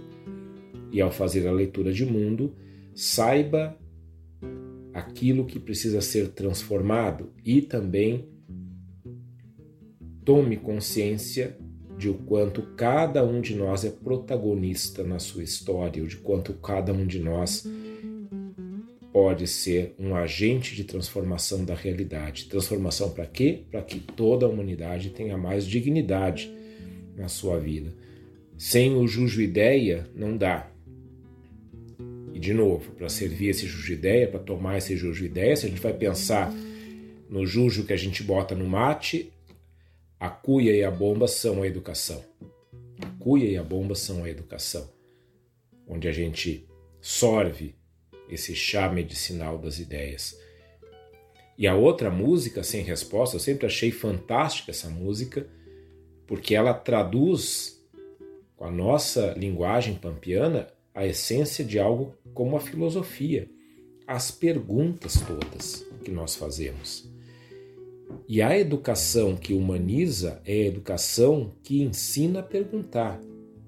E 0.91 1.01
ao 1.01 1.11
fazer 1.11 1.47
a 1.47 1.53
leitura 1.53 1.93
de 1.93 2.05
mundo, 2.05 2.55
saiba 2.95 3.76
aquilo 4.93 5.45
que 5.45 5.59
precisa 5.59 6.01
ser 6.01 6.28
transformado 6.28 7.32
e 7.45 7.62
também 7.62 8.28
tome 10.24 10.57
consciência 10.57 11.57
de 11.97 12.09
o 12.09 12.14
quanto 12.14 12.62
cada 12.76 13.24
um 13.24 13.41
de 13.41 13.55
nós 13.55 13.84
é 13.84 13.91
protagonista 13.91 15.03
na 15.03 15.18
sua 15.18 15.43
história, 15.43 16.03
ou 16.03 16.09
de 16.09 16.16
quanto 16.16 16.53
cada 16.55 16.93
um 16.93 17.07
de 17.07 17.18
nós 17.18 17.66
pode 19.12 19.49
ser 19.49 19.95
um 19.99 20.14
agente 20.14 20.76
de 20.76 20.84
transformação 20.84 21.64
da 21.64 21.74
realidade. 21.74 22.45
Transformação 22.45 23.11
para 23.11 23.26
quê? 23.26 23.64
Para 23.70 23.82
que 23.82 23.99
toda 23.99 24.47
a 24.47 24.49
humanidade 24.49 25.11
tenha 25.11 25.36
mais 25.36 25.66
dignidade 25.66 26.53
na 27.16 27.26
sua 27.26 27.59
vida. 27.59 27.93
Sem 28.57 28.95
o 28.95 29.07
juju 29.09 29.41
ideia 29.41 30.09
não 30.14 30.36
dá. 30.36 30.70
E 32.39 32.41
de 32.41 32.55
novo, 32.55 32.93
para 32.93 33.09
servir 33.09 33.49
esse 33.49 33.66
juju 33.66 33.95
ideia, 33.95 34.28
para 34.28 34.39
tomar 34.39 34.78
esse 34.78 34.97
juju 34.97 35.24
ideia, 35.24 35.57
se 35.57 35.66
a 35.66 35.68
gente 35.68 35.80
vai 35.80 35.93
pensar 35.93 36.55
no 37.28 37.45
juju 37.45 37.84
que 37.84 37.93
a 37.93 37.97
gente 37.97 38.22
bota 38.22 38.55
no 38.55 38.64
mate, 38.64 39.32
a 40.20 40.30
cuia 40.30 40.70
e 40.70 40.84
a 40.84 40.91
bomba 40.91 41.26
são 41.26 41.62
a 41.62 41.66
educação. 41.66 42.24
A 43.03 43.07
cuia 43.18 43.51
e 43.51 43.57
a 43.57 43.64
bomba 43.64 43.97
são 43.97 44.22
a 44.22 44.30
educação, 44.30 44.89
onde 45.84 46.07
a 46.07 46.12
gente 46.12 46.64
sorve 47.01 47.74
esse 48.28 48.55
chá 48.55 48.89
medicinal 48.89 49.59
das 49.59 49.80
ideias. 49.80 50.39
E 51.59 51.66
a 51.66 51.74
outra 51.74 52.09
música, 52.09 52.62
Sem 52.62 52.84
Resposta, 52.84 53.34
eu 53.34 53.41
sempre 53.41 53.66
achei 53.66 53.91
fantástica 53.91 54.70
essa 54.70 54.89
música, 54.89 55.45
porque 56.24 56.55
ela 56.55 56.72
traduz 56.72 57.84
com 58.55 58.64
a 58.64 58.70
nossa 58.70 59.32
linguagem 59.36 59.97
pampiana 59.97 60.78
a 60.99 61.07
essência 61.07 61.64
de 61.64 61.78
algo 61.78 62.12
como 62.34 62.57
a 62.57 62.61
filosofia, 62.61 63.49
as 64.05 64.32
perguntas 64.32 65.14
todas 65.20 65.86
que 66.03 66.11
nós 66.11 66.34
fazemos. 66.34 67.09
E 68.26 68.42
a 68.42 68.59
educação 68.59 69.36
que 69.36 69.55
humaniza 69.55 70.42
é 70.44 70.55
a 70.55 70.66
educação 70.66 71.53
que 71.62 71.80
ensina 71.80 72.40
a 72.40 72.42
perguntar, 72.42 73.20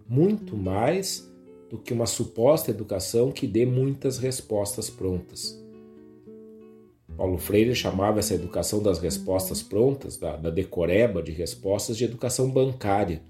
muito 0.09 0.57
mais 0.57 1.31
do 1.69 1.79
que 1.79 1.93
uma 1.93 2.07
suposta 2.07 2.73
educação 2.73 3.31
que 3.31 3.47
dê 3.47 3.65
muitas 3.65 4.19
respostas 4.19 4.91
prontas. 4.91 5.57
Paulo 7.17 7.39
Freire 7.39 7.77
chamava 7.77 8.19
essa 8.19 8.35
educação 8.35 8.83
das 8.83 8.99
respostas 8.99 9.63
prontas, 9.63 10.17
da, 10.17 10.35
da 10.35 10.51
decoreba 10.51 11.23
de 11.23 11.31
respostas, 11.31 11.97
de 11.97 12.05
educação 12.05 12.51
bancária, 12.51 13.23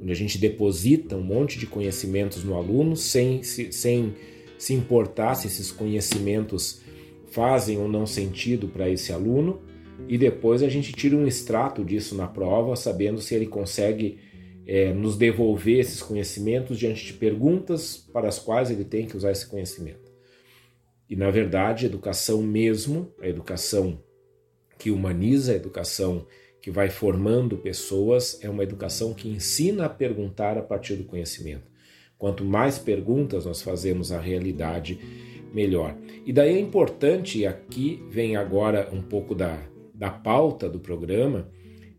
onde 0.00 0.12
a 0.12 0.16
gente 0.16 0.38
deposita 0.38 1.16
um 1.16 1.22
monte 1.22 1.58
de 1.58 1.66
conhecimentos 1.66 2.44
no 2.44 2.56
aluno 2.56 2.96
sem, 2.96 3.42
sem 3.42 4.14
se 4.56 4.74
importar 4.74 5.34
se 5.34 5.46
esses 5.46 5.70
conhecimentos 5.70 6.80
fazem 7.30 7.78
ou 7.78 7.88
não 7.88 8.06
sentido 8.06 8.68
para 8.68 8.88
esse 8.88 9.12
aluno, 9.12 9.60
e 10.06 10.16
depois 10.16 10.62
a 10.62 10.68
gente 10.68 10.92
tira 10.92 11.16
um 11.16 11.26
extrato 11.26 11.84
disso 11.84 12.14
na 12.14 12.26
prova, 12.26 12.76
sabendo 12.76 13.20
se 13.20 13.34
ele 13.34 13.46
consegue 13.46 14.18
é, 14.66 14.92
nos 14.92 15.16
devolver 15.16 15.80
esses 15.80 16.02
conhecimentos 16.02 16.78
diante 16.78 17.04
de 17.06 17.14
perguntas 17.14 17.96
para 18.12 18.28
as 18.28 18.38
quais 18.38 18.70
ele 18.70 18.84
tem 18.84 19.06
que 19.06 19.16
usar 19.16 19.32
esse 19.32 19.46
conhecimento. 19.46 20.08
E, 21.08 21.16
na 21.16 21.30
verdade, 21.30 21.86
a 21.86 21.88
educação 21.88 22.42
mesmo, 22.42 23.12
a 23.20 23.26
educação 23.26 24.02
que 24.78 24.90
humaniza, 24.90 25.52
a 25.52 25.56
educação 25.56 26.26
que 26.60 26.70
vai 26.70 26.90
formando 26.90 27.56
pessoas, 27.56 28.38
é 28.42 28.48
uma 28.48 28.62
educação 28.62 29.14
que 29.14 29.28
ensina 29.28 29.86
a 29.86 29.88
perguntar 29.88 30.58
a 30.58 30.62
partir 30.62 30.96
do 30.96 31.04
conhecimento. 31.04 31.70
Quanto 32.16 32.44
mais 32.44 32.78
perguntas 32.78 33.46
nós 33.46 33.62
fazemos 33.62 34.10
à 34.10 34.20
realidade, 34.20 34.98
melhor. 35.54 35.96
E 36.26 36.32
daí 36.32 36.56
é 36.56 36.60
importante, 36.60 37.46
aqui 37.46 38.02
vem 38.10 38.36
agora 38.36 38.88
um 38.92 39.00
pouco 39.00 39.34
da, 39.34 39.58
da 39.94 40.10
pauta 40.10 40.68
do 40.68 40.78
programa, 40.78 41.48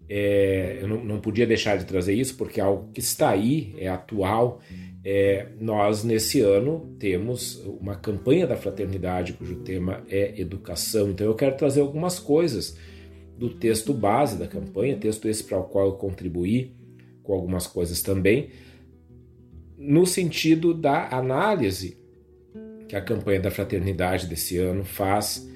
é, 0.10 0.80
eu 0.82 0.88
não, 0.88 1.06
não, 1.06 1.20
podia 1.20 1.46
deixar 1.46 1.78
de 1.78 1.86
trazer 1.86 2.14
isso 2.14 2.36
porque 2.36 2.60
é 2.60 2.64
algo 2.64 2.92
que 2.92 3.00
está 3.00 3.30
aí, 3.30 3.76
é 3.78 3.88
atual. 3.88 4.60
É, 5.06 5.48
nós, 5.60 6.04
nesse 6.04 6.42
ano, 6.42 6.96
temos 7.00 7.64
uma 7.80 7.96
campanha 7.96 8.48
da 8.48 8.58
fraternidade 8.58 9.34
cujo 9.34 9.58
tema 9.58 10.04
é 10.10 10.40
educação. 10.42 11.10
Então, 11.10 11.28
eu 11.28 11.36
quero 11.36 11.56
trazer 11.56 11.82
algumas 11.82 12.20
coisas 12.20 12.76
do 13.40 13.50
texto 13.50 13.94
base 13.94 14.38
da 14.38 14.46
campanha, 14.46 14.98
texto 14.98 15.26
esse 15.30 15.42
para 15.46 15.58
o 15.58 15.64
qual 15.64 15.86
eu 15.86 15.94
contribuí 15.94 16.76
com 17.24 17.34
algumas 17.34 17.66
coisas 17.66 18.02
também, 18.02 18.50
no 19.78 20.06
sentido 20.06 20.74
da 20.74 21.08
análise 21.08 21.98
que 22.90 22.98
a 22.98 23.02
campanha 23.02 23.40
da 23.40 23.50
fraternidade 23.50 24.28
desse 24.28 24.58
ano 24.58 24.84
faz 24.84 25.50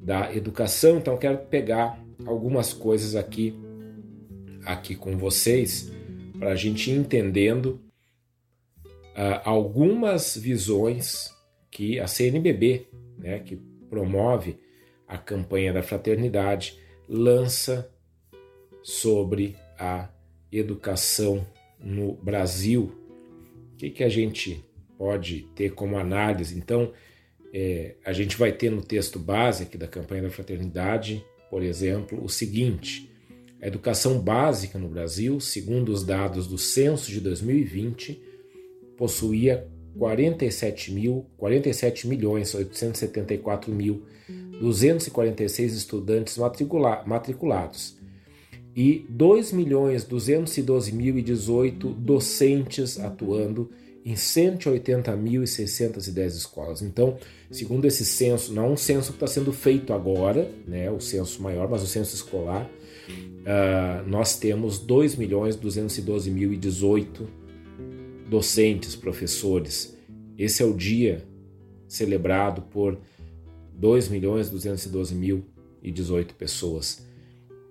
da 0.00 0.34
educação. 0.34 0.98
Então, 0.98 1.16
quero 1.16 1.38
pegar 1.46 2.02
algumas 2.26 2.72
coisas 2.72 3.14
aqui 3.14 3.54
aqui 4.66 4.96
com 4.96 5.16
vocês 5.16 5.92
para 6.38 6.50
a 6.50 6.56
gente 6.56 6.90
ir 6.90 6.96
entendendo 6.96 7.80
uh, 9.16 9.40
algumas 9.44 10.36
visões 10.36 11.32
que 11.70 12.00
a 12.00 12.08
CNBB, 12.08 12.88
né, 13.16 13.38
que 13.38 13.56
promove 13.88 14.58
a 15.06 15.16
campanha 15.16 15.72
da 15.72 15.82
fraternidade, 15.82 16.76
lança 17.08 17.90
sobre 18.82 19.56
a 19.78 20.08
educação 20.52 21.46
no 21.80 22.14
Brasil. 22.14 22.92
O 23.72 23.76
que, 23.76 23.90
que 23.90 24.04
a 24.04 24.08
gente 24.08 24.64
pode 24.96 25.42
ter 25.54 25.72
como 25.72 25.96
análise? 25.96 26.56
Então, 26.56 26.92
é, 27.52 27.94
a 28.04 28.12
gente 28.12 28.36
vai 28.36 28.52
ter 28.52 28.70
no 28.70 28.82
texto 28.82 29.18
base 29.18 29.62
aqui 29.62 29.78
da 29.78 29.86
campanha 29.86 30.22
da 30.22 30.30
fraternidade, 30.30 31.24
por 31.50 31.62
exemplo, 31.62 32.22
o 32.22 32.28
seguinte: 32.28 33.10
a 33.60 33.66
educação 33.66 34.20
básica 34.20 34.78
no 34.78 34.88
Brasil, 34.88 35.40
segundo 35.40 35.90
os 35.90 36.04
dados 36.04 36.46
do 36.46 36.58
censo 36.58 37.10
de 37.10 37.20
2020, 37.20 38.20
possuía 38.96 39.66
47 39.98 40.92
mil, 40.92 41.26
47 41.36 42.06
milhões 42.06 42.54
874 42.54 43.72
mil 43.72 44.04
246 44.60 45.74
estudantes 45.74 46.38
matricula, 46.38 47.02
matriculados 47.06 47.96
e 48.76 49.06
2 49.08 49.52
milhões 49.52 50.04
212 50.04 50.92
mil 50.92 51.18
e 51.18 51.22
18 51.22 51.88
docentes 51.88 53.00
atuando 53.00 53.70
em 54.04 54.14
180.610 54.14 56.26
escolas. 56.28 56.80
Então, 56.80 57.18
segundo 57.50 57.84
esse 57.84 58.04
censo, 58.04 58.54
não 58.54 58.66
é 58.66 58.68
um 58.68 58.76
censo 58.76 59.10
que 59.10 59.16
está 59.16 59.26
sendo 59.26 59.52
feito 59.52 59.92
agora, 59.92 60.48
né, 60.66 60.88
o 60.90 61.00
censo 61.00 61.42
maior, 61.42 61.68
mas 61.68 61.82
o 61.82 61.86
censo 61.86 62.14
escolar, 62.14 62.70
uh, 63.10 64.08
nós 64.08 64.38
temos 64.38 64.78
2 64.78 65.16
milhões 65.16 65.56
212 65.56 66.30
mil 66.30 66.52
e 66.52 66.56
18 66.56 67.37
docentes, 68.28 68.94
professores. 68.94 69.96
Esse 70.36 70.62
é 70.62 70.66
o 70.66 70.74
dia 70.74 71.26
celebrado 71.86 72.60
por 72.62 72.98
2 73.72 74.08
milhões 74.08 74.50
212 74.50 75.14
mil 75.14 75.46
e 75.82 75.90
18 75.90 76.34
pessoas 76.34 77.06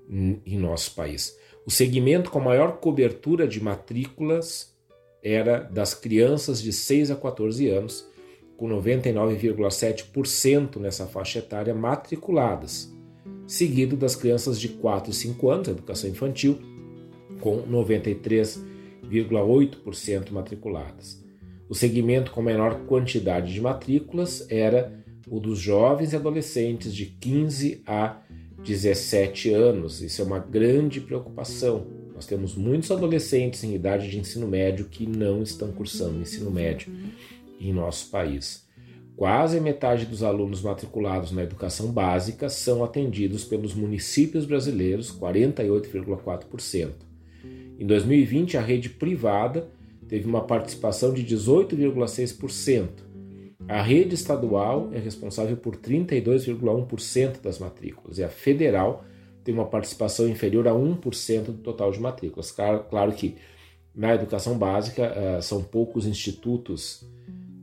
em 0.09 0.57
nosso 0.57 0.95
país. 0.95 1.37
O 1.65 1.71
segmento 1.71 2.31
com 2.31 2.39
maior 2.39 2.77
cobertura 2.77 3.45
de 3.47 3.61
matrículas 3.61 4.73
era 5.21 5.59
das 5.59 5.93
crianças 5.93 6.61
de 6.61 6.71
6 6.71 7.11
a 7.11 7.15
14 7.15 7.69
anos, 7.69 8.07
com 8.55 8.69
99,7% 8.69 10.77
nessa 10.77 11.05
faixa 11.05 11.39
etária 11.39 11.75
matriculadas 11.75 12.95
seguido 13.47 13.95
das 13.95 14.15
crianças 14.15 14.59
de 14.59 14.67
4 14.67 15.09
e 15.09 15.13
5 15.13 15.49
anos, 15.49 15.67
educação 15.69 16.09
infantil, 16.09 16.59
com 17.39 17.61
93,8% 19.09 20.31
matriculadas. 20.31 21.23
O 21.69 21.75
segmento 21.75 22.31
com 22.31 22.41
menor 22.41 22.85
quantidade 22.85 23.53
de 23.53 23.61
matrículas 23.61 24.45
era 24.49 24.93
o 25.29 25.39
dos 25.39 25.59
jovens 25.59 26.13
e 26.13 26.15
adolescentes 26.15 26.93
de 26.93 27.05
15 27.05 27.83
a 27.85 28.21
17 28.63 29.51
anos. 29.51 30.01
Isso 30.01 30.21
é 30.21 30.25
uma 30.25 30.39
grande 30.39 31.01
preocupação. 31.01 31.87
Nós 32.15 32.25
temos 32.25 32.55
muitos 32.55 32.89
adolescentes 32.89 33.63
em 33.63 33.75
idade 33.75 34.09
de 34.09 34.17
ensino 34.17 34.47
médio 34.47 34.85
que 34.85 35.05
não 35.05 35.43
estão 35.43 35.71
cursando 35.71 36.21
ensino 36.21 36.49
médio 36.49 36.91
em 37.59 37.73
nosso 37.73 38.09
país. 38.09 38.65
Quase 39.15 39.59
metade 39.59 40.05
dos 40.05 40.23
alunos 40.23 40.61
matriculados 40.61 41.31
na 41.31 41.43
educação 41.43 41.91
básica 41.91 42.49
são 42.49 42.83
atendidos 42.83 43.43
pelos 43.43 43.73
municípios 43.73 44.45
brasileiros, 44.45 45.11
48,4%. 45.11 47.06
Em 47.79 47.85
2020, 47.85 48.57
a 48.57 48.61
rede 48.61 48.89
privada 48.89 49.69
teve 50.07 50.27
uma 50.27 50.41
participação 50.41 51.13
de 51.13 51.23
18,6%, 51.23 52.89
A 53.67 53.81
rede 53.81 54.15
estadual 54.15 54.89
é 54.93 54.97
responsável 54.97 55.57
por 55.57 55.75
32,1% 55.75 57.41
das 57.41 57.59
matrículas 57.59 58.17
e 58.17 58.23
a 58.23 58.29
federal 58.29 59.03
tem 59.43 59.53
uma 59.53 59.65
participação 59.65 60.27
inferior 60.27 60.67
a 60.67 60.71
1% 60.71 61.43
do 61.43 61.53
total 61.53 61.91
de 61.91 61.99
matrículas. 61.99 62.51
Claro 62.51 63.13
que 63.13 63.35
na 63.93 64.13
educação 64.15 64.57
básica 64.57 65.03
eh, 65.03 65.41
são 65.41 65.63
poucos 65.63 66.05
institutos 66.05 67.05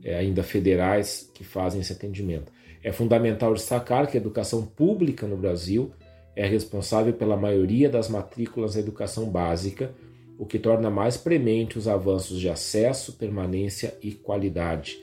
eh, 0.03 0.15
ainda 0.15 0.43
federais 0.43 1.29
que 1.33 1.43
fazem 1.43 1.81
esse 1.81 1.93
atendimento. 1.93 2.51
É 2.83 2.91
fundamental 2.91 3.53
destacar 3.53 4.07
que 4.09 4.17
a 4.17 4.19
educação 4.19 4.63
pública 4.63 5.25
no 5.25 5.37
Brasil 5.37 5.91
é 6.35 6.45
responsável 6.45 7.13
pela 7.13 7.37
maioria 7.37 7.89
das 7.89 8.09
matrículas 8.09 8.73
da 8.73 8.79
educação 8.79 9.29
básica, 9.29 9.93
o 10.37 10.45
que 10.45 10.59
torna 10.59 10.89
mais 10.89 11.17
premente 11.17 11.77
os 11.77 11.87
avanços 11.87 12.39
de 12.39 12.49
acesso, 12.49 13.13
permanência 13.13 13.97
e 14.01 14.11
qualidade. 14.11 14.97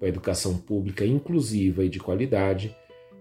A 0.00 0.06
educação 0.06 0.56
pública 0.56 1.06
inclusiva 1.06 1.84
e 1.84 1.88
de 1.88 2.00
qualidade 2.00 2.74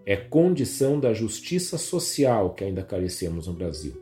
é 0.05 0.15
condição 0.15 0.99
da 0.99 1.13
justiça 1.13 1.77
social 1.77 2.53
que 2.53 2.63
ainda 2.63 2.81
carecemos 2.81 3.47
no 3.47 3.53
Brasil. 3.53 3.93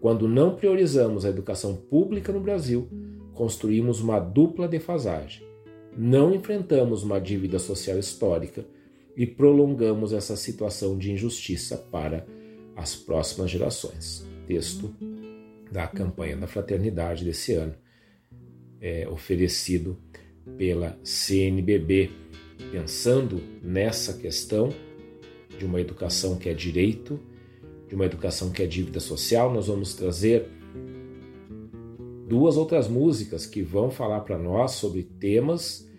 Quando 0.00 0.28
não 0.28 0.54
priorizamos 0.54 1.24
a 1.24 1.30
educação 1.30 1.74
pública 1.74 2.30
no 2.30 2.40
Brasil, 2.40 2.86
construímos 3.32 4.00
uma 4.00 4.20
dupla 4.20 4.68
defasagem. 4.68 5.42
Não 5.96 6.34
enfrentamos 6.34 7.02
uma 7.02 7.18
dívida 7.18 7.58
social 7.58 7.98
histórica 7.98 8.66
e 9.16 9.26
prolongamos 9.26 10.12
essa 10.12 10.36
situação 10.36 10.98
de 10.98 11.12
injustiça 11.12 11.78
para 11.90 12.26
as 12.76 12.94
próximas 12.94 13.50
gerações. 13.50 14.26
Texto 14.46 14.94
da 15.74 15.88
campanha 15.88 16.36
da 16.36 16.46
fraternidade 16.46 17.24
desse 17.24 17.52
ano, 17.54 17.74
é, 18.80 19.08
oferecido 19.08 19.98
pela 20.56 20.96
CNBB, 21.02 22.12
pensando 22.70 23.42
nessa 23.60 24.12
questão 24.12 24.72
de 25.58 25.64
uma 25.64 25.80
educação 25.80 26.38
que 26.38 26.48
é 26.48 26.54
direito, 26.54 27.18
de 27.88 27.96
uma 27.96 28.06
educação 28.06 28.52
que 28.52 28.62
é 28.62 28.66
dívida 28.66 29.00
social. 29.00 29.52
Nós 29.52 29.66
vamos 29.66 29.94
trazer 29.94 30.46
duas 32.28 32.56
outras 32.56 32.86
músicas 32.86 33.44
que 33.44 33.60
vão 33.60 33.90
falar 33.90 34.20
para 34.20 34.38
nós 34.38 34.72
sobre 34.72 35.02
temas 35.02 35.90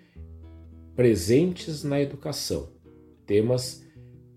presentes 0.95 1.83
na 1.83 2.01
educação, 2.01 2.69
temas 3.25 3.83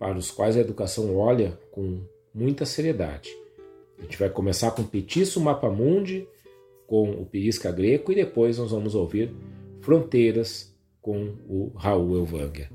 para 0.01 0.19
os 0.19 0.33
quais 0.33 0.57
a 0.57 0.61
educação 0.61 1.15
olha 1.17 1.57
com 1.71 2.01
muita 2.35 2.67
seriedade. 2.67 3.31
A 3.99 4.03
gente 4.03 4.19
vai 4.19 4.31
começar 4.31 4.71
com 4.71 4.85
Petiço 4.85 5.41
Mapamundi, 5.41 6.27
com 6.87 7.11
o 7.11 7.27
Pirisca 7.27 7.71
Greco, 7.73 8.13
e 8.13 8.15
depois 8.15 8.59
nós 8.59 8.71
vamos 8.71 8.95
ouvir 8.95 9.35
Fronteiras 9.81 10.75
com 11.01 11.35
o 11.49 11.73
Raul 11.75 12.19
Elvanger. 12.19 12.71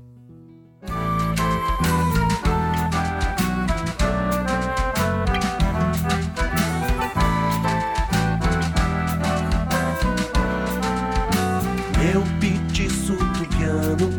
Meu 11.98 12.22
petiço 12.38 13.14
tubiano, 13.38 14.10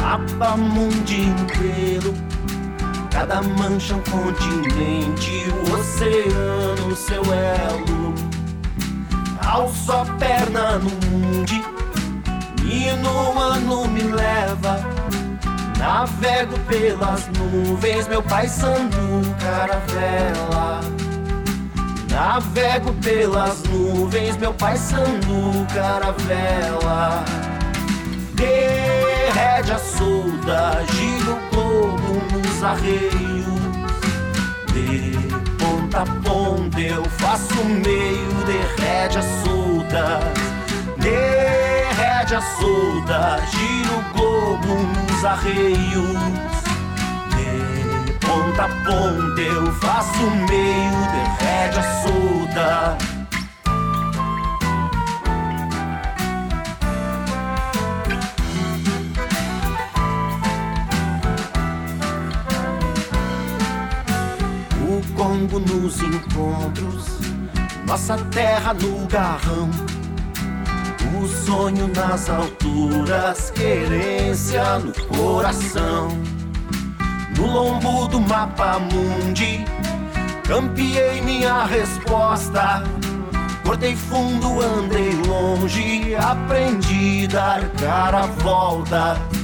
mapa 0.00 0.56
mundo 0.56 1.10
inteiro 1.10 2.29
Cada 3.20 3.42
mancha 3.42 3.96
um 3.96 4.00
continente, 4.00 5.44
o 5.50 5.74
oceano, 5.74 6.96
seu 6.96 7.22
elo. 7.22 8.14
Alço 9.46 9.92
a 9.92 10.06
perna 10.18 10.78
no 10.78 10.88
mundo 10.88 11.52
e 12.64 12.90
no 13.02 13.38
ano 13.38 13.86
me 13.88 14.04
leva. 14.04 14.80
Navego 15.76 16.58
pelas 16.60 17.28
nuvens, 17.28 18.08
meu 18.08 18.22
pai 18.22 18.48
sandu 18.48 19.36
caravela. 19.38 20.80
Navego 22.10 22.94
pelas 23.02 23.62
nuvens, 23.64 24.38
meu 24.38 24.54
pai 24.54 24.78
sandu 24.78 25.66
caravela. 25.74 27.22
Derrede 28.32 29.72
a 29.72 29.78
solda, 29.78 30.82
gira 30.86 31.32
o 31.32 31.50
globo 31.50 32.09
arreios. 32.62 33.60
De 34.72 35.16
ponta 35.58 36.02
a 36.02 36.06
ponta 36.06 36.80
eu 36.80 37.04
faço 37.04 37.64
meio, 37.64 38.30
derrede 38.46 39.18
a 39.18 39.22
solda. 39.22 40.20
Derrede 40.98 42.34
a 42.34 42.40
solda, 42.40 43.40
gira 43.50 43.92
o 43.96 44.02
globo 44.14 44.74
nos 44.74 45.24
arreios. 45.24 46.18
De 47.36 48.12
ponta 48.14 48.64
a 48.64 48.68
ponta 48.68 49.40
eu 49.40 49.72
faço 49.74 50.30
meio, 50.48 51.38
derrede 51.38 51.78
a 51.78 52.02
solda. 52.02 53.19
Congo 65.40 65.58
nos 65.58 66.02
encontros, 66.02 67.06
nossa 67.86 68.18
terra 68.30 68.74
no 68.74 69.06
garrão. 69.06 69.70
O 71.18 71.26
sonho 71.26 71.88
nas 71.88 72.28
alturas, 72.28 73.50
querência 73.50 74.78
no 74.80 74.92
coração. 75.06 76.08
No 77.38 77.46
lombo 77.46 78.06
do 78.08 78.20
mapa 78.20 78.78
mundi, 78.80 79.64
campeei 80.46 81.22
minha 81.22 81.64
resposta. 81.64 82.82
Cortei 83.64 83.96
fundo, 83.96 84.60
andei 84.60 85.14
longe, 85.26 86.14
aprendi 86.16 87.26
dar 87.28 87.66
cara 87.78 88.24
a 88.24 88.26
volta. 88.26 89.39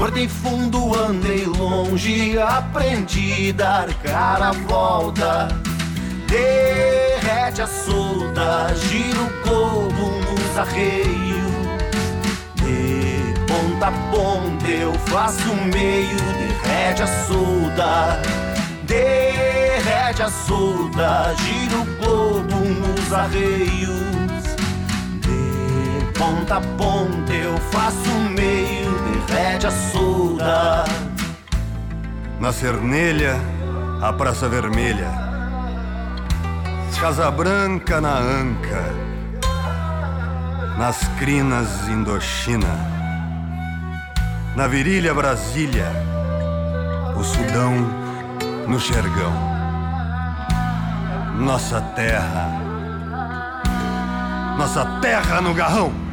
Cortei 0.00 0.26
fundo, 0.26 0.98
andei 0.98 1.44
longe, 1.44 2.38
aprendi 2.38 3.52
dar 3.52 3.92
cara 4.02 4.48
a 4.48 4.52
volta. 4.52 5.48
Derrete 6.26 7.60
a 7.60 7.66
solta, 7.66 8.74
gira 8.76 9.20
o 9.20 9.30
globo 9.44 10.18
nos 10.20 10.56
arreios. 10.56 11.52
De 12.54 13.34
ponta 13.46 13.88
a 13.88 13.92
ponta 14.10 14.68
eu 14.68 14.94
faço 15.00 15.54
meio, 15.70 16.16
derrete 16.16 17.02
a 17.02 17.06
solta. 17.26 18.22
Derrete 18.84 20.22
a 20.22 20.30
solta, 20.30 21.34
gira 21.42 21.76
o 21.76 21.84
globo 22.02 22.56
nos 22.56 23.12
arreios. 23.12 24.56
De 25.20 26.18
ponta 26.18 26.56
a 26.56 26.60
ponta 26.78 27.32
eu 27.34 27.54
faço 27.70 28.08
meio 28.34 29.09
pede 29.26 29.66
a 29.66 29.70
solda. 29.70 30.84
Na 32.40 32.52
Cernelha, 32.52 33.36
a 34.02 34.12
Praça 34.12 34.48
Vermelha. 34.48 35.10
Casa 37.00 37.30
Branca 37.30 37.98
na 38.00 38.18
Anca. 38.18 38.84
Nas 40.76 41.08
crinas 41.18 41.88
Indochina. 41.88 42.68
Na 44.54 44.66
virilha 44.66 45.14
Brasília. 45.14 45.86
O 47.16 47.24
Sudão 47.24 47.72
no 48.68 48.78
Xergão. 48.78 49.32
Nossa 51.38 51.80
terra. 51.80 52.50
Nossa 54.58 54.84
terra 55.00 55.40
no 55.40 55.54
garrão 55.54 56.09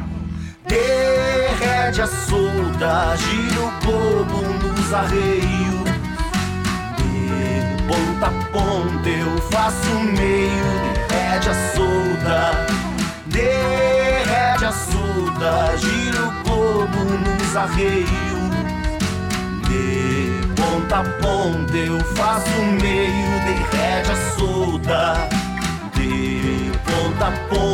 derrete 0.68 2.02
a 2.02 2.06
solda, 2.06 3.16
gira 3.16 3.60
o 3.60 3.70
globo 3.84 4.42
nos 4.42 4.92
arreios. 4.92 5.88
De 6.96 7.84
ponta 7.88 8.26
a 8.26 8.30
ponta 8.52 9.08
eu 9.08 9.38
faço 9.50 9.94
meio, 10.16 10.64
derrete 11.08 11.48
a 11.48 11.54
solda, 11.74 12.66
derrete 13.26 14.64
a 14.64 14.72
solda, 14.72 15.76
gira 15.78 16.22
o 16.22 16.44
globo 16.44 17.04
nos 17.04 17.56
arreios. 17.56 18.08
De 19.68 20.40
ponta 20.54 21.00
a 21.00 21.04
ponta 21.04 21.76
eu 21.76 21.98
faço 22.14 22.62
meio, 22.80 23.40
derrete 23.46 24.12
a 24.12 24.38
solda. 24.38 25.28
De 25.94 26.70
ponta 26.84 27.26
a 27.26 27.30
ponta 27.48 27.67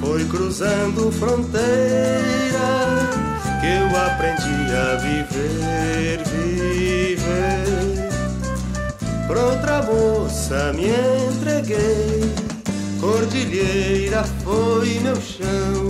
foi 0.00 0.24
cruzando 0.26 1.10
fronteira 1.12 1.62
que 3.60 3.66
eu 3.66 3.86
aprendi 4.00 4.74
a 4.74 4.96
viver, 4.96 6.22
viver. 6.24 8.08
Pra 9.26 9.40
outra 9.40 9.82
moça 9.82 10.72
me 10.72 10.88
entreguei, 11.28 12.32
cordilheira 13.00 14.24
foi 14.44 15.00
meu 15.00 15.16
chão, 15.16 15.88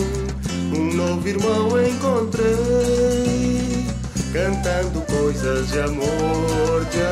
um 0.76 0.92
novo 0.94 1.28
irmão 1.28 1.80
encontrei, 1.80 3.86
cantando 4.32 5.00
coisas 5.02 5.70
de 5.70 5.78
amor, 5.80 6.84
de 6.90 7.02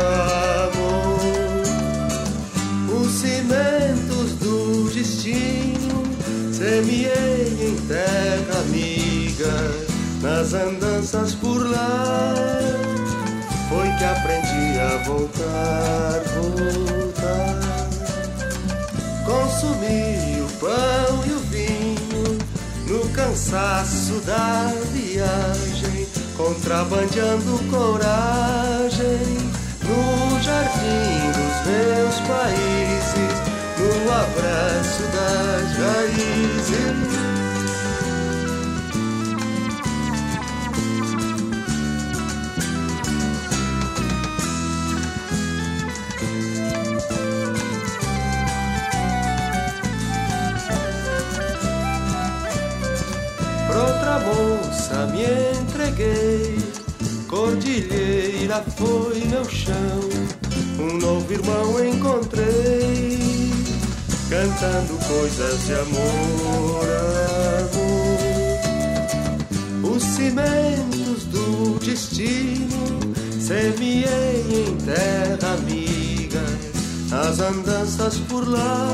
amor. 0.68 1.22
Os 3.00 3.10
cimentos 3.12 4.01
do 4.01 4.01
destino 5.02 6.04
semeei 6.52 7.58
em 7.60 7.76
terra 7.88 8.60
amiga 8.60 9.52
nas 10.22 10.54
andanças 10.54 11.34
por 11.34 11.68
lá 11.68 12.34
foi 13.68 13.88
que 13.96 14.04
aprendi 14.04 14.78
a 14.78 15.02
voltar, 15.04 16.20
voltar. 16.36 17.58
Consumi 19.24 20.42
o 20.42 20.48
pão 20.60 21.24
e 21.26 21.32
o 21.32 21.38
vinho 21.50 22.38
no 22.86 23.08
cansaço 23.14 24.20
da 24.26 24.70
viagem, 24.92 26.06
contrabandeando 26.36 27.58
coragem 27.70 29.22
no 29.82 30.40
jardim 30.42 31.32
dos 31.32 31.56
meus 31.66 32.20
países, 32.28 32.91
no 34.02 34.12
abraço 34.12 35.02
das 35.12 35.76
raízes. 35.76 37.12
moça 54.22 55.06
me 55.06 55.24
entreguei. 55.58 56.58
Cordilheira 57.28 58.62
foi 58.76 59.24
meu 59.24 59.44
chão, 59.44 60.00
um 60.78 60.98
novo 60.98 61.32
irmão 61.32 61.84
encontrei, 61.84 63.18
cantando 64.32 64.98
coisas 65.06 65.66
de 65.66 65.74
amor. 65.74 66.86
Os 69.82 70.02
cimentos 70.02 71.24
do 71.24 71.78
destino 71.80 72.98
semeei 73.38 74.66
em 74.68 74.76
terra 74.86 75.52
amiga, 75.52 76.40
as 77.12 77.40
andanças 77.40 78.16
por 78.20 78.48
lá, 78.48 78.88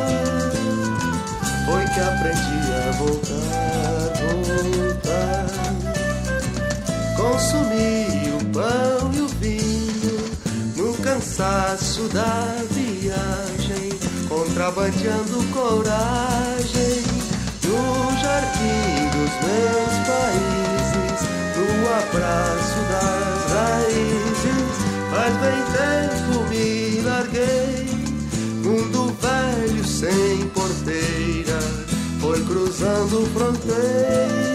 foi 1.66 1.84
que 1.84 2.00
aprendi 2.00 2.72
a 2.74 2.90
voltar, 2.98 4.12
voltar 4.18 5.48
consumi 7.16 8.06
o 8.40 8.44
pão 8.52 9.12
e 9.14 9.20
o 9.20 9.28
vinho 9.28 10.18
no 10.76 10.94
cansaço 10.98 12.08
da 12.08 12.67
contrabandeando 14.68 15.42
coragem 15.52 17.02
no 17.64 18.12
jardim 18.20 19.08
dos 19.14 19.32
meus 19.46 19.94
países, 20.06 21.18
no 21.56 21.68
abraço 21.96 22.78
das 22.90 23.40
raízes. 23.54 24.76
Faz 25.10 25.34
bem 25.40 25.60
tempo 25.72 26.32
me 26.50 27.00
larguei, 27.00 27.86
mundo 28.62 29.16
velho 29.22 29.84
sem 29.84 30.46
porteira, 30.48 31.58
foi 32.20 32.44
cruzando 32.44 33.26
fronteira 33.32 34.47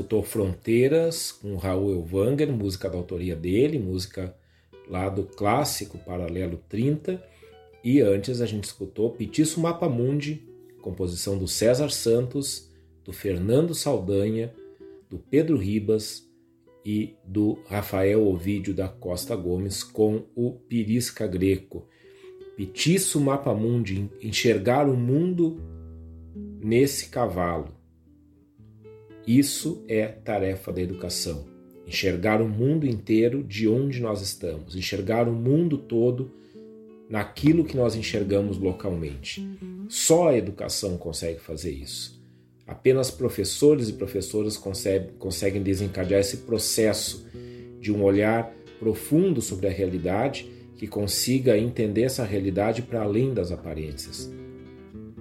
escutou 0.00 0.22
Fronteiras 0.22 1.30
com 1.30 1.56
Raul 1.56 1.92
Elwanger, 1.92 2.50
música 2.50 2.88
da 2.88 2.96
autoria 2.96 3.36
dele, 3.36 3.78
música 3.78 4.34
lá 4.88 5.10
do 5.10 5.24
clássico 5.24 5.98
Paralelo 5.98 6.58
30. 6.68 7.22
E 7.84 8.00
antes 8.00 8.40
a 8.40 8.46
gente 8.46 8.64
escutou 8.64 9.10
Petiço 9.10 9.60
Mapamundi, 9.60 10.42
composição 10.80 11.36
do 11.36 11.46
César 11.46 11.90
Santos, 11.90 12.70
do 13.04 13.12
Fernando 13.12 13.74
Saldanha, 13.74 14.54
do 15.08 15.18
Pedro 15.18 15.58
Ribas 15.58 16.26
e 16.84 17.14
do 17.22 17.62
Rafael 17.66 18.26
Ovídio 18.26 18.72
da 18.72 18.88
Costa 18.88 19.36
Gomes 19.36 19.82
com 19.84 20.24
o 20.34 20.52
Pirisca 20.52 21.26
Greco. 21.26 21.86
Petiço 22.56 23.20
Mapamundi, 23.20 24.10
enxergar 24.22 24.88
o 24.88 24.96
mundo 24.96 25.60
nesse 26.58 27.10
cavalo. 27.10 27.79
Isso 29.26 29.84
é 29.88 30.06
tarefa 30.06 30.72
da 30.72 30.80
educação. 30.80 31.44
Enxergar 31.86 32.40
o 32.40 32.48
mundo 32.48 32.86
inteiro 32.86 33.42
de 33.42 33.68
onde 33.68 34.00
nós 34.00 34.22
estamos, 34.22 34.74
enxergar 34.74 35.28
o 35.28 35.32
mundo 35.32 35.76
todo 35.76 36.30
naquilo 37.08 37.64
que 37.64 37.76
nós 37.76 37.96
enxergamos 37.96 38.58
localmente. 38.58 39.46
Só 39.88 40.28
a 40.28 40.36
educação 40.36 40.96
consegue 40.96 41.40
fazer 41.40 41.72
isso. 41.72 42.20
Apenas 42.64 43.10
professores 43.10 43.88
e 43.88 43.94
professoras 43.94 44.56
conseguem, 44.56 45.60
desencadear 45.60 46.20
esse 46.20 46.38
processo 46.38 47.26
de 47.80 47.92
um 47.92 48.04
olhar 48.04 48.54
profundo 48.78 49.42
sobre 49.42 49.66
a 49.66 49.70
realidade 49.70 50.48
que 50.76 50.86
consiga 50.86 51.58
entender 51.58 52.02
essa 52.02 52.24
realidade 52.24 52.82
para 52.82 53.02
além 53.02 53.34
das 53.34 53.50
aparências. 53.50 54.30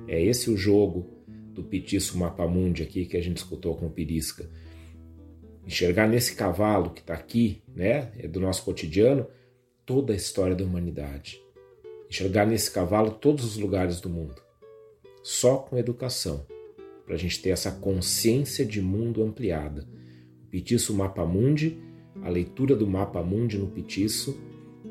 É 0.07 0.21
esse 0.23 0.51
o 0.51 0.55
jogo 0.55 1.07
do 1.61 1.67
Petiço 1.67 2.17
Mapamundi 2.17 2.83
aqui 2.83 3.05
que 3.05 3.17
a 3.17 3.21
gente 3.21 3.37
escutou 3.37 3.75
com 3.75 3.87
o 3.87 3.91
Pirisca. 3.91 4.49
Enxergar 5.65 6.07
nesse 6.07 6.35
cavalo 6.35 6.91
que 6.91 7.01
está 7.01 7.13
aqui, 7.13 7.61
né, 7.75 8.11
é 8.17 8.27
do 8.27 8.39
nosso 8.39 8.63
cotidiano, 8.63 9.27
toda 9.85 10.13
a 10.13 10.15
história 10.15 10.55
da 10.55 10.63
humanidade 10.63 11.39
enxergar 12.09 12.45
nesse 12.45 12.71
cavalo 12.71 13.11
todos 13.11 13.45
os 13.45 13.57
lugares 13.57 14.01
do 14.01 14.09
mundo. 14.09 14.41
Só 15.21 15.57
com 15.57 15.77
educação, 15.77 16.45
para 17.05 17.13
a 17.15 17.17
gente 17.17 17.41
ter 17.41 17.49
essa 17.49 17.71
consciência 17.71 18.65
de 18.65 18.81
mundo 18.81 19.23
ampliada. 19.23 19.87
O 20.43 20.47
Petiço 20.49 20.93
Mapa 20.93 21.25
Mundi, 21.25 21.77
a 22.23 22.29
leitura 22.29 22.75
do 22.75 22.87
Mapa 22.87 23.21
Mundi 23.21 23.57
no 23.57 23.67
Petiço, 23.67 24.39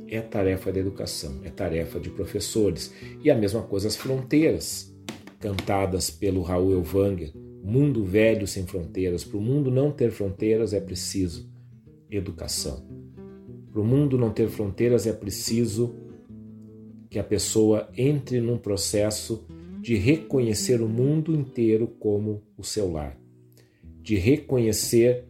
é 0.07 0.21
tarefa 0.21 0.73
da 0.73 0.79
educação, 0.79 1.41
é 1.43 1.51
tarefa 1.51 1.99
de 1.99 2.09
professores. 2.09 2.95
E 3.23 3.31
a 3.31 3.35
mesma 3.35 3.63
coisa 3.63 3.89
as 3.89 3.97
fronteiras, 3.97 4.95
cantadas 5.39 6.11
pelo 6.11 6.43
Raul 6.43 6.73
Elvanger. 6.73 7.33
Mundo 7.63 8.05
velho 8.05 8.47
sem 8.47 8.67
fronteiras. 8.67 9.25
Para 9.25 9.37
o 9.37 9.41
mundo 9.41 9.71
não 9.71 9.91
ter 9.91 10.11
fronteiras 10.11 10.73
é 10.73 10.81
preciso 10.81 11.49
educação. 12.11 12.85
Para 13.71 13.81
o 13.81 13.85
mundo 13.85 14.17
não 14.17 14.31
ter 14.31 14.49
fronteiras 14.49 15.07
é 15.07 15.13
preciso 15.13 15.95
que 17.11 17.19
a 17.19 17.25
pessoa 17.25 17.89
entre 17.97 18.41
num 18.41 18.59
processo 18.59 19.47
de 19.81 19.97
reconhecer 19.97 20.83
o 20.83 20.89
mundo 20.89 21.35
inteiro 21.35 21.87
como 21.99 22.43
o 22.57 22.65
seu 22.65 22.91
lar, 22.91 23.19
de 24.03 24.17
reconhecer 24.17 25.25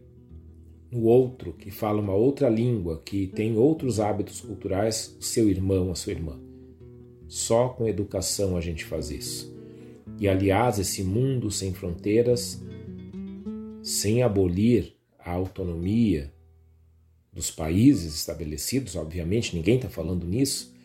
no 0.91 1.03
outro 1.03 1.53
que 1.53 1.69
fala 1.69 2.01
uma 2.01 2.15
outra 2.15 2.49
língua, 2.49 3.01
que 3.05 3.27
tem 3.27 3.57
outros 3.57 3.99
hábitos 3.99 4.41
culturais, 4.41 5.15
o 5.19 5.23
seu 5.23 5.47
irmão, 5.47 5.91
a 5.91 5.95
sua 5.95 6.13
irmã. 6.13 6.39
Só 7.27 7.69
com 7.69 7.87
educação 7.87 8.57
a 8.57 8.61
gente 8.61 8.83
faz 8.83 9.11
isso. 9.11 9.58
E 10.19 10.27
aliás, 10.27 10.77
esse 10.77 11.01
mundo 11.01 11.49
sem 11.49 11.73
fronteiras, 11.73 12.61
sem 13.81 14.21
abolir 14.21 14.93
a 15.17 15.31
autonomia 15.31 16.33
dos 17.31 17.49
países 17.49 18.13
estabelecidos, 18.15 18.97
obviamente, 18.97 19.55
ninguém 19.55 19.77
está 19.77 19.87
falando 19.87 20.27
nisso, 20.27 20.75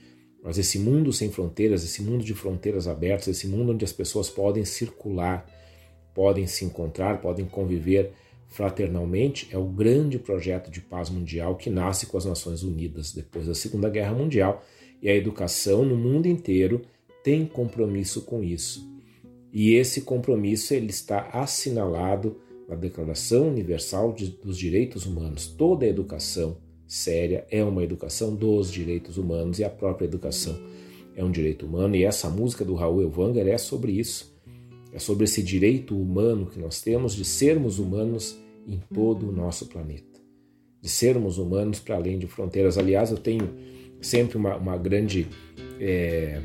mas 0.40 0.56
esse 0.56 0.78
mundo 0.78 1.12
sem 1.12 1.32
fronteiras, 1.32 1.82
esse 1.82 2.00
mundo 2.00 2.22
de 2.22 2.32
fronteiras 2.32 2.86
abertas, 2.86 3.26
esse 3.26 3.48
mundo 3.48 3.72
onde 3.72 3.84
as 3.84 3.92
pessoas 3.92 4.30
podem 4.30 4.64
circular, 4.64 5.44
podem 6.14 6.46
se 6.46 6.64
encontrar, 6.64 7.20
podem 7.20 7.44
conviver 7.44 8.12
fraternalmente 8.46 9.48
é 9.50 9.58
o 9.58 9.64
grande 9.64 10.16
projeto 10.16 10.70
de 10.70 10.80
paz 10.80 11.10
mundial 11.10 11.56
que 11.56 11.68
nasce 11.68 12.06
com 12.06 12.16
as 12.16 12.24
Nações 12.24 12.62
Unidas 12.62 13.10
depois 13.10 13.48
da 13.48 13.54
Segunda 13.54 13.90
Guerra 13.90 14.12
Mundial 14.12 14.64
e 15.02 15.08
a 15.08 15.14
educação 15.14 15.84
no 15.84 15.96
mundo 15.96 16.28
inteiro 16.28 16.82
tem 17.24 17.44
compromisso 17.44 18.22
com 18.22 18.44
isso. 18.44 18.93
E 19.54 19.74
esse 19.74 20.00
compromisso 20.00 20.74
ele 20.74 20.90
está 20.90 21.28
assinalado 21.32 22.40
na 22.68 22.74
Declaração 22.74 23.48
Universal 23.48 24.12
dos 24.42 24.58
Direitos 24.58 25.06
Humanos. 25.06 25.46
Toda 25.46 25.86
educação 25.86 26.56
séria 26.88 27.46
é 27.48 27.62
uma 27.62 27.84
educação 27.84 28.34
dos 28.34 28.70
direitos 28.70 29.16
humanos 29.16 29.60
e 29.60 29.64
a 29.64 29.70
própria 29.70 30.06
educação 30.06 30.58
é 31.14 31.22
um 31.22 31.30
direito 31.30 31.66
humano. 31.66 31.94
E 31.94 32.02
essa 32.02 32.28
música 32.28 32.64
do 32.64 32.74
Raul 32.74 33.00
Elvanger 33.00 33.46
é 33.46 33.56
sobre 33.56 33.92
isso. 33.92 34.34
É 34.92 34.98
sobre 34.98 35.22
esse 35.22 35.40
direito 35.40 35.96
humano 35.96 36.46
que 36.46 36.58
nós 36.58 36.80
temos 36.80 37.14
de 37.14 37.24
sermos 37.24 37.78
humanos 37.78 38.36
em 38.66 38.80
todo 38.92 39.28
o 39.28 39.32
nosso 39.32 39.66
planeta. 39.66 40.20
De 40.82 40.88
sermos 40.88 41.38
humanos 41.38 41.78
para 41.78 41.94
além 41.94 42.18
de 42.18 42.26
fronteiras. 42.26 42.76
Aliás, 42.76 43.12
eu 43.12 43.18
tenho 43.18 43.48
sempre 44.00 44.36
uma, 44.36 44.56
uma 44.56 44.76
grande. 44.76 45.28
É, 45.78 46.40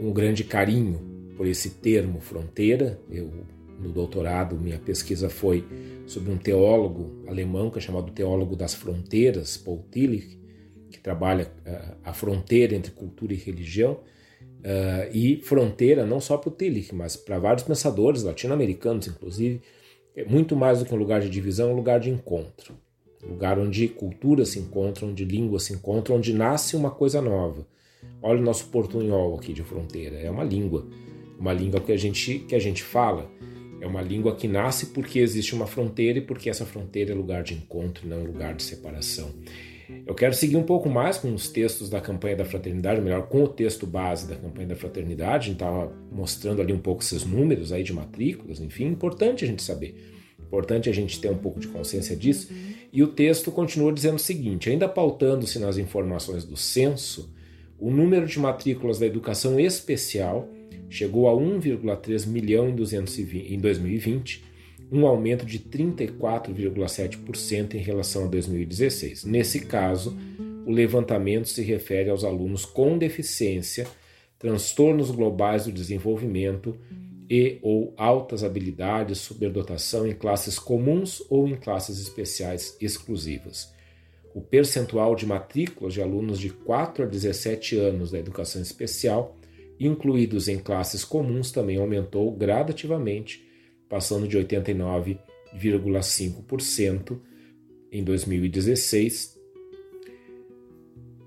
um 0.00 0.12
grande 0.12 0.42
carinho 0.44 1.11
por 1.36 1.46
esse 1.46 1.70
termo 1.70 2.20
fronteira. 2.20 3.00
Eu, 3.10 3.30
no 3.78 3.90
doutorado, 3.90 4.56
minha 4.56 4.78
pesquisa 4.78 5.28
foi 5.28 5.64
sobre 6.06 6.30
um 6.30 6.38
teólogo 6.38 7.24
alemão 7.26 7.70
que 7.70 7.78
é 7.78 7.80
chamado 7.80 8.12
Teólogo 8.12 8.54
das 8.54 8.74
Fronteiras, 8.74 9.56
Paul 9.56 9.84
Tillich, 9.90 10.38
que 10.90 11.00
trabalha 11.00 11.50
uh, 11.66 11.96
a 12.04 12.12
fronteira 12.12 12.74
entre 12.74 12.92
cultura 12.92 13.32
e 13.32 13.36
religião. 13.36 13.98
Uh, 14.60 15.10
e 15.12 15.40
fronteira 15.42 16.06
não 16.06 16.20
só 16.20 16.36
para 16.36 16.48
o 16.48 16.52
Tillich, 16.52 16.94
mas 16.94 17.16
para 17.16 17.38
vários 17.38 17.64
pensadores 17.64 18.22
latino-americanos, 18.22 19.08
inclusive, 19.08 19.60
é 20.14 20.24
muito 20.24 20.54
mais 20.54 20.78
do 20.78 20.84
que 20.84 20.94
um 20.94 20.98
lugar 20.98 21.20
de 21.20 21.30
divisão, 21.30 21.70
é 21.70 21.72
um 21.72 21.76
lugar 21.76 21.98
de 21.98 22.10
encontro. 22.10 22.74
Um 23.24 23.30
lugar 23.30 23.58
onde 23.58 23.88
culturas 23.88 24.50
se 24.50 24.58
encontram, 24.58 25.08
onde 25.08 25.24
línguas 25.24 25.64
se 25.64 25.72
encontram, 25.72 26.16
onde 26.16 26.32
nasce 26.32 26.76
uma 26.76 26.90
coisa 26.90 27.20
nova. 27.20 27.66
Olha 28.20 28.40
o 28.40 28.44
nosso 28.44 28.66
portunhol 28.66 29.36
aqui 29.36 29.52
de 29.52 29.62
fronteira, 29.62 30.16
é 30.16 30.30
uma 30.30 30.44
língua, 30.44 30.86
uma 31.42 31.52
língua 31.52 31.80
que 31.80 31.90
a 31.90 31.96
gente, 31.96 32.38
que 32.38 32.54
a 32.54 32.58
gente 32.60 32.84
fala. 32.84 33.28
É 33.80 33.86
uma 33.86 34.00
língua 34.00 34.36
que 34.36 34.46
nasce 34.46 34.86
porque 34.86 35.18
existe 35.18 35.56
uma 35.56 35.66
fronteira 35.66 36.20
e 36.20 36.22
porque 36.22 36.48
essa 36.48 36.64
fronteira 36.64 37.10
é 37.10 37.14
lugar 37.16 37.42
de 37.42 37.54
encontro, 37.54 38.06
não 38.06 38.22
lugar 38.22 38.54
de 38.54 38.62
separação. 38.62 39.34
Eu 40.06 40.14
quero 40.14 40.34
seguir 40.34 40.56
um 40.56 40.62
pouco 40.62 40.88
mais 40.88 41.18
com 41.18 41.34
os 41.34 41.50
textos 41.50 41.90
da 41.90 42.00
campanha 42.00 42.36
da 42.36 42.44
fraternidade, 42.44 43.00
melhor, 43.00 43.26
com 43.26 43.42
o 43.42 43.48
texto 43.48 43.88
base 43.88 44.28
da 44.28 44.36
campanha 44.36 44.68
da 44.68 44.76
fraternidade. 44.76 45.48
A 45.48 45.50
gente 45.50 45.54
estava 45.54 45.92
mostrando 46.12 46.62
ali 46.62 46.72
um 46.72 46.78
pouco 46.78 47.02
esses 47.02 47.24
números 47.24 47.72
aí 47.72 47.82
de 47.82 47.92
matrículas, 47.92 48.60
enfim, 48.60 48.86
importante 48.86 49.44
a 49.44 49.48
gente 49.48 49.64
saber. 49.64 49.96
Importante 50.38 50.88
a 50.88 50.92
gente 50.92 51.20
ter 51.20 51.28
um 51.28 51.38
pouco 51.38 51.58
de 51.58 51.66
consciência 51.66 52.14
disso. 52.14 52.52
E 52.92 53.02
o 53.02 53.08
texto 53.08 53.50
continua 53.50 53.92
dizendo 53.92 54.14
o 54.14 54.20
seguinte: 54.20 54.70
ainda 54.70 54.88
pautando-se 54.88 55.58
nas 55.58 55.76
informações 55.76 56.44
do 56.44 56.56
censo, 56.56 57.34
o 57.80 57.90
número 57.90 58.26
de 58.26 58.38
matrículas 58.38 59.00
da 59.00 59.06
educação 59.06 59.58
especial 59.58 60.48
chegou 60.92 61.28
a 61.28 61.32
1,3 61.32 62.26
milhão 62.26 62.68
em 62.68 63.58
2020 63.58 64.52
um 64.92 65.06
aumento 65.06 65.46
de 65.46 65.58
34,7% 65.58 67.74
em 67.74 67.78
relação 67.78 68.26
a 68.26 68.28
2016. 68.28 69.24
Nesse 69.24 69.60
caso, 69.60 70.14
o 70.66 70.70
levantamento 70.70 71.48
se 71.48 71.62
refere 71.62 72.10
aos 72.10 72.24
alunos 72.24 72.66
com 72.66 72.98
deficiência, 72.98 73.86
transtornos 74.38 75.10
globais 75.10 75.64
do 75.64 75.72
desenvolvimento 75.72 76.76
e 77.30 77.58
ou 77.62 77.94
altas 77.96 78.44
habilidades, 78.44 79.16
superdotação 79.16 80.06
em 80.06 80.12
classes 80.12 80.58
comuns 80.58 81.22
ou 81.30 81.48
em 81.48 81.56
classes 81.56 81.98
especiais 81.98 82.76
exclusivas. 82.78 83.72
O 84.34 84.42
percentual 84.42 85.16
de 85.16 85.24
matrículas 85.24 85.94
de 85.94 86.02
alunos 86.02 86.38
de 86.38 86.50
4 86.50 87.04
a 87.04 87.06
17 87.06 87.78
anos 87.78 88.10
da 88.10 88.18
educação 88.18 88.60
especial, 88.60 89.38
incluídos 89.86 90.48
em 90.48 90.58
classes 90.58 91.04
comuns, 91.04 91.50
também 91.50 91.78
aumentou 91.78 92.30
gradativamente 92.32 93.46
passando 93.88 94.26
de 94.26 94.38
89,5% 94.38 97.18
em 97.90 98.02
2016 98.02 99.32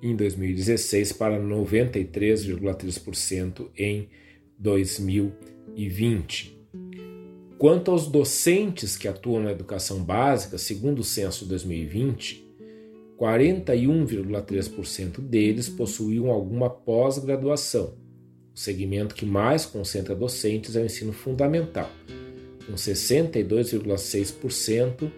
em 0.02 0.16
2016 0.16 1.12
para 1.14 1.40
93,3% 1.40 3.70
em 3.78 4.10
2020. 4.58 6.56
Quanto 7.58 7.92
aos 7.92 8.08
docentes 8.08 8.98
que 8.98 9.08
atuam 9.08 9.42
na 9.42 9.52
educação 9.52 10.04
básica, 10.04 10.58
segundo 10.58 11.00
o 11.00 11.04
censo 11.04 11.46
de 11.46 11.50
2020, 11.50 12.44
41,3% 13.18 15.22
deles 15.22 15.70
possuíam 15.70 16.30
alguma 16.30 16.70
pós-graduação. 16.70 18.04
O 18.56 18.60
segmento 18.60 19.14
que 19.14 19.26
mais 19.26 19.66
concentra 19.66 20.16
docentes 20.16 20.78
é 20.78 20.82
o 20.82 20.86
ensino 20.86 21.12
fundamental, 21.12 21.92
com 22.66 22.74
62,6%, 22.74 25.12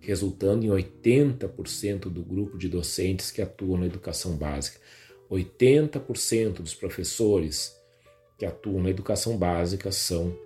resultando 0.00 0.66
em 0.66 0.70
80% 0.70 2.10
do 2.10 2.24
grupo 2.24 2.58
de 2.58 2.68
docentes 2.68 3.30
que 3.30 3.40
atuam 3.40 3.78
na 3.78 3.86
educação 3.86 4.36
básica. 4.36 4.80
80% 5.30 6.54
dos 6.54 6.74
professores 6.74 7.76
que 8.36 8.44
atuam 8.44 8.82
na 8.82 8.90
educação 8.90 9.38
básica 9.38 9.92
são 9.92 10.36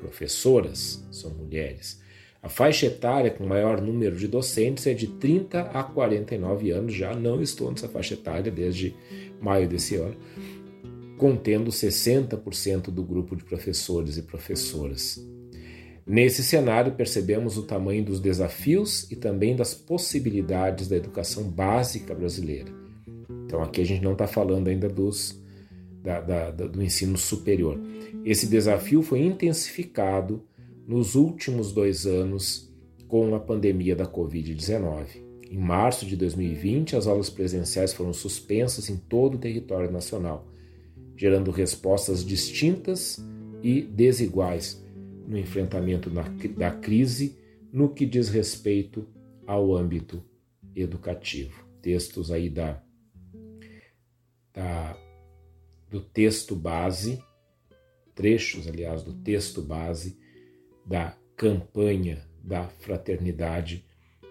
professoras, 0.00 1.06
são 1.12 1.30
mulheres. 1.30 2.00
A 2.42 2.48
faixa 2.48 2.86
etária 2.86 3.30
com 3.30 3.46
maior 3.46 3.82
número 3.82 4.16
de 4.16 4.26
docentes 4.26 4.86
é 4.86 4.94
de 4.94 5.06
30 5.06 5.60
a 5.60 5.82
49 5.84 6.70
anos, 6.70 6.94
já 6.94 7.14
não 7.14 7.42
estou 7.42 7.70
nessa 7.70 7.86
faixa 7.86 8.14
etária 8.14 8.50
desde 8.50 8.96
maio 9.40 9.68
desse 9.68 9.96
ano, 9.96 10.16
contendo 11.18 11.70
60% 11.70 12.84
do 12.90 13.04
grupo 13.04 13.36
de 13.36 13.44
professores 13.44 14.16
e 14.16 14.22
professoras. 14.22 15.22
Nesse 16.06 16.42
cenário, 16.42 16.92
percebemos 16.92 17.58
o 17.58 17.62
tamanho 17.62 18.02
dos 18.02 18.20
desafios 18.20 19.08
e 19.12 19.16
também 19.16 19.54
das 19.54 19.74
possibilidades 19.74 20.88
da 20.88 20.96
educação 20.96 21.44
básica 21.44 22.14
brasileira. 22.14 22.72
Então, 23.44 23.62
aqui 23.62 23.82
a 23.82 23.84
gente 23.84 24.02
não 24.02 24.12
está 24.12 24.26
falando 24.26 24.68
ainda 24.68 24.88
dos, 24.88 25.39
da, 26.02 26.20
da, 26.20 26.50
do 26.50 26.82
ensino 26.82 27.16
superior. 27.16 27.78
Esse 28.24 28.46
desafio 28.46 29.02
foi 29.02 29.20
intensificado 29.20 30.42
nos 30.86 31.14
últimos 31.14 31.72
dois 31.72 32.06
anos 32.06 32.72
com 33.06 33.34
a 33.34 33.40
pandemia 33.40 33.94
da 33.94 34.06
Covid-19. 34.06 35.06
Em 35.50 35.58
março 35.58 36.06
de 36.06 36.16
2020, 36.16 36.96
as 36.96 37.06
aulas 37.06 37.28
presenciais 37.28 37.92
foram 37.92 38.12
suspensas 38.12 38.88
em 38.88 38.96
todo 38.96 39.34
o 39.34 39.38
território 39.38 39.90
nacional, 39.90 40.46
gerando 41.16 41.50
respostas 41.50 42.24
distintas 42.24 43.18
e 43.62 43.82
desiguais 43.82 44.84
no 45.26 45.36
enfrentamento 45.36 46.10
da 46.56 46.70
crise 46.70 47.36
no 47.72 47.88
que 47.88 48.06
diz 48.06 48.28
respeito 48.28 49.06
ao 49.46 49.74
âmbito 49.74 50.22
educativo. 50.74 51.64
Textos 51.82 52.30
aí 52.30 52.48
da, 52.48 52.82
da 54.52 54.96
do 55.90 56.00
texto 56.00 56.54
base, 56.54 57.22
trechos, 58.14 58.68
aliás, 58.68 59.02
do 59.02 59.12
texto 59.12 59.60
base 59.60 60.16
da 60.86 61.16
campanha 61.36 62.24
da 62.42 62.68
fraternidade 62.68 63.84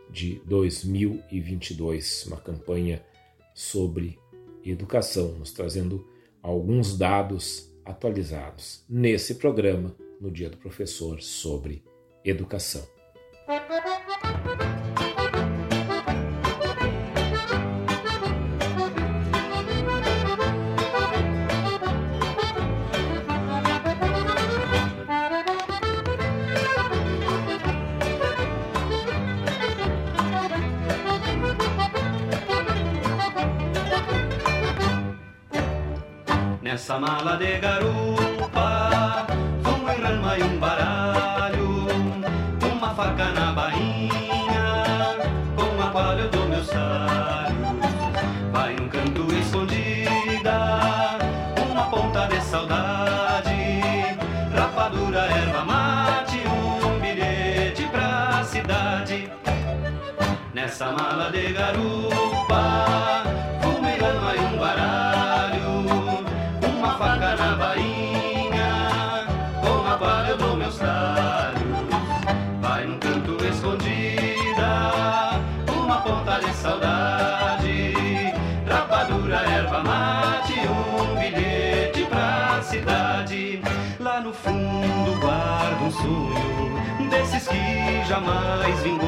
de 0.10 0.41
2022, 0.45 2.26
uma 2.28 2.38
campanha 2.38 3.05
sobre 3.53 4.18
educação, 4.64 5.34
nos 5.34 5.51
trazendo 5.51 6.07
alguns 6.41 6.97
dados 6.97 7.72
atualizados 7.86 8.84
nesse 8.89 9.36
programa 9.36 9.95
no 10.20 10.32
Dia 10.32 10.49
do 10.49 10.57
Professor 10.57 11.22
sobre 11.22 11.84
educação. 12.24 12.88
Nessa 36.80 36.97
mala 36.97 37.36
de 37.36 37.59
garupa 37.59 39.27
Vão 39.61 39.82
um 39.82 39.86
rama 39.86 40.38
e 40.38 40.43
um 40.43 40.59
baralho 40.59 41.88
Uma 42.71 42.95
faca 42.95 43.32
na 43.32 43.51
bainha 43.51 45.17
Com 45.57 45.82
a 45.84 45.91
qual 45.91 46.17
eu 46.17 46.30
dou 46.30 46.47
meu 46.47 46.63
saio 46.63 47.53
Vai 48.53 48.77
num 48.77 48.88
canto 48.88 49.27
escondida 49.36 51.19
Uma 51.69 51.84
ponta 51.89 52.27
de 52.27 52.41
saudade 52.43 54.15
Rapadura, 54.55 55.25
erva 55.25 55.65
mate 55.65 56.41
Um 56.47 56.97
bilhete 56.97 57.89
pra 57.91 58.41
cidade. 58.45 59.30
Nessa 60.53 60.93
mala 60.93 61.30
de 61.30 61.51
garupa 61.51 63.28
jamais 88.20 88.82
vingou 88.84 89.07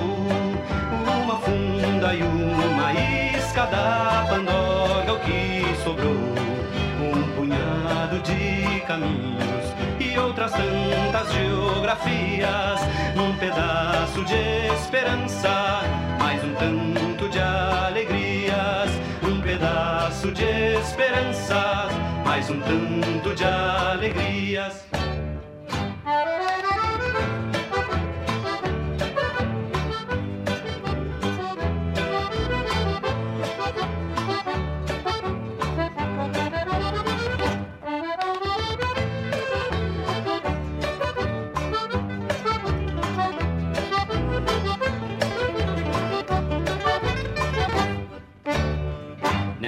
uma 1.23 1.35
funda 1.39 2.13
e 2.13 2.23
uma 2.23 2.93
isca 2.93 3.65
da 3.65 4.25
pandorga, 4.29 5.13
o 5.13 5.19
que 5.19 5.65
sobrou, 5.83 6.13
um 6.13 7.35
punhado 7.35 8.19
de 8.19 8.79
caminhos 8.81 9.73
e 9.99 10.17
outras 10.17 10.51
tantas 10.53 11.33
geografias, 11.33 12.79
num 13.13 13.35
pedaço 13.35 14.23
de 14.23 14.73
esperança, 14.75 15.81
mais 16.17 16.41
um 16.43 16.53
tanto 16.53 17.27
de 17.29 17.39
alegrias, 17.39 18.91
um 19.23 19.41
pedaço 19.41 20.31
de 20.31 20.77
esperança, 20.79 21.89
mais 22.23 22.49
um 22.49 22.61
tanto 22.61 23.35
de 23.35 23.43
alegrias. 23.43 24.85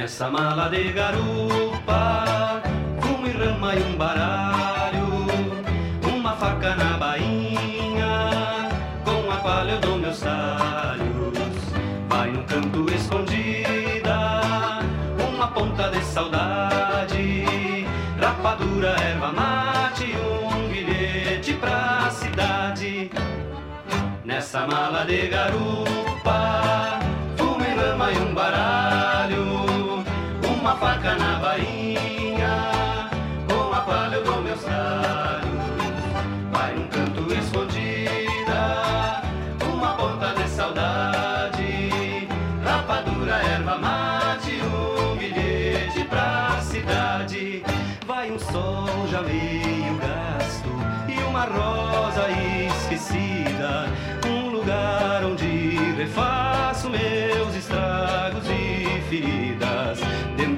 Nessa 0.03 0.29
mala 0.29 0.67
de 0.67 0.91
garupa, 0.91 2.61
fumo 2.99 3.25
e 3.25 3.31
rama 3.31 3.73
e 3.73 3.83
um 3.83 3.95
baralho, 3.95 5.07
uma 6.05 6.35
faca 6.35 6.75
na 6.75 6.97
bainha, 6.97 8.67
com 9.05 9.31
a 9.31 9.37
qual 9.37 9.65
eu 9.65 9.79
dou 9.79 9.97
meus 9.97 10.19
talhos. 10.19 11.37
Vai 12.09 12.31
no 12.31 12.43
canto 12.43 12.85
escondida, 12.93 14.41
uma 15.33 15.47
ponta 15.47 15.87
de 15.87 16.03
saudade, 16.03 17.45
rapadura, 18.19 18.95
erva 18.99 19.31
mate, 19.31 20.17
um 20.17 20.67
bilhete 20.67 21.53
pra 21.53 22.09
cidade. 22.11 23.09
Nessa 24.25 24.67
mala 24.67 25.05
de 25.05 25.27
garupa, 25.29 26.99
fumo 27.37 27.63
e 27.63 27.73
rama 27.73 28.11
e 28.11 28.17
um 28.17 28.33
baralho 28.33 28.92
uma 30.73 30.75
faca 30.75 31.15
na 31.15 31.35
bainha, 31.39 33.09
com 33.47 33.73
a 33.73 33.81
qual 33.81 34.11
eu 34.11 34.23
dou 34.23 34.41
meus 34.41 34.63
talhos. 34.63 35.45
Vai 36.51 36.73
num 36.73 36.87
canto 36.87 37.31
escondida, 37.31 39.21
uma 39.71 39.93
ponta 39.93 40.33
de 40.33 40.49
saudade, 40.49 42.27
rapadura, 42.63 43.35
erva 43.35 43.77
mate, 43.77 44.59
um 44.63 45.15
bilhete 45.15 46.03
pra 46.05 46.59
cidade. 46.61 47.63
Vai 48.07 48.31
um 48.31 48.39
sol 48.39 49.07
já 49.11 49.21
meio 49.21 49.95
gasto 49.97 50.69
e 51.07 51.21
uma 51.23 51.45
rosa 51.45 52.27
esquecida, 52.81 53.89
um 54.27 54.49
lugar 54.49 55.23
onde 55.23 55.93
refaço 55.97 56.89
meus 56.89 57.55
estragos 57.55 58.47
e 58.49 59.01
feridas. 59.09 59.52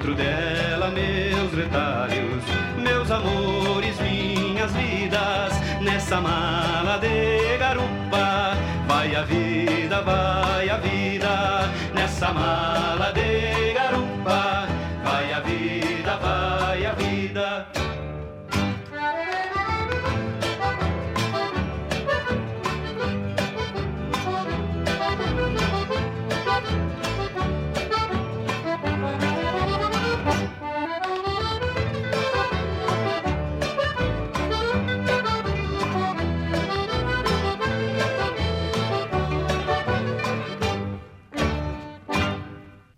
Dentro 0.05 0.23
dela 0.23 0.91
meus 0.91 1.51
retalhos, 1.51 2.43
meus 2.77 3.09
amores, 3.09 3.99
minhas 3.99 4.71
vidas. 4.73 5.51
Nessa 5.81 6.21
mala 6.21 6.99
de 6.99 7.57
garupa, 7.57 8.55
vai 8.87 9.15
a 9.15 9.23
vida, 9.23 10.03
vai 10.03 10.69
a 10.69 10.77
vida. 10.77 11.71
Nessa 11.95 12.31
mala 12.31 13.11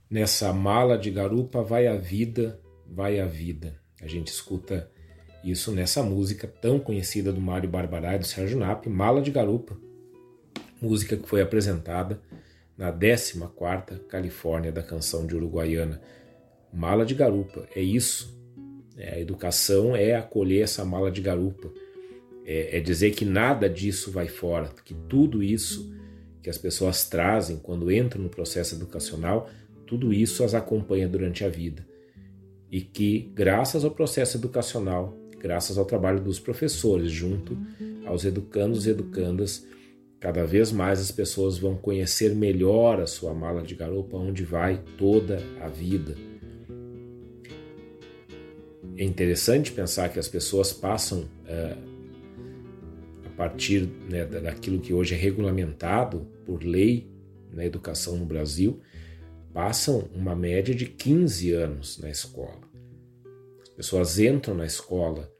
Nessa 0.10 0.54
mala 0.54 0.98
de 0.98 1.12
garupa 1.12 1.62
vai 1.62 1.86
a 1.86 1.98
vida, 1.98 2.60
vai 2.86 3.20
a 3.20 3.26
vida. 3.26 3.80
A 4.02 4.08
gente 4.08 4.28
escuta 4.28 4.90
isso 5.44 5.72
nessa 5.72 6.02
música 6.02 6.48
tão 6.48 6.80
conhecida 6.80 7.32
do 7.34 7.42
Mário 7.42 7.70
Barbará 7.70 8.16
e 8.16 8.20
do 8.20 8.26
Sérgio 8.26 8.58
Nap, 8.58 8.88
Mala 8.88 9.22
de 9.22 9.32
Garupa, 9.32 9.78
música 10.82 11.18
que 11.18 11.28
foi 11.28 11.42
apresentada 11.42 12.22
na 12.78 12.92
14ª 12.92 14.00
Califórnia 14.08 14.72
da 14.72 14.84
canção 14.84 15.26
de 15.26 15.36
Uruguaiana. 15.36 16.02
Mala 16.72 17.06
de 17.06 17.16
garupa, 17.16 17.68
é 17.76 17.82
isso. 17.82 18.38
É, 18.96 19.16
a 19.16 19.20
educação 19.20 19.96
é 19.96 20.16
acolher 20.16 20.64
essa 20.64 20.86
mala 20.86 21.12
de 21.12 21.22
garupa. 21.22 21.72
É, 22.46 22.78
é 22.78 22.80
dizer 22.80 23.12
que 23.12 23.26
nada 23.26 23.70
disso 23.70 24.12
vai 24.12 24.28
fora, 24.28 24.70
que 24.86 24.94
tudo 24.94 25.44
isso 25.44 25.94
que 26.42 26.50
as 26.50 26.58
pessoas 26.58 27.10
trazem 27.10 27.58
quando 27.58 27.92
entram 27.92 28.22
no 28.22 28.30
processo 28.30 28.76
educacional 28.76 29.50
tudo 29.88 30.14
isso 30.14 30.44
as 30.44 30.54
acompanha 30.54 31.08
durante 31.08 31.44
a 31.44 31.50
vida. 31.50 31.88
E 32.70 32.82
que, 32.82 33.32
graças 33.34 33.86
ao 33.86 33.92
processo 33.92 34.38
educacional, 34.38 35.18
graças 35.40 35.78
ao 35.78 35.86
trabalho 35.86 36.20
dos 36.20 36.40
professores, 36.40 37.10
junto 37.10 37.58
aos 38.06 38.26
educandos 38.26 38.86
e 38.86 38.90
educandas, 38.90 39.66
cada 40.20 40.46
vez 40.46 40.72
mais 40.72 41.00
as 41.00 41.12
pessoas 41.12 41.58
vão 41.58 41.76
conhecer 41.76 42.36
melhor 42.36 43.00
a 43.00 43.08
sua 43.08 43.34
mala 43.34 43.62
de 43.62 43.74
garupa, 43.74 44.18
onde 44.18 44.44
vai 44.44 44.84
toda 44.98 45.42
a 45.62 45.68
vida. 45.68 46.16
É 48.98 49.04
interessante 49.04 49.72
pensar 49.72 50.10
que 50.10 50.20
as 50.20 50.28
pessoas 50.28 50.74
passam, 50.74 51.22
uh, 51.22 51.98
a 53.26 53.30
partir 53.38 53.88
né, 54.10 54.26
daquilo 54.26 54.80
que 54.80 54.92
hoje 54.92 55.14
é 55.14 55.18
regulamentado 55.18 56.28
por 56.46 56.64
lei 56.64 57.08
na 57.54 57.64
educação 57.64 58.18
no 58.18 58.26
Brasil, 58.26 58.82
passam 59.58 60.08
uma 60.14 60.36
média 60.36 60.76
de 60.76 60.86
15 60.86 61.52
anos 61.52 61.98
na 61.98 62.12
escola. 62.12 62.60
As 63.64 63.70
pessoas 63.70 64.20
entram 64.20 64.54
na 64.54 64.68
escola 64.68 65.34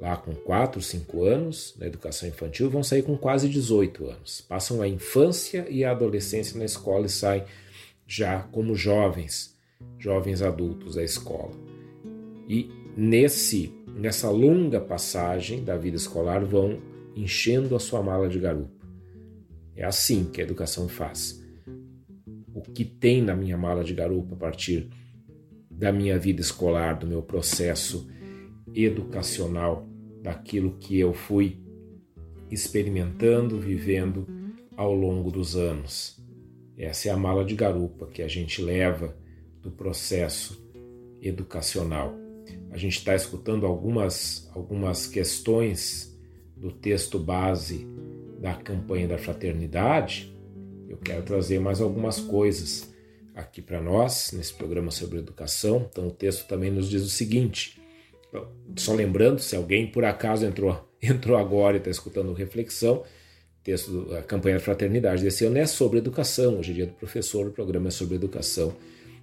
lá 0.00 0.16
com 0.16 0.34
4, 0.34 0.80
5 0.80 1.22
anos, 1.22 1.74
na 1.78 1.86
educação 1.86 2.26
infantil, 2.26 2.70
vão 2.70 2.82
sair 2.82 3.02
com 3.02 3.14
quase 3.14 3.50
18 3.50 4.06
anos. 4.06 4.40
Passam 4.40 4.80
a 4.80 4.88
infância 4.88 5.66
e 5.68 5.84
a 5.84 5.90
adolescência 5.90 6.58
na 6.58 6.64
escola 6.64 7.04
e 7.04 7.10
saem 7.10 7.44
já 8.06 8.40
como 8.40 8.74
jovens, 8.74 9.54
jovens 9.98 10.40
adultos 10.40 10.94
da 10.94 11.02
escola. 11.02 11.52
E 12.48 12.70
nesse 12.96 13.70
nessa 13.86 14.30
longa 14.30 14.80
passagem 14.80 15.62
da 15.62 15.76
vida 15.76 15.98
escolar 15.98 16.42
vão 16.42 16.80
enchendo 17.14 17.76
a 17.76 17.78
sua 17.78 18.02
mala 18.02 18.30
de 18.30 18.38
garupa. 18.38 18.86
É 19.76 19.84
assim 19.84 20.24
que 20.24 20.40
a 20.40 20.44
educação 20.44 20.88
faz 20.88 21.41
o 22.54 22.60
que 22.60 22.84
tem 22.84 23.22
na 23.22 23.34
minha 23.34 23.56
mala 23.56 23.82
de 23.82 23.94
garupa 23.94 24.34
a 24.34 24.38
partir 24.38 24.88
da 25.70 25.92
minha 25.92 26.18
vida 26.18 26.40
escolar, 26.40 26.98
do 26.98 27.06
meu 27.06 27.22
processo 27.22 28.08
educacional, 28.74 29.86
daquilo 30.22 30.76
que 30.78 30.98
eu 30.98 31.12
fui 31.12 31.60
experimentando, 32.50 33.58
vivendo 33.58 34.26
ao 34.76 34.94
longo 34.94 35.30
dos 35.30 35.56
anos. 35.56 36.22
Essa 36.76 37.08
é 37.08 37.12
a 37.12 37.16
mala 37.16 37.44
de 37.44 37.54
garupa 37.54 38.06
que 38.06 38.22
a 38.22 38.28
gente 38.28 38.62
leva 38.62 39.16
do 39.60 39.70
processo 39.70 40.62
educacional. 41.20 42.14
A 42.70 42.76
gente 42.76 42.98
está 42.98 43.14
escutando 43.14 43.66
algumas, 43.66 44.50
algumas 44.54 45.06
questões 45.06 46.18
do 46.56 46.70
texto 46.70 47.18
base 47.18 47.86
da 48.40 48.54
campanha 48.54 49.08
da 49.08 49.18
fraternidade 49.18 50.31
eu 50.92 50.98
quero 50.98 51.22
trazer 51.22 51.58
mais 51.58 51.80
algumas 51.80 52.20
coisas 52.20 52.92
aqui 53.34 53.62
para 53.62 53.80
nós, 53.80 54.30
nesse 54.32 54.52
programa 54.52 54.90
sobre 54.90 55.18
educação. 55.18 55.88
Então, 55.90 56.08
o 56.08 56.10
texto 56.10 56.46
também 56.46 56.70
nos 56.70 56.88
diz 56.88 57.02
o 57.02 57.08
seguinte: 57.08 57.80
só 58.76 58.92
lembrando, 58.92 59.40
se 59.40 59.56
alguém 59.56 59.90
por 59.90 60.04
acaso 60.04 60.44
entrou, 60.44 60.86
entrou 61.02 61.36
agora 61.36 61.76
e 61.76 61.78
está 61.78 61.90
escutando 61.90 62.32
reflexão, 62.34 63.02
texto 63.64 64.06
da 64.06 64.22
campanha 64.22 64.58
de 64.58 64.64
fraternidade 64.64 65.22
desse 65.22 65.46
ano 65.46 65.56
é 65.56 65.66
sobre 65.66 65.98
educação. 65.98 66.58
Hoje 66.58 66.72
é 66.72 66.74
dia 66.74 66.86
do 66.86 66.92
professor, 66.92 67.46
o 67.46 67.52
programa 67.52 67.88
é 67.88 67.90
sobre 67.90 68.16
educação. 68.16 68.76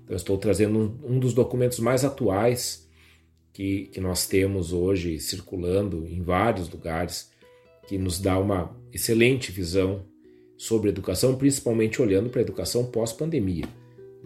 Então, 0.04 0.16
estou 0.16 0.38
trazendo 0.38 0.80
um, 0.80 1.16
um 1.16 1.20
dos 1.20 1.34
documentos 1.34 1.80
mais 1.80 2.04
atuais 2.04 2.90
que, 3.54 3.88
que 3.88 4.02
nós 4.02 4.26
temos 4.26 4.74
hoje 4.74 5.20
circulando 5.20 6.08
em 6.08 6.22
vários 6.24 6.68
lugares, 6.70 7.30
que 7.88 7.98
nos 7.98 8.20
dá 8.20 8.40
uma 8.40 8.76
excelente 8.92 9.52
visão 9.52 10.04
sobre 10.60 10.90
educação, 10.90 11.38
principalmente 11.38 12.02
olhando 12.02 12.30
para 12.30 12.42
a 12.42 12.44
educação 12.44 12.86
pós-pandemia. 12.86 13.64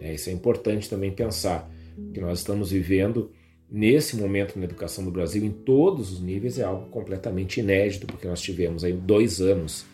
É, 0.00 0.12
isso 0.12 0.28
é 0.28 0.32
importante 0.32 0.90
também 0.90 1.12
pensar 1.12 1.72
que 2.12 2.20
nós 2.20 2.40
estamos 2.40 2.72
vivendo 2.72 3.30
nesse 3.70 4.16
momento 4.16 4.58
na 4.58 4.64
educação 4.64 5.04
do 5.04 5.12
Brasil 5.12 5.44
em 5.44 5.52
todos 5.52 6.12
os 6.12 6.20
níveis 6.20 6.58
é 6.58 6.64
algo 6.64 6.90
completamente 6.90 7.60
inédito, 7.60 8.08
porque 8.08 8.26
nós 8.26 8.42
tivemos 8.42 8.82
aí 8.82 8.92
dois 8.92 9.40
anos 9.40 9.86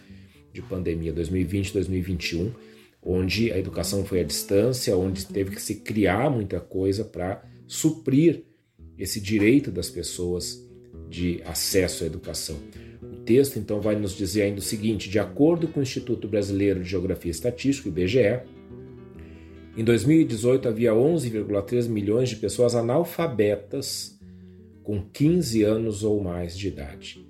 de 0.51 0.63
pandemia, 0.63 1.13
2020 1.13 1.69
e 1.69 1.73
2021, 1.75 2.53
onde 3.03 3.53
a 3.53 3.59
educação 3.59 4.03
foi 4.07 4.21
à 4.21 4.25
distância, 4.25 4.97
onde 4.97 5.27
teve 5.27 5.55
que 5.55 5.61
se 5.61 5.77
criar 5.77 6.31
muita 6.31 6.59
coisa 6.59 7.05
para 7.05 7.45
suprir 7.67 8.45
esse 8.97 9.21
direito 9.21 9.71
das 9.71 9.91
pessoas 9.91 10.67
de 11.11 11.43
acesso 11.45 12.03
à 12.03 12.07
educação. 12.07 12.57
Texto 13.31 13.61
então 13.61 13.81
vai 13.81 13.95
nos 13.95 14.17
dizer 14.17 14.43
ainda 14.43 14.59
o 14.59 14.63
seguinte: 14.63 15.09
de 15.09 15.21
acordo 15.21 15.69
com 15.69 15.79
o 15.79 15.83
Instituto 15.85 16.27
Brasileiro 16.27 16.83
de 16.83 16.91
Geografia 16.91 17.31
e 17.31 17.31
Estatística, 17.31 17.89
IBGE, 17.89 18.41
em 19.77 19.85
2018 19.85 20.67
havia 20.67 20.91
11,3 20.91 21.89
milhões 21.89 22.29
de 22.29 22.35
pessoas 22.35 22.75
analfabetas 22.75 24.19
com 24.83 25.01
15 25.01 25.63
anos 25.63 26.03
ou 26.03 26.21
mais 26.21 26.59
de 26.59 26.67
idade. 26.67 27.25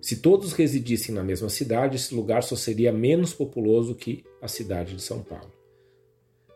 Se 0.00 0.18
todos 0.18 0.52
residissem 0.52 1.12
na 1.12 1.24
mesma 1.24 1.48
cidade, 1.48 1.96
esse 1.96 2.14
lugar 2.14 2.44
só 2.44 2.54
seria 2.54 2.92
menos 2.92 3.34
populoso 3.34 3.96
que 3.96 4.22
a 4.40 4.46
cidade 4.46 4.94
de 4.94 5.02
São 5.02 5.24
Paulo. 5.24 5.52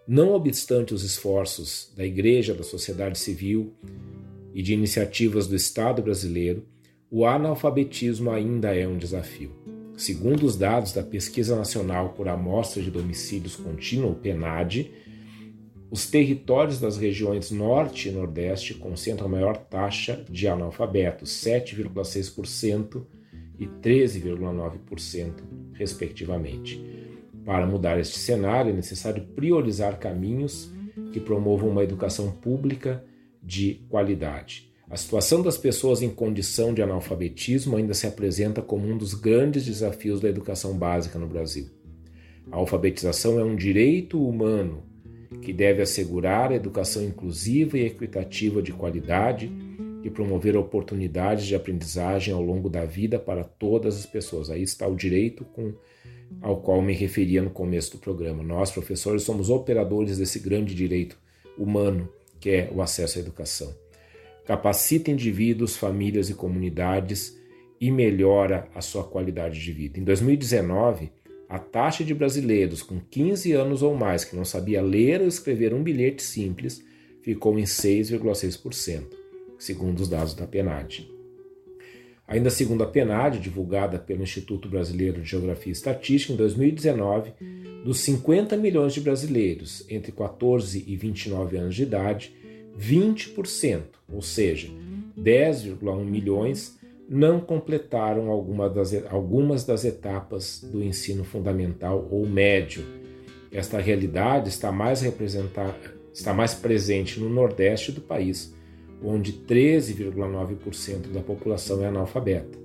Não 0.07 0.33
obstante 0.33 0.95
os 0.95 1.03
esforços 1.03 1.93
da 1.97 2.07
Igreja, 2.07 2.55
da 2.55 2.63
sociedade 2.63 3.19
civil 3.19 3.75
e 4.55 4.63
de 4.63 4.75
iniciativas 4.75 5.49
do 5.49 5.57
Estado 5.57 6.01
brasileiro, 6.01 6.65
o 7.17 7.25
analfabetismo 7.25 8.33
ainda 8.33 8.75
é 8.75 8.89
um 8.89 8.99
desafio. 8.99 9.53
Segundo 9.97 10.45
os 10.45 10.57
dados 10.57 10.93
da 10.93 11.01
Pesquisa 11.01 11.55
Nacional 11.55 12.09
por 12.09 12.27
Amostra 12.27 12.83
de 12.83 12.91
Domicílios 12.91 13.55
Contínuo, 13.55 14.17
PENAD, 14.17 14.91
os 15.93 16.11
territórios 16.11 16.81
das 16.81 16.97
regiões 16.97 17.53
Norte 17.53 18.09
e 18.09 18.11
Nordeste 18.11 18.75
concentram 18.75 19.29
a 19.29 19.31
maior 19.31 19.57
taxa 19.57 20.25
de 20.29 20.49
analfabetos, 20.49 21.31
7,6% 21.31 23.05
e 23.61 23.67
13,9%, 23.69 25.35
respectivamente. 25.73 26.85
Para 27.45 27.65
mudar 27.65 27.97
este 28.01 28.19
cenário, 28.19 28.73
é 28.73 28.75
necessário 28.75 29.25
priorizar 29.37 30.01
caminhos 30.01 30.69
que 31.13 31.21
promovam 31.21 31.69
uma 31.69 31.85
educação 31.85 32.33
pública 32.33 33.05
de 33.41 33.87
qualidade. 33.89 34.74
A 34.91 34.97
situação 34.97 35.43
das 35.43 35.57
pessoas 35.57 36.03
em 36.03 36.11
condição 36.11 36.75
de 36.75 36.83
analfabetismo 36.83 37.77
ainda 37.77 37.95
se 37.95 38.07
apresenta 38.07 38.61
como 38.61 38.87
um 38.87 38.99
dos 38.99 39.15
grandes 39.15 39.65
desafios 39.65 40.21
da 40.21 40.29
educação 40.29 40.77
básica 40.77 41.19
no 41.19 41.27
Brasil. 41.27 41.69
A 42.53 42.57
alfabetização 42.57 43.41
é 43.41 43.45
um 43.45 43.57
direito 43.57 44.23
humano 44.23 44.83
que 45.41 45.53
deve 45.53 45.83
assegurar 45.83 46.53
a 46.53 46.55
educação 46.55 47.03
inclusiva 47.03 47.79
e 47.79 47.87
equitativa 47.87 48.63
de 48.63 48.73
qualidade 48.73 49.51
e 50.03 50.11
promover 50.11 50.55
oportunidades 50.55 51.47
de 51.47 51.55
aprendizagem 51.55 52.35
ao 52.35 52.43
longo 52.43 52.69
da 52.69 52.85
vida 52.85 53.19
para 53.19 53.43
todas 53.43 53.97
as 53.97 54.05
pessoas. 54.05 54.51
Aí 54.51 54.63
está 54.63 54.87
o 54.87 54.95
direito 54.95 55.47
com, 55.47 55.73
ao 56.43 56.61
qual 56.61 56.83
me 56.83 56.93
referia 56.93 57.41
no 57.41 57.51
começo 57.51 57.93
do 57.93 57.99
programa. 57.99 58.43
Nós, 58.43 58.71
professores, 58.71 59.23
somos 59.23 59.49
operadores 59.49 60.19
desse 60.19 60.39
grande 60.39 60.75
direito 60.75 61.17
humano 61.57 62.07
que 62.39 62.51
é 62.51 62.71
o 62.71 62.83
acesso 62.83 63.19
à 63.19 63.23
educação. 63.23 63.84
Capacita 64.47 65.11
indivíduos, 65.11 65.77
famílias 65.77 66.29
e 66.29 66.35
comunidades 66.35 67.39
e 67.81 67.91
melhora 67.91 68.69
a 68.75 68.81
sua 68.81 69.05
qualidade 69.05 69.61
de 69.61 69.73
vida. 69.73 69.99
Em 69.99 70.05
2019, 70.05 71.11
a 71.49 71.59
taxa 71.59 72.05
de 72.05 72.15
brasileiros 72.15 72.83
com 72.83 72.99
15 72.99 73.53
anos 73.53 73.83
ou 73.83 73.95
mais 73.95 74.25
que 74.25 74.37
não 74.37 74.45
sabia 74.45 74.83
ler 74.83 75.21
ou 75.21 75.29
escrever 75.29 75.73
um 75.73 75.83
bilhete 75.83 76.23
simples 76.23 76.85
ficou 77.23 77.59
em 77.59 77.65
6,6% 77.65 79.25
segundo 79.59 80.01
os 80.01 80.09
dados 80.09 80.35
da 80.35 80.47
PNAD. 80.47 81.11
Ainda 82.27 82.49
segundo 82.49 82.83
a 82.83 82.87
PNAD, 82.87 83.39
divulgada 83.39 83.99
pelo 83.99 84.23
Instituto 84.23 84.69
Brasileiro 84.69 85.21
de 85.21 85.29
Geografia 85.29 85.71
e 85.71 85.73
Estatística, 85.73 86.33
em 86.33 86.37
2019, 86.37 87.33
dos 87.85 88.01
50 88.01 88.57
milhões 88.57 88.95
de 88.95 89.01
brasileiros 89.01 89.85
entre 89.91 90.11
14 90.11 90.85
e 90.87 90.97
29 90.97 91.57
anos 91.59 91.75
de 91.75 91.83
idade, 91.83 92.35
20%, 92.79 93.83
ou 94.13 94.21
seja, 94.21 94.69
10,1 95.19 96.05
milhões, 96.05 96.79
não 97.09 97.39
completaram 97.41 98.31
alguma 98.31 98.69
das, 98.69 98.95
algumas 99.11 99.65
das 99.65 99.85
etapas 99.85 100.63
do 100.63 100.83
ensino 100.83 101.25
fundamental 101.25 102.09
ou 102.11 102.27
médio. 102.27 102.85
Esta 103.53 103.79
realidade 103.79 104.49
está 104.49 104.73
mais, 104.73 105.03
está 106.13 106.35
mais 106.35 106.55
presente 106.55 107.21
no 107.21 107.29
Nordeste 107.29 107.93
do 107.93 108.01
país, 108.01 108.55
onde 109.03 109.33
13,9% 109.33 111.13
da 111.13 111.21
população 111.21 111.85
é 111.85 111.89
analfabeta. 111.89 112.59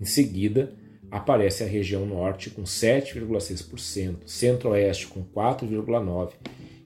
Em 0.00 0.04
seguida, 0.04 0.72
aparece 1.10 1.62
a 1.62 1.66
região 1.66 2.04
norte 2.06 2.50
com 2.50 2.62
7,6%, 2.62 4.16
centro-oeste 4.26 5.06
com 5.06 5.22
4,9% 5.22 6.32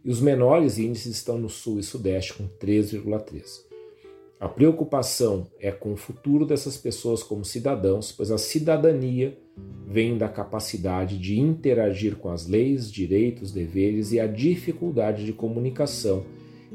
e 0.09 0.11
os 0.11 0.23
menores 0.23 0.79
índices 0.79 1.17
estão 1.17 1.37
no 1.37 1.51
sul 1.51 1.79
e 1.79 1.83
sudeste 1.83 2.33
com 2.33 2.49
3,3%. 2.49 3.69
A 4.41 4.49
preocupação 4.49 5.47
é 5.61 5.71
com 5.71 5.93
o 5.93 5.99
futuro 5.99 6.47
dessas 6.47 6.79
pessoas 6.79 7.23
como 7.23 7.45
cidadãos, 7.45 8.11
pois 8.11 8.31
a 8.31 8.39
cidadania 8.39 9.39
vem 9.87 10.17
da 10.17 10.27
capacidade 10.27 11.19
de 11.19 11.39
interagir 11.39 12.17
com 12.17 12.31
as 12.31 12.47
leis, 12.47 12.91
direitos, 12.91 13.53
deveres 13.53 14.11
e 14.11 14.19
a 14.19 14.27
dificuldade 14.27 15.27
de 15.27 15.33
comunicação 15.35 16.25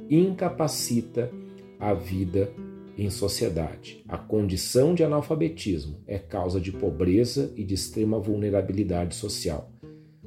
incapacita 0.07 1.31
a 1.79 1.91
vida 1.91 2.51
em 2.95 3.09
sociedade. 3.09 4.03
A 4.07 4.17
condição 4.19 4.93
de 4.93 5.03
analfabetismo 5.03 5.97
é 6.05 6.19
causa 6.19 6.61
de 6.61 6.71
pobreza 6.71 7.51
e 7.55 7.63
de 7.63 7.73
extrema 7.73 8.19
vulnerabilidade 8.19 9.15
social. 9.15 9.71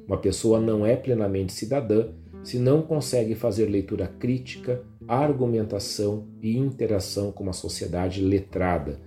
Uma 0.09 0.18
pessoa 0.18 0.61
não 0.61 0.86
é 0.86 0.96
plenamente 0.96 1.52
cidadã 1.52 2.09
se 2.47 2.61
não 2.61 2.80
consegue 2.80 3.34
fazer 3.34 3.66
leitura 3.66 4.07
crítica, 4.07 4.80
argumentação 5.09 6.28
e 6.40 6.57
interação 6.57 7.32
com 7.32 7.42
uma 7.42 7.53
sociedade 7.53 8.22
letrada. 8.22 9.01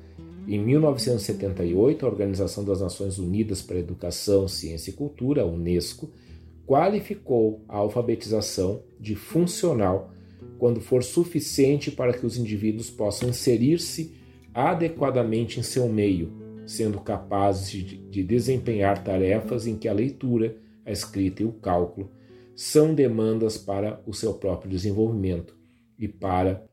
Em 0.45 0.59
1978, 0.59 2.05
a 2.05 2.09
Organização 2.09 2.65
das 2.65 2.81
Nações 2.81 3.17
Unidas 3.17 3.61
para 3.61 3.79
Educação, 3.79 4.45
Ciência 4.49 4.89
e 4.89 4.93
Cultura, 4.93 5.45
UNESCO, 5.45 6.11
qualificou 6.67 7.63
a 7.69 7.77
alfabetização 7.77 8.83
de 8.99 9.15
funcional 9.15 10.11
quando 10.57 10.81
for 10.81 11.01
suficiente 11.01 11.89
para 11.89 12.11
que 12.11 12.25
os 12.25 12.37
indivíduos 12.37 12.89
possam 12.89 13.29
inserir-se 13.29 14.15
adequadamente 14.53 15.61
em 15.61 15.63
seu 15.63 15.87
meio, 15.87 16.29
sendo 16.67 16.99
capazes 16.99 17.71
de 17.71 18.21
desempenhar 18.21 19.01
tarefas 19.01 19.65
em 19.65 19.77
que 19.77 19.87
a 19.87 19.93
leitura, 19.93 20.57
a 20.85 20.91
escrita 20.91 21.41
e 21.41 21.45
o 21.45 21.53
cálculo 21.53 22.18
são 22.59 22.93
demandas 22.93 23.57
para 23.57 24.01
o 24.05 24.13
seu 24.13 24.33
próprio 24.33 24.69
desenvolvimento 24.69 25.55
e 25.97 26.09
para 26.09 26.67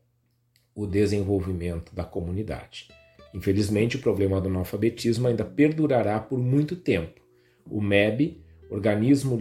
o 0.75 0.85
desenvolvimento 0.85 1.95
da 1.95 2.03
comunidade. 2.03 2.89
Infelizmente, 3.33 3.95
o 3.95 4.01
problema 4.01 4.41
do 4.41 4.49
analfabetismo 4.49 5.29
ainda 5.29 5.45
perdurará 5.45 6.19
por 6.19 6.37
muito 6.37 6.75
tempo. 6.75 7.21
O 7.65 7.79
MEB, 7.79 8.43
organismo 8.69 9.39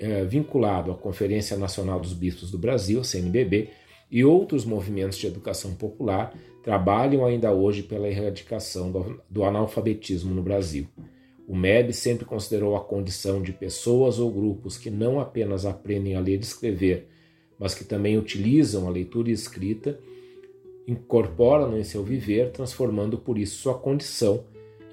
eh, 0.00 0.24
vinculado 0.24 0.90
à 0.90 0.94
Conferência 0.94 1.58
Nacional 1.58 2.00
dos 2.00 2.14
Bispos 2.14 2.50
do 2.50 2.56
Brasil, 2.56 3.04
CNBB, 3.04 3.68
e 4.10 4.24
outros 4.24 4.64
movimentos 4.64 5.18
de 5.18 5.26
educação 5.26 5.74
popular 5.74 6.34
trabalham 6.64 7.26
ainda 7.26 7.52
hoje 7.52 7.82
pela 7.82 8.08
erradicação 8.08 8.90
do 9.28 9.44
analfabetismo 9.44 10.34
no 10.34 10.42
Brasil. 10.42 10.88
O 11.52 11.54
MEB 11.54 11.92
sempre 11.92 12.24
considerou 12.24 12.74
a 12.74 12.80
condição 12.80 13.42
de 13.42 13.52
pessoas 13.52 14.18
ou 14.18 14.32
grupos 14.32 14.78
que 14.78 14.88
não 14.88 15.20
apenas 15.20 15.66
aprendem 15.66 16.14
a 16.14 16.20
ler 16.20 16.38
e 16.38 16.40
escrever, 16.40 17.08
mas 17.58 17.74
que 17.74 17.84
também 17.84 18.16
utilizam 18.16 18.88
a 18.88 18.90
leitura 18.90 19.28
e 19.28 19.34
escrita, 19.34 20.00
incorporam 20.88 21.78
em 21.78 21.84
seu 21.84 22.02
viver, 22.02 22.52
transformando 22.52 23.18
por 23.18 23.36
isso 23.36 23.58
sua 23.58 23.74
condição 23.74 24.44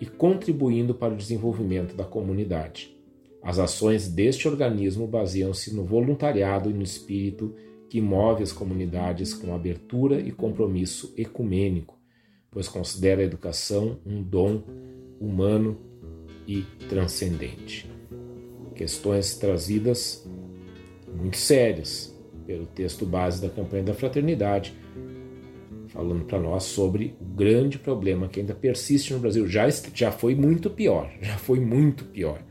e 0.02 0.06
contribuindo 0.06 0.94
para 0.94 1.14
o 1.14 1.16
desenvolvimento 1.16 1.96
da 1.96 2.04
comunidade. 2.04 2.94
As 3.42 3.58
ações 3.58 4.10
deste 4.10 4.46
organismo 4.46 5.08
baseiam-se 5.08 5.74
no 5.74 5.86
voluntariado 5.86 6.70
e 6.70 6.74
no 6.74 6.84
espírito 6.84 7.56
que 7.88 8.02
move 8.02 8.44
as 8.44 8.52
comunidades 8.52 9.34
com 9.34 9.56
abertura 9.56 10.20
e 10.20 10.30
compromisso 10.30 11.14
ecumênico, 11.16 11.98
pois 12.52 12.68
considera 12.68 13.22
a 13.22 13.26
educação 13.26 13.98
um 14.06 14.22
dom 14.22 14.62
humano 15.22 15.89
e 16.50 16.66
transcendente. 16.88 17.88
Questões 18.74 19.36
trazidas 19.36 20.28
muito 21.16 21.38
sérias 21.38 22.12
pelo 22.48 22.66
texto 22.66 23.06
base 23.06 23.40
da 23.40 23.50
campanha 23.50 23.84
da 23.84 23.94
fraternidade, 23.94 24.74
falando 25.90 26.26
para 26.26 26.40
nós 26.40 26.64
sobre 26.64 27.16
o 27.22 27.24
grande 27.24 27.78
problema 27.78 28.28
que 28.28 28.40
ainda 28.40 28.56
persiste 28.56 29.14
no 29.14 29.20
Brasil. 29.20 29.48
Já, 29.48 29.70
já 29.94 30.12
foi 30.12 30.34
muito 30.34 30.72
pior, 30.72 31.12
já 31.22 31.38
foi 31.38 31.60
muito 31.60 32.06
pior. 32.06 32.42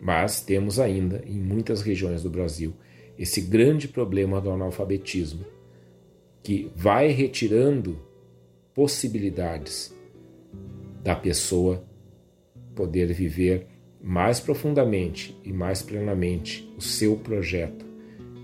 Mas 0.00 0.40
temos 0.40 0.78
ainda, 0.78 1.24
em 1.26 1.40
muitas 1.40 1.82
regiões 1.82 2.22
do 2.22 2.30
Brasil, 2.30 2.72
esse 3.18 3.40
grande 3.40 3.88
problema 3.88 4.40
do 4.40 4.50
analfabetismo, 4.50 5.44
que 6.40 6.70
vai 6.76 7.08
retirando 7.08 7.98
possibilidades 8.72 9.92
da 11.02 11.16
pessoa 11.16 11.84
poder 12.74 13.12
viver 13.12 13.66
mais 14.02 14.38
profundamente 14.38 15.38
e 15.42 15.52
mais 15.52 15.80
plenamente 15.80 16.70
o 16.76 16.80
seu 16.80 17.16
projeto 17.16 17.86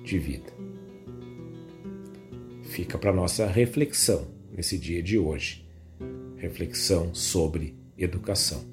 de 0.04 0.18
vida. 0.18 0.52
Fica 2.62 2.96
para 2.96 3.12
nossa 3.12 3.46
reflexão 3.46 4.28
nesse 4.50 4.78
dia 4.78 5.02
de 5.02 5.18
hoje. 5.18 5.68
Reflexão 6.36 7.14
sobre 7.14 7.76
educação. 7.98 8.64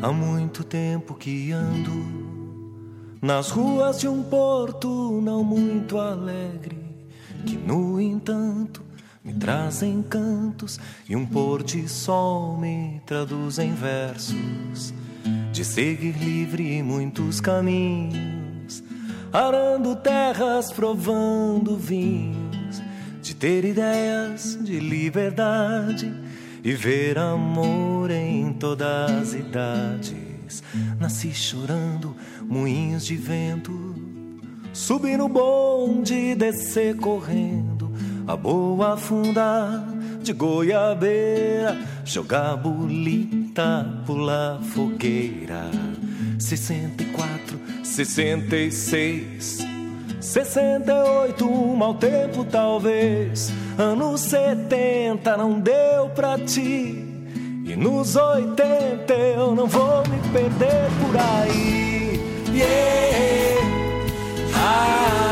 Há 0.00 0.12
muito 0.12 0.64
tempo 0.64 1.14
que 1.14 1.52
ando 1.52 1.92
nas 3.20 3.50
ruas 3.50 4.00
de 4.00 4.08
um 4.08 4.22
porto 4.22 5.20
não 5.20 5.44
muito 5.44 5.98
alegre, 5.98 6.76
que 7.46 7.56
no 7.56 8.00
entanto 8.00 8.82
me 9.24 9.32
trazem 9.34 10.02
cantos 10.02 10.80
e 11.08 11.14
um 11.14 11.24
pôr 11.24 11.62
de 11.62 11.88
sol 11.88 12.58
me 12.58 13.00
traduz 13.06 13.58
em 13.58 13.72
versos 13.72 14.92
de 15.52 15.64
seguir 15.64 16.16
livre 16.18 16.82
muitos 16.82 17.40
caminhos, 17.40 18.82
arando 19.32 19.94
terras, 19.94 20.72
provando 20.72 21.76
vinhos, 21.76 22.82
de 23.20 23.34
ter 23.34 23.64
ideias 23.64 24.58
de 24.60 24.80
liberdade 24.80 26.12
e 26.64 26.72
ver 26.72 27.18
amor 27.18 28.10
em 28.10 28.52
todas 28.54 29.10
as 29.10 29.34
idades. 29.34 30.62
Nasci 30.98 31.34
chorando, 31.34 32.16
moinhos 32.48 33.04
de 33.04 33.16
vento, 33.16 33.94
subi 34.72 35.16
no 35.16 35.28
bonde, 35.28 36.34
descer 36.34 36.96
correndo, 36.96 37.71
a 38.26 38.36
boa 38.36 38.94
afundar 38.94 39.84
de 40.22 40.32
goiabeira, 40.32 41.76
jogar 42.04 42.56
bolita, 42.56 43.86
pular 44.06 44.60
fogueira. 44.62 45.70
64, 46.38 47.58
66, 47.82 49.58
68, 50.20 51.44
um 51.44 51.76
mau 51.76 51.94
tempo 51.94 52.44
talvez. 52.44 53.52
Anos 53.78 54.20
70 54.22 55.36
não 55.36 55.58
deu 55.60 56.08
pra 56.14 56.38
ti. 56.38 57.08
E 57.64 57.76
nos 57.76 58.16
80 58.16 59.12
eu 59.14 59.54
não 59.54 59.66
vou 59.66 60.02
me 60.08 60.18
perder 60.32 60.90
por 61.00 61.16
aí. 61.16 62.20
Yeah. 62.52 63.62
Ah, 64.54 65.31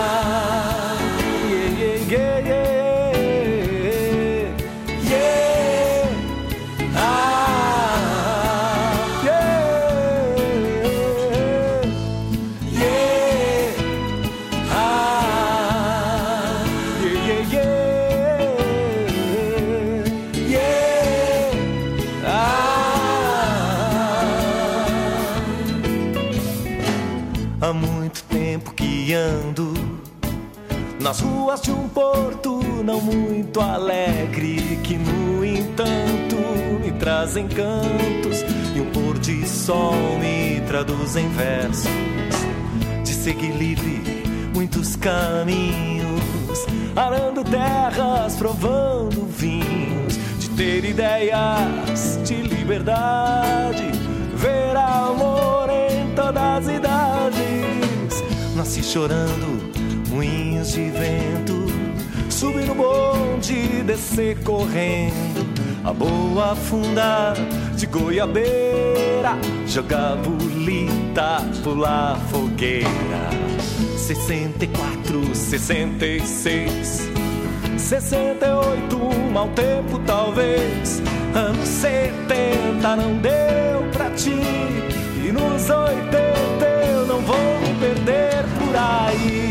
muito 33.03 33.61
alegre, 33.61 34.78
que 34.82 34.96
no 34.96 35.44
entanto 35.44 36.36
me 36.82 36.92
trazem 36.92 37.48
cantos 37.48 38.42
e 38.74 38.80
um 38.80 38.90
pôr 38.90 39.18
de 39.18 39.46
sol 39.48 40.18
me 40.18 40.61
traduz 40.66 41.16
em 41.16 41.28
versos 41.30 41.90
de 43.05 43.12
seguir 43.12 43.53
livre 43.53 44.20
muitos 44.61 44.94
caminhos, 44.96 46.20
arando 46.94 47.42
terras, 47.42 48.36
provando 48.36 49.26
vinhos, 49.26 50.18
de 50.38 50.51
ter 50.51 50.84
ideias 50.84 52.18
de 52.24 52.42
liberdade, 52.42 53.90
ver 54.34 54.76
amor 54.76 55.68
em 55.70 56.14
todas 56.14 56.68
as 56.68 56.68
idades. 56.68 58.24
Nasci 58.55 58.82
chorando 58.82 59.61
moinhos 60.10 60.72
de 60.72 60.90
vento, 60.90 61.69
subir 62.40 62.64
no 62.64 62.74
bonde, 62.74 63.82
descer 63.82 64.42
correndo, 64.42 65.46
a 65.84 65.92
boa 65.92 66.52
afundar 66.52 67.34
de 67.76 67.84
goiabeira, 67.84 69.36
jogar 69.66 70.16
bolita, 70.16 71.44
pular 71.62 72.18
fogueira. 72.30 72.88
64, 73.94 75.34
66, 75.34 77.10
68, 77.76 78.96
um 78.96 79.30
mau 79.30 79.48
tempo 79.48 80.00
talvez. 80.06 81.02
Anos 81.34 81.68
70 81.68 82.96
não 82.96 83.18
deu 83.18 83.82
pra 83.92 84.08
ti, 84.12 84.40
e 85.22 85.30
nos 85.30 85.68
80 85.68 86.66
eu 86.90 87.06
não 87.06 87.20
vou 87.20 87.36
perder 87.78 88.44
por 88.58 88.74
aí. 88.74 89.49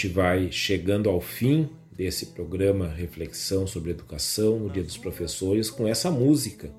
Gente 0.00 0.14
vai 0.14 0.50
chegando 0.50 1.10
ao 1.10 1.20
fim 1.20 1.68
desse 1.92 2.26
programa 2.26 2.88
Reflexão 2.88 3.66
sobre 3.66 3.90
Educação 3.90 4.58
no 4.58 4.70
Dia 4.70 4.82
dos 4.82 4.96
Professores 4.96 5.68
com 5.68 5.86
essa 5.86 6.10
música, 6.10 6.70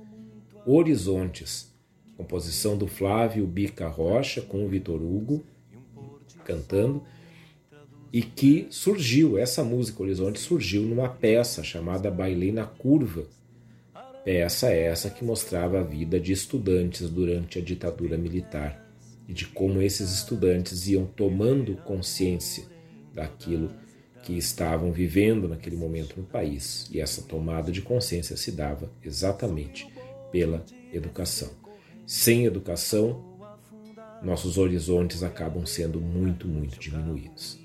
Horizontes, 0.65 1.72
composição 2.18 2.76
do 2.76 2.88
Flávio 2.88 3.45
Bica 3.45 3.88
Rocha 3.88 4.41
com 4.41 4.65
o 4.65 4.68
Vitor 4.68 4.99
Hugo 4.99 5.43
cantando. 6.43 7.03
e 8.11 8.23
que 8.23 8.65
surgiu, 8.72 9.38
essa 9.38 9.64
música 9.64 10.02
Horizonte 10.02 10.39
surgiu 10.39 10.81
numa 10.81 11.07
peça 11.07 11.64
chamada 11.64 12.10
Bailei 12.10 12.52
na 12.52 12.65
Curva. 12.65 13.26
Peça 14.26 14.72
essa 14.72 15.11
que 15.11 15.23
mostrava 15.23 15.80
a 15.80 15.84
vida 15.84 16.19
de 16.19 16.31
estudantes 16.34 17.07
durante 17.07 17.60
a 17.60 17.61
ditadura 17.61 18.18
militar 18.18 18.84
e 19.27 19.34
de 19.34 19.45
como 19.45 19.80
esses 19.80 20.11
estudantes 20.11 20.88
iam 20.88 21.06
tomando 21.06 21.76
consciência 21.85 22.81
daquilo 23.14 23.72
que 24.24 24.38
estavam 24.38 24.92
vivendo 24.92 25.48
naquele 25.48 25.76
momento 25.76 26.20
no 26.20 26.26
país. 26.26 26.88
E 26.92 27.00
essa 27.00 27.22
tomada 27.24 27.72
de 27.72 27.82
consciência 27.82 28.38
se 28.38 28.52
dava 28.52 28.92
exatamente 29.04 29.88
pela 30.32 30.64
educação. 30.94 31.50
Sem 32.06 32.46
educação, 32.46 33.24
nossos 34.22 34.58
horizontes 34.58 35.24
acabam 35.24 35.66
sendo 35.66 36.00
muito, 36.00 36.48
muito 36.48 36.80
diminuídos. 36.80 37.60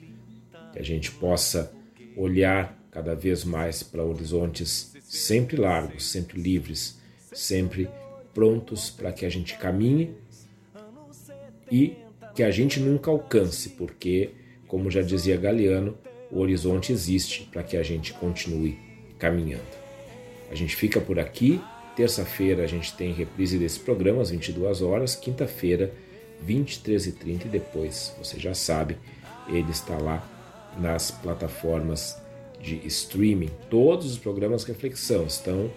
Que 0.72 0.78
a 0.78 0.82
gente 0.82 1.10
possa 1.10 1.72
olhar 2.16 2.76
cada 2.90 3.14
vez 3.14 3.44
mais 3.44 3.82
para 3.82 4.02
horizontes 4.02 4.94
sempre 5.02 5.56
largos, 5.56 6.06
sempre 6.06 6.40
livres, 6.40 6.98
sempre 7.32 7.90
prontos 8.32 8.90
para 8.90 9.12
que 9.12 9.26
a 9.26 9.28
gente 9.28 9.56
caminhe 9.58 10.14
e 11.70 11.96
que 12.34 12.42
a 12.42 12.50
gente 12.50 12.80
nunca 12.80 13.10
alcance, 13.10 13.70
porque, 13.70 14.30
como 14.66 14.90
já 14.90 15.02
dizia 15.02 15.36
Galeano, 15.36 15.96
o 16.30 16.40
horizonte 16.40 16.92
existe 16.92 17.48
para 17.52 17.62
que 17.62 17.76
a 17.76 17.82
gente 17.82 18.12
continue 18.14 18.78
caminhando. 19.18 19.62
A 20.50 20.54
gente 20.54 20.74
fica 20.74 21.00
por 21.00 21.18
aqui. 21.18 21.60
Terça-feira 21.94 22.64
a 22.64 22.66
gente 22.66 22.94
tem 22.94 23.12
reprise 23.12 23.58
desse 23.58 23.80
programa 23.80 24.20
às 24.20 24.30
22 24.30 24.82
horas. 24.82 25.14
Quinta-feira, 25.14 25.92
23h30 26.46 27.46
e 27.46 27.48
depois, 27.48 28.14
você 28.18 28.38
já 28.38 28.54
sabe, 28.54 28.98
ele 29.48 29.70
está 29.70 29.96
lá 29.96 30.26
nas 30.78 31.10
plataformas 31.10 32.20
de 32.60 32.86
streaming. 32.86 33.50
Todos 33.70 34.12
os 34.12 34.18
programas 34.18 34.64
Reflexão 34.64 35.26
estão 35.26 35.70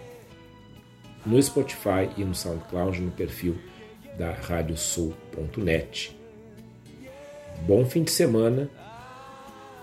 no 1.24 1.42
Spotify 1.42 2.10
e 2.16 2.24
no 2.24 2.34
SoundCloud 2.34 3.00
no 3.00 3.10
perfil 3.10 3.56
da 4.18 4.32
radiosul.net. 4.32 6.16
Bom 7.66 7.84
fim 7.84 8.02
de 8.02 8.10
semana. 8.10 8.70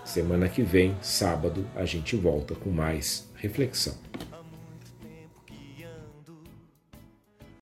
Semana 0.08 0.48
que 0.48 0.62
vem, 0.62 0.96
sábado, 1.02 1.66
a 1.76 1.84
gente 1.84 2.16
volta 2.16 2.54
com 2.54 2.70
mais 2.70 3.28
reflexão. 3.34 3.94